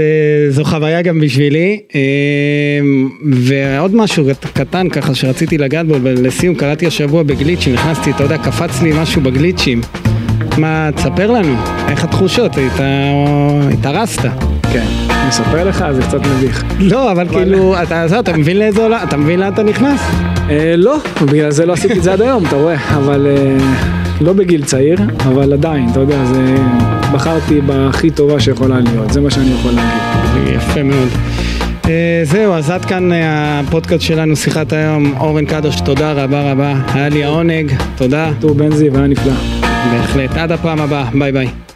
זו 0.49 0.63
חוויה 0.63 1.01
גם 1.01 1.19
בשבילי. 1.19 1.79
ועוד 3.31 3.95
משהו 3.95 4.25
קטן 4.53 4.89
ככה 4.89 5.15
שרציתי 5.15 5.57
לגעת 5.57 5.85
בו, 5.85 5.95
לסיום 6.03 6.55
קראתי 6.55 6.87
השבוע 6.87 7.23
בגליצ'ים, 7.23 7.73
נכנסתי, 7.73 8.11
אתה 8.11 8.23
יודע, 8.23 8.37
קפץ 8.37 8.81
לי 8.81 8.91
משהו 9.01 9.21
בגליצ'ים. 9.21 9.81
מה, 10.59 10.89
תספר 10.95 11.31
לנו, 11.31 11.55
איך 11.87 12.03
התחושות, 12.03 12.51
הת- 12.57 12.79
התארסת. 13.73 14.21
כן, 14.73 14.85
אני 15.09 15.29
אספר 15.29 15.63
לך, 15.63 15.85
זה 15.91 16.01
קצת 16.01 16.19
מביך. 16.27 16.63
לא, 16.79 17.11
אבל 17.11 17.27
כאילו, 17.29 17.75
אתה, 17.83 18.07
זה, 18.07 18.19
אתה 18.19 18.37
מבין 18.37 18.57
לאיזה 18.59 18.81
עולם, 18.83 18.99
אתה 19.03 19.17
מבין 19.17 19.39
לאן 19.39 19.53
אתה 19.53 19.63
נכנס? 19.63 19.99
אה, 20.49 20.73
לא, 20.77 20.97
בגלל 21.25 21.51
זה 21.51 21.65
לא 21.65 21.73
עשיתי 21.73 21.97
את 21.97 22.03
זה 22.03 22.13
עד 22.13 22.21
היום, 22.21 22.45
אתה 22.45 22.55
רואה, 22.55 22.75
אבל 22.97 23.27
אה, 23.29 23.57
לא 24.21 24.33
בגיל 24.33 24.63
צעיר, 24.63 24.97
אבל 25.27 25.53
עדיין, 25.53 25.87
אתה 25.91 25.99
יודע, 25.99 26.25
זה... 26.25 26.55
בחרתי 27.11 27.61
בהכי 27.61 28.09
טובה 28.09 28.39
שיכולה 28.39 28.79
להיות, 28.79 29.13
זה 29.13 29.21
מה 29.21 29.31
שאני 29.31 29.51
יכול 29.59 29.71
להגיד. 29.71 30.53
יפה 30.55 30.83
מאוד. 30.83 31.07
אה, 31.85 32.21
זהו, 32.23 32.53
אז 32.53 32.69
עד 32.69 32.85
כאן 32.85 33.09
הפודקאסט 33.13 34.01
שלנו, 34.03 34.35
שיחת 34.35 34.73
היום. 34.73 35.13
אורן 35.19 35.45
קדוש, 35.45 35.81
תודה 35.81 36.11
רבה 36.11 36.51
רבה. 36.51 36.73
היה 36.93 37.09
לי 37.09 37.23
העונג, 37.23 37.71
תודה. 37.95 38.29
טור 38.39 38.53
בנזי 38.53 38.89
והיה 38.89 39.07
נפלא. 39.07 39.33
בהחלט. 39.91 40.37
עד 40.37 40.51
הפעם 40.51 40.81
הבאה, 40.81 41.09
ביי 41.19 41.31
ביי. 41.31 41.68